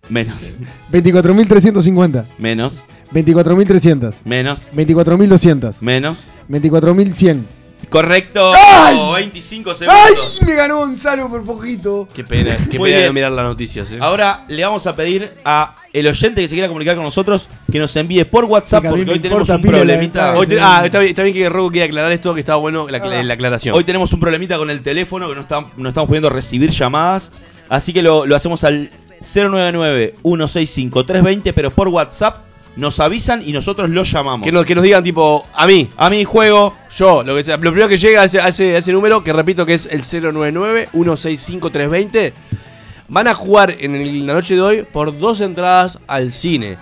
[0.08, 0.56] menos,
[0.90, 6.20] veinticuatro mil trescientos cincuenta, menos, veinticuatro mil trescientas, menos, veinticuatro mil doscientas, menos.
[6.48, 7.46] veinticuatro mil cien.
[7.90, 8.52] Correcto.
[8.54, 9.00] ¡Ay!
[9.16, 9.76] 25 ¡Ay!
[9.76, 10.42] segundos.
[10.46, 12.08] Me ganó Gonzalo por poquito.
[12.14, 13.08] Qué pena, qué Muy pena bien.
[13.08, 13.90] no mirar las noticias.
[13.92, 13.98] eh.
[14.02, 17.80] Ahora le vamos a pedir a el oyente que se quiera comunicar con nosotros que
[17.80, 20.38] nos envíe por WhatsApp Sí, porque hoy tenemos un problemita.
[20.38, 22.88] Hoy te- ah, está bien, está bien que Rogo quiera aclarar esto, que estaba bueno
[22.90, 23.74] la, la aclaración.
[23.76, 27.32] Hoy tenemos un problemita con el teléfono que no, está- no estamos pudiendo recibir llamadas.
[27.70, 28.90] Así que lo, lo hacemos al
[29.24, 32.40] 099-165-320, pero por WhatsApp
[32.78, 34.46] nos avisan y nosotros lo llamamos.
[34.46, 37.58] que, nos, que nos digan tipo, a mí, A mi juego, yo, lo que sea.
[37.58, 39.88] Lo primero que llega a ese, a ese- a ese número, que repito que es
[39.92, 42.34] el 099-165-320,
[43.10, 46.78] van a jugar en el- la noche de hoy por dos entradas al cine.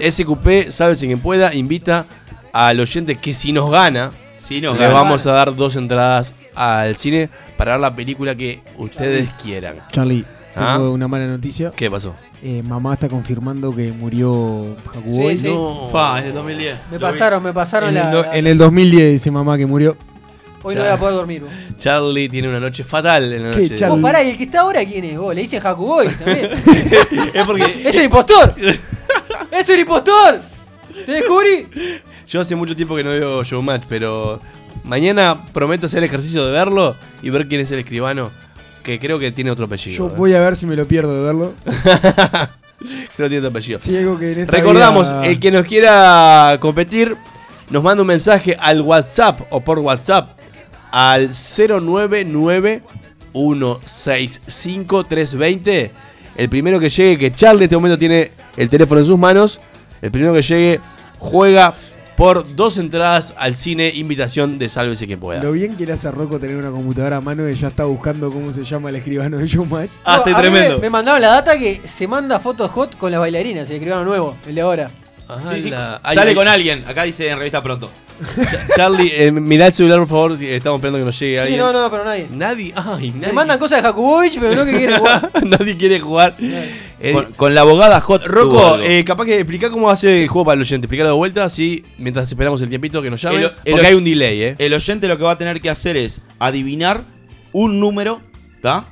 [0.00, 2.04] SQP, sabes quien pueda, invita
[2.52, 4.94] al oyente que si nos gana, si nos le gana.
[4.94, 9.76] vamos a dar dos entradas al cine para ver la película que ustedes quieran.
[9.90, 10.24] Charlie,
[10.54, 10.78] tengo ¿Ah?
[10.90, 11.72] una mala noticia.
[11.74, 12.14] ¿Qué pasó?
[12.42, 15.36] Eh, mamá está confirmando que murió Jacoboy.
[15.36, 15.54] Sí, sí.
[15.54, 15.88] No.
[15.92, 16.78] Fa, es de 2010.
[16.90, 17.12] Me Lo vi.
[17.12, 18.02] pasaron, me pasaron En, la.
[18.06, 19.96] el do- en el 2010 dice mamá que murió.
[20.62, 21.42] Hoy no voy a poder dormir.
[21.42, 21.50] vos.
[21.78, 23.76] Charlie tiene una noche fatal en la ¿Qué, noche.
[23.76, 23.94] Charlie?
[23.94, 25.18] Vos pará, ¿y el que está ahora quién es?
[25.18, 26.50] Vos le dicen Hakuboy también.
[27.34, 28.54] es porque ¡Es un impostor!
[29.52, 30.40] ¡Es un impostor!
[31.06, 31.66] ¿Te descubrí?
[32.28, 34.40] yo hace mucho tiempo que no veo Showmatch, pero
[34.84, 38.30] mañana prometo hacer el ejercicio de verlo y ver quién es el escribano,
[38.82, 39.96] que creo que tiene otro apellido.
[39.96, 40.14] Yo ¿eh?
[40.16, 41.52] voy a ver si me lo pierdo de verlo.
[43.14, 43.78] Creo que tiene otro apellido.
[43.78, 47.14] Si algo que en esta Recordamos, vida- el que nos quiera competir,
[47.68, 50.30] nos manda un mensaje al WhatsApp o por WhatsApp
[50.90, 52.82] al 099
[53.32, 55.90] 165 320.
[56.36, 59.60] El primero que llegue, que Charlie en este momento tiene el teléfono en sus manos.
[60.00, 60.80] El primero que llegue
[61.18, 61.74] juega
[62.20, 65.42] por dos entradas al cine, invitación de Sálvese quien pueda.
[65.42, 67.86] Lo bien que le hace a Rocco tener una computadora a mano y ya está
[67.86, 69.88] buscando cómo se llama el escribano de Showmatch.
[70.04, 70.74] Ah, No, tremendo.
[70.76, 74.04] Me, me mandaron la data que se manda fotos hot con las bailarinas, el escribano
[74.04, 74.90] nuevo, el de ahora.
[75.50, 76.84] Sí, sí, la- ay, Sale con alguien.
[76.86, 77.88] Acá dice en revista pronto.
[78.76, 81.58] Charlie, eh, mirá el celular por favor, si estamos esperando que nos llegue Sí, alguien.
[81.60, 82.26] no, no, pero nadie.
[82.30, 83.28] Nadie, ay, nadie.
[83.28, 85.30] Me mandan cosas de Jakubovich, pero no que quieren jugar.
[85.42, 86.36] Nadie quiere jugar.
[87.02, 88.26] Eh, Con, con la abogada Hot.
[88.26, 90.84] Rocco, eh, capaz que explica cómo va a ser el juego para el oyente.
[90.84, 93.40] Explicarlo de vuelta, así, mientras esperamos el tiempito que nos llamen.
[93.40, 94.56] El- el porque hay un delay, ¿eh?
[94.58, 97.02] El oyente lo que va a tener que hacer es adivinar
[97.52, 98.20] un número,
[98.54, 98.84] ¿está?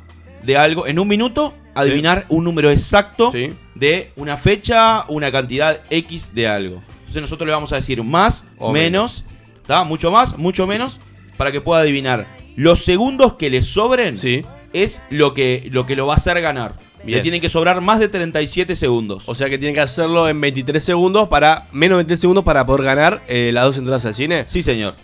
[0.42, 0.86] De algo.
[0.86, 3.52] En un minuto, adivinar un número exacto Sí.
[3.74, 6.82] de una fecha, una cantidad X de algo.
[7.00, 9.24] Entonces nosotros le vamos a decir más, O menos,
[9.60, 9.84] ¿está?
[9.84, 10.98] Mucho más, mucho menos,
[11.36, 12.26] para que pueda adivinar.
[12.56, 14.16] Los segundos que le sobren
[14.72, 16.74] es lo que, lo que lo va a hacer ganar.
[17.04, 17.18] Bien.
[17.18, 19.22] Le tienen que sobrar más de 37 segundos.
[19.26, 21.66] O sea que tienen que hacerlo en 23 segundos para.
[21.72, 24.44] Menos de 23 segundos para poder ganar eh, las dos entradas al cine.
[24.46, 24.94] Sí, señor.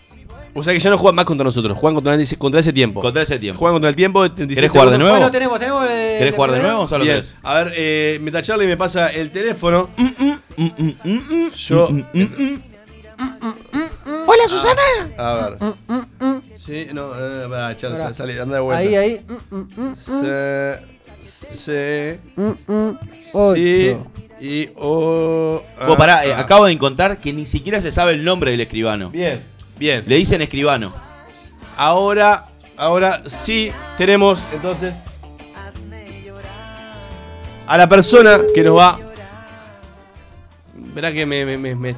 [0.57, 3.01] O sea que ya no juegan más contra nosotros, juegan contra, ese- contra ese tiempo.
[3.01, 3.59] Contra ese tiempo.
[3.59, 5.09] Juegan contra el tiempo de 36 ¿Querés jugar de segundos.
[5.09, 5.17] nuevo?
[5.19, 5.85] Bueno, tenemos, tenemos.
[5.91, 6.75] eh, ¿Querés jugar de primero.
[6.75, 6.89] nuevo?
[6.89, 7.17] Solo Bien.
[7.23, 7.35] tres.
[7.43, 9.89] A ver, eh, mientras Charlie me pasa el teléfono.
[9.97, 11.89] Mm, Yo.
[14.27, 14.83] Hola, Susana.
[15.19, 15.75] A ver.
[16.57, 18.79] Sí, no, eh, va, Charlie, sale, anda de vuelta.
[18.81, 19.21] Ahí, ahí.
[19.97, 20.94] Se.
[21.25, 22.21] Se.
[23.23, 23.97] Sí.
[24.41, 24.69] Y.
[24.77, 25.63] O.
[25.87, 26.41] Vos pará, eh, ah.
[26.41, 29.11] acabo de encontrar que ni siquiera se sabe el nombre del escribano.
[29.11, 29.43] Bien,
[29.79, 30.05] bien.
[30.07, 30.93] Le dicen escribano.
[31.77, 32.47] Ahora,
[32.77, 34.95] ahora sí tenemos entonces
[37.67, 38.99] a la persona que nos va.
[40.95, 41.97] Verá que me, me, me- me-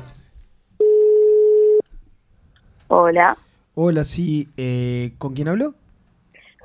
[2.88, 3.36] Hola,
[3.74, 4.48] Hola, sí.
[4.56, 5.74] eh, ¿Con quién hablo?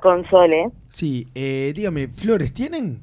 [0.02, 0.70] Con Sole.
[0.88, 3.00] Sí, eh, dígame, ¿flores tienen?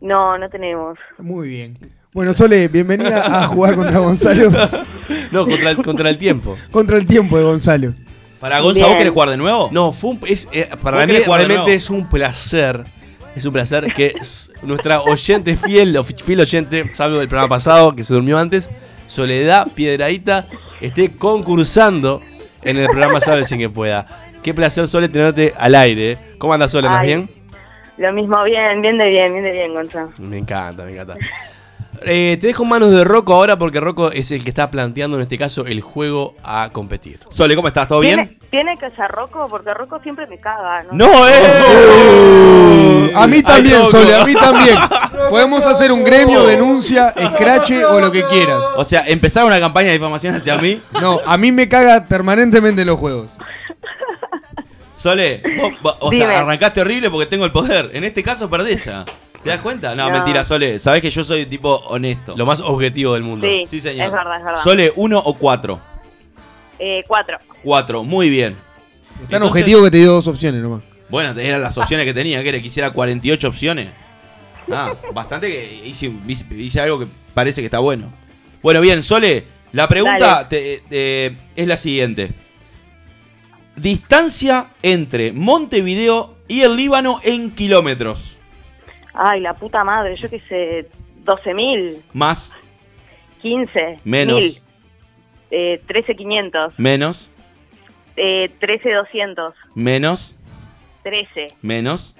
[0.00, 0.98] No, no tenemos.
[1.18, 1.78] Muy bien.
[2.12, 4.50] Bueno, Sole, bienvenida a jugar contra Gonzalo.
[5.32, 6.56] No, contra el, contra el tiempo.
[6.70, 7.94] contra el tiempo de Gonzalo.
[8.38, 9.68] Para Gonza, ¿vos querés jugar de nuevo?
[9.72, 12.84] No, fue un, es, eh, para ¿Vos mí realmente es un placer.
[13.34, 14.14] Es un placer que
[14.62, 18.70] nuestra oyente fiel, o fiel oyente, salvo del programa pasado que se durmió antes,
[19.06, 20.46] Soledad Piedradita,
[20.80, 22.22] esté concursando
[22.62, 24.06] en el programa Sabe sin que pueda.
[24.42, 26.12] Qué placer, Sole, tenerte al aire.
[26.12, 26.18] ¿eh?
[26.38, 26.88] ¿Cómo andas, Sole?
[26.88, 27.28] ¿Más bien?
[27.98, 30.10] Lo mismo, bien, bien de bien, bien de bien, Gonzalo.
[30.18, 31.16] Me encanta, me encanta.
[32.06, 35.16] Eh, te dejo en manos de Rocco ahora porque Rocco es el que está planteando
[35.16, 37.20] en este caso el juego a competir.
[37.28, 37.88] Sole, ¿cómo estás?
[37.88, 39.46] ¿Todo ¿Tiene, ¿Tiene que ser Rocco?
[39.50, 40.84] Porque Rocco siempre me caga.
[40.84, 40.92] ¿no?
[40.92, 43.12] ¡No, eh!
[43.14, 43.90] A mí también, Ay.
[43.90, 44.76] Sole, a mí también.
[45.28, 48.62] Podemos hacer un gremio, denuncia, escrache o lo que quieras.
[48.76, 50.80] O sea, empezar una campaña de difamación hacia mí.
[51.02, 53.36] No, a mí me caga permanentemente los juegos.
[55.00, 56.26] Sole, vos- vos- o Dime.
[56.26, 57.88] sea, arrancaste horrible porque tengo el poder.
[57.94, 59.04] En este caso perdés ya.
[59.42, 59.94] ¿Te das cuenta?
[59.94, 60.12] No, No.
[60.12, 60.78] mentira, Sole.
[60.78, 62.34] Sabés que yo soy tipo honesto.
[62.36, 63.46] Lo más objetivo del mundo.
[63.66, 64.06] Sí, señor.
[64.06, 64.60] es verdad, es verdad.
[64.62, 65.80] Sole, ¿uno o cuatro?
[66.78, 67.38] Eh, cuatro.
[67.62, 68.54] Cuatro, muy bien.
[68.54, 70.82] Tan Entonces- objetivo que te dio dos opciones nomás.
[71.08, 73.88] Bueno, eran las opciones que tenía, que era que hiciera 48 opciones.
[74.72, 78.12] Ah, bastante que hice, hice- hice algo que parece que está bueno.
[78.62, 82.30] Bueno, bien, Sole, la pregunta te- te- es la siguiente.
[83.76, 88.36] Distancia entre Montevideo y el Líbano en kilómetros.
[89.14, 90.88] Ay, la puta madre, yo qué sé,
[91.24, 92.56] 12.000, Más,
[93.42, 94.38] 15, Menos.
[94.38, 94.62] 1000,
[95.50, 97.30] eh, 13.500, menos,
[98.16, 100.36] eh, 13.200, menos,
[101.02, 102.14] 13, menos,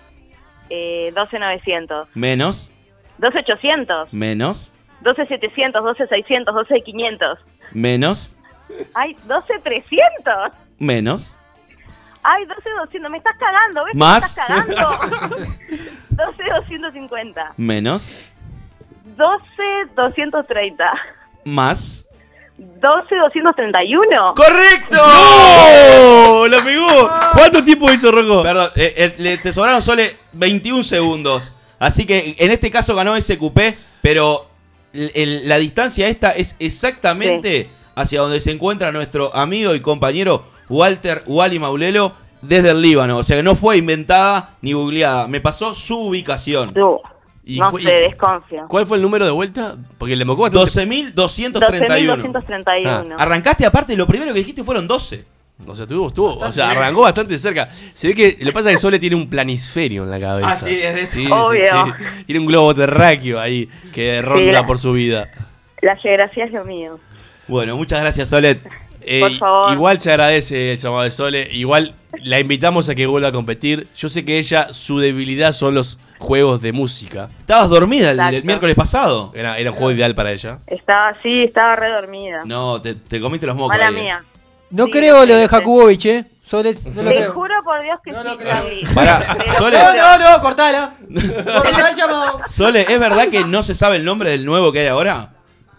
[0.69, 2.71] eh, 12.900, menos,
[3.19, 4.73] 12.800, menos,
[5.03, 7.39] 12.700, 12.600, 12.500.
[7.73, 8.33] menos,
[8.95, 10.53] Ay, 12.300.
[10.79, 11.37] menos,
[12.23, 13.09] Ay, 12.200.
[13.11, 13.95] Me estás cagando, ¿ves?
[13.95, 14.23] Más.
[14.23, 14.91] Me estás cagando.
[16.11, 17.53] 12.250.
[17.57, 18.33] menos,
[19.17, 20.77] 12.230.
[21.45, 22.07] más.
[22.59, 24.35] 12.231.
[24.35, 24.97] ¡Correcto!
[24.97, 26.47] ¡No!
[26.47, 26.87] ¡La pegó!
[27.33, 28.43] ¿Cuánto tiempo hizo Rocco?
[28.43, 30.03] Perdón, eh, eh, le- te sobraron solo
[30.33, 31.55] 21 segundos.
[31.79, 34.47] Así que en este caso ganó SQP, pero
[34.93, 40.45] el- el- la distancia esta es exactamente hacia donde se encuentra nuestro amigo y compañero
[40.71, 43.19] Walter Wally Maulelo desde el Líbano.
[43.19, 45.29] O sea que no fue inventada ni googleada.
[45.29, 46.73] Me pasó su ubicación.
[47.45, 48.65] Y no fue- sé, y- desconfío.
[48.69, 49.75] ¿Cuál fue el número de vuelta?
[49.99, 51.13] Porque le mocó bastante.
[51.15, 52.23] 12.231.
[52.23, 52.87] 12.231.
[52.87, 55.25] Ah, arrancaste aparte y lo primero que dijiste fueron 12.
[55.67, 57.69] O sea, estuvo, estuvo, o sea, arrancó bastante cerca.
[57.93, 60.49] Se ve que lo que pasa es que Sole tiene un planisferio en la cabeza.
[60.49, 61.13] Ah, sí, es de eso.
[61.15, 61.61] Sí, sí, Obvio.
[61.71, 62.25] sí.
[62.25, 65.29] Tiene un globo terráqueo ahí que ronda la- por su vida.
[65.83, 66.99] La geografía es lo mío.
[67.47, 68.61] Bueno, muchas gracias, Solet.
[69.03, 69.73] Eh, Por favor.
[69.73, 71.49] Igual se agradece el llamado de Sole.
[71.53, 73.89] Igual la invitamos a que vuelva a competir.
[73.97, 77.29] Yo sé que ella, su debilidad son los juegos de música.
[77.41, 79.33] Estabas dormida el, miércoles pasado.
[79.35, 80.59] Era, era un juego ideal para ella.
[80.67, 82.43] Estaba así, estaba re dormida.
[82.45, 83.71] No, te, te comiste los mocos.
[83.71, 84.01] Mala ahí, eh.
[84.03, 84.25] mía.
[84.71, 85.49] No Sí, creo lo de sí.
[85.49, 86.25] Jakubovich, ¿eh?
[86.45, 87.33] Sole, no lo Te creo.
[87.33, 88.87] juro por Dios que sí, Charlie.
[88.95, 89.79] Pará, Te lo Sole.
[89.79, 90.95] No, no, no, cortala.
[91.09, 92.41] Cortala el llamado.
[92.47, 95.31] Sole, ¿es verdad que no se sabe el nombre del nuevo que hay ahora?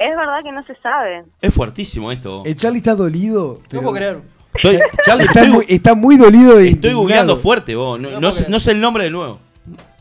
[0.10, 1.24] Es verdad que no se sabe.
[1.42, 2.42] Es fuertísimo esto.
[2.46, 3.60] El Charlie está dolido.
[3.70, 4.22] pero No puedo creer.
[4.56, 6.60] Estoy, Charlie, Está, estoy, muy, está muy dolido.
[6.60, 8.00] e estoy googleando fuerte, vos.
[8.00, 9.40] No, no sé, no sé el nombre del nuevo.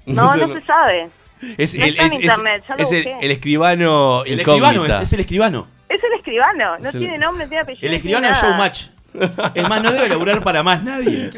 [0.06, 1.08] No, no se sabe.
[1.56, 3.26] Es, No el, está en es- es- internet, ya lo es el- busqué.
[3.26, 4.66] el escribano El incógnita.
[4.68, 5.66] escribano es, es el escribano.
[5.88, 7.86] Es el escribano, no Es el- tiene nombre, no tiene apellido.
[7.86, 8.82] El no escribano es showmatch.
[9.54, 11.30] Es más, no debe laburar para más nadie.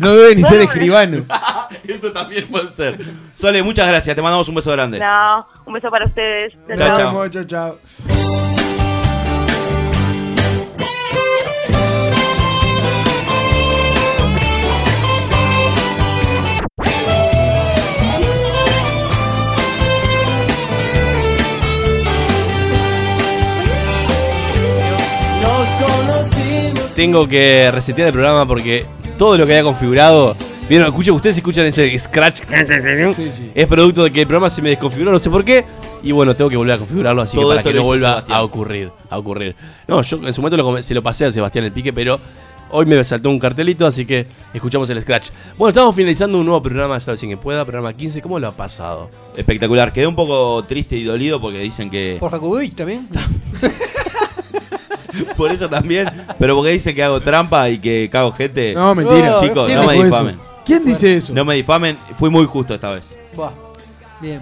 [0.00, 1.24] No debe ni ser escribano.
[1.88, 2.98] Eso también puede ser.
[3.34, 4.14] Sole, muchas gracias.
[4.14, 4.98] Te mandamos un beso grande.
[4.98, 6.54] No, un beso para ustedes.
[6.68, 7.44] Chao, Chao, chao.
[7.44, 8.59] chao.
[26.94, 28.84] Tengo que resetear el programa porque
[29.16, 30.34] todo lo que había configurado.
[30.68, 32.42] Vieron, escuchen, ustedes escuchan ese scratch.
[33.54, 35.64] Es producto de que el programa se me desconfiguró, no sé por qué.
[36.02, 38.38] Y bueno, tengo que volver a configurarlo así Todo que para que no vuelva Sebastián.
[38.38, 39.56] a ocurrir, a ocurrir.
[39.88, 42.20] No, yo en su momento lo se lo pasé a Sebastián el pique, pero
[42.70, 45.30] hoy me saltó un cartelito, así que escuchamos el scratch.
[45.58, 48.22] Bueno, estamos finalizando un nuevo programa, ya sin que pueda, programa 15.
[48.22, 49.10] ¿Cómo lo ha pasado?
[49.36, 49.92] Espectacular.
[49.92, 52.16] Quedé un poco triste y dolido porque dicen que.
[52.20, 53.08] Por Jakubovich también.
[55.36, 56.08] Por eso también.
[56.38, 58.74] Pero porque dicen que hago trampa y que cago gente.
[58.74, 59.40] No, mentira.
[59.40, 60.04] Chicos, ¿Quién no me eso?
[60.04, 60.38] difamen.
[60.64, 61.32] ¿Quién dice eso?
[61.34, 61.96] No me difamen.
[62.18, 63.14] Fui muy justo esta vez.
[63.34, 63.50] Buah.
[64.20, 64.40] Bien.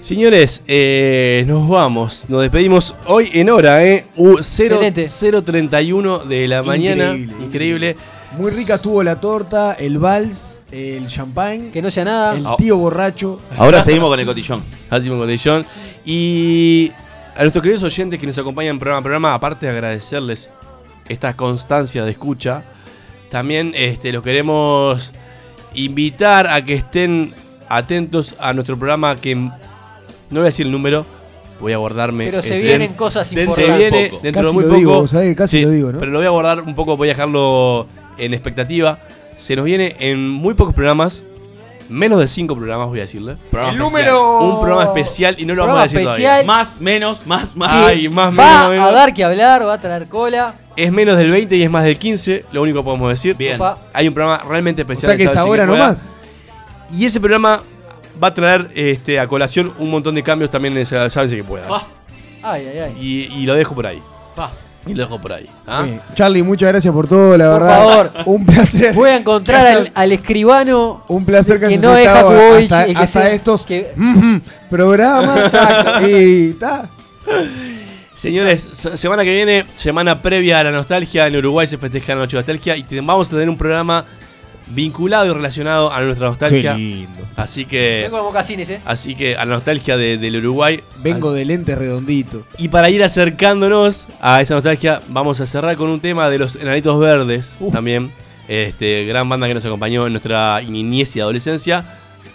[0.00, 2.24] Señores, eh, nos vamos.
[2.28, 4.04] Nos despedimos hoy en hora, ¿eh?
[4.16, 5.42] U 0, Excelente.
[5.42, 7.12] 031 de la mañana.
[7.14, 7.96] Increíble, Increíble.
[8.36, 12.34] Muy rica estuvo la torta, el vals, el champagne, Que no sea nada.
[12.34, 13.38] el tío borracho.
[13.58, 14.64] Ahora seguimos con el cotillón.
[14.88, 15.66] Así con Cotillón.
[16.04, 16.90] Y
[17.36, 20.52] a nuestros queridos oyentes que nos acompañan programa a programa, aparte de agradecerles
[21.08, 22.62] esta constancia de escucha,
[23.30, 25.12] también este, los queremos
[25.74, 27.34] invitar a que estén
[27.68, 29.50] atentos a nuestro programa que no
[30.30, 31.06] voy a decir el número,
[31.60, 32.26] voy a guardarme.
[32.26, 33.78] Pero se vienen cosas Se importantes.
[33.78, 34.22] viene Poco.
[34.22, 34.78] dentro Casi de muy lo poco.
[34.78, 35.98] digo, ¿sabés que casi Sí, lo digo, ¿no?
[35.98, 37.86] Pero lo voy a guardar un poco, voy a dejarlo
[38.18, 38.98] en expectativa.
[39.36, 41.24] Se nos viene en muy pocos programas,
[41.92, 43.36] menos de cinco programas, voy a decirle.
[43.50, 44.06] Programa El especial.
[44.14, 44.40] número.
[44.40, 46.22] Un programa especial y no lo vamos a decir especial.
[46.22, 46.46] todavía.
[46.46, 47.70] Más, menos, más, más.
[47.72, 48.88] Ay, más, va menos, menos.
[48.88, 50.54] a dar que hablar, va a traer cola.
[50.76, 53.36] Es menos del 20 y es más del 15, lo único que podemos decir.
[53.36, 53.56] Bien.
[53.56, 53.78] Opa.
[53.92, 55.10] Hay un programa realmente O especial.
[55.10, 55.78] sea que es ahora pueda.
[55.78, 56.10] nomás.
[56.96, 57.62] Y ese programa
[58.22, 61.44] va a traer este, a colación un montón de cambios también en ese Sábese que
[61.44, 61.66] pueda.
[61.68, 61.86] Pa,
[62.42, 62.96] Ay, ay, ay.
[63.00, 64.02] Y, y lo dejo por ahí.
[64.34, 64.50] pa.
[64.86, 65.48] Y lo dejo por ahí.
[65.66, 65.86] ¿ah?
[66.14, 67.78] Charlie, muchas gracias por todo, la Por verdad.
[67.78, 68.12] favor.
[68.26, 68.94] Un placer.
[68.94, 71.04] Voy a encontrar al, al escribano.
[71.08, 73.92] Un placer que, Que no es Jakubovich, hasta, que hasta sea- estos que-
[74.68, 75.52] programas.
[76.08, 76.56] y.
[78.14, 82.20] Señores, se- semana que viene, semana previa a la nostalgia, en Uruguay se festeja la
[82.22, 84.04] noche de nostalgia y te- vamos a tener un programa
[84.74, 86.76] vinculado y relacionado a nuestra nostalgia.
[87.36, 88.80] Así que, Vengo de mocasines, eh.
[88.84, 90.80] así que a la nostalgia de- del Uruguay.
[91.02, 92.44] Vengo de lente redondito.
[92.58, 96.56] Y para ir acercándonos a esa nostalgia, vamos a cerrar con un tema de los
[96.56, 98.12] Enanitos Verdes también.
[98.48, 101.84] Este, gran banda que nos acompañó en nuestra niñez y adolescencia,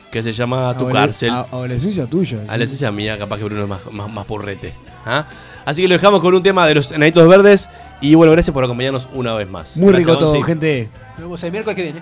[0.09, 1.29] que se llama Tu Adole- Cárcel.
[1.31, 2.39] a- Adolescencia tuya.
[2.47, 4.73] Adolescencia mía, capaz que Bruno es más, más, más porrete.
[5.05, 5.27] ¿ah?
[5.65, 7.67] Así que lo dejamos con un tema de los Enanitos Verdes.
[7.99, 9.75] Y bueno, gracias por acompañarnos una vez más.
[9.77, 10.87] Muy Gracias, rico todo, gente.
[11.17, 12.01] Nos vemos el miércoles que viene.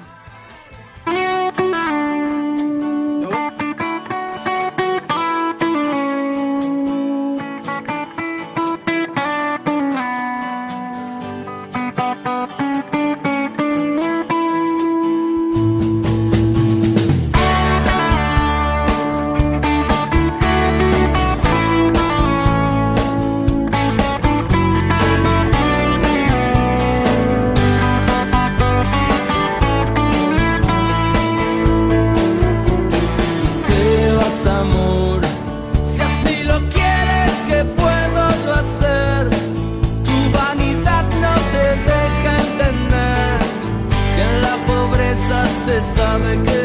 [45.76, 46.65] Te deja entender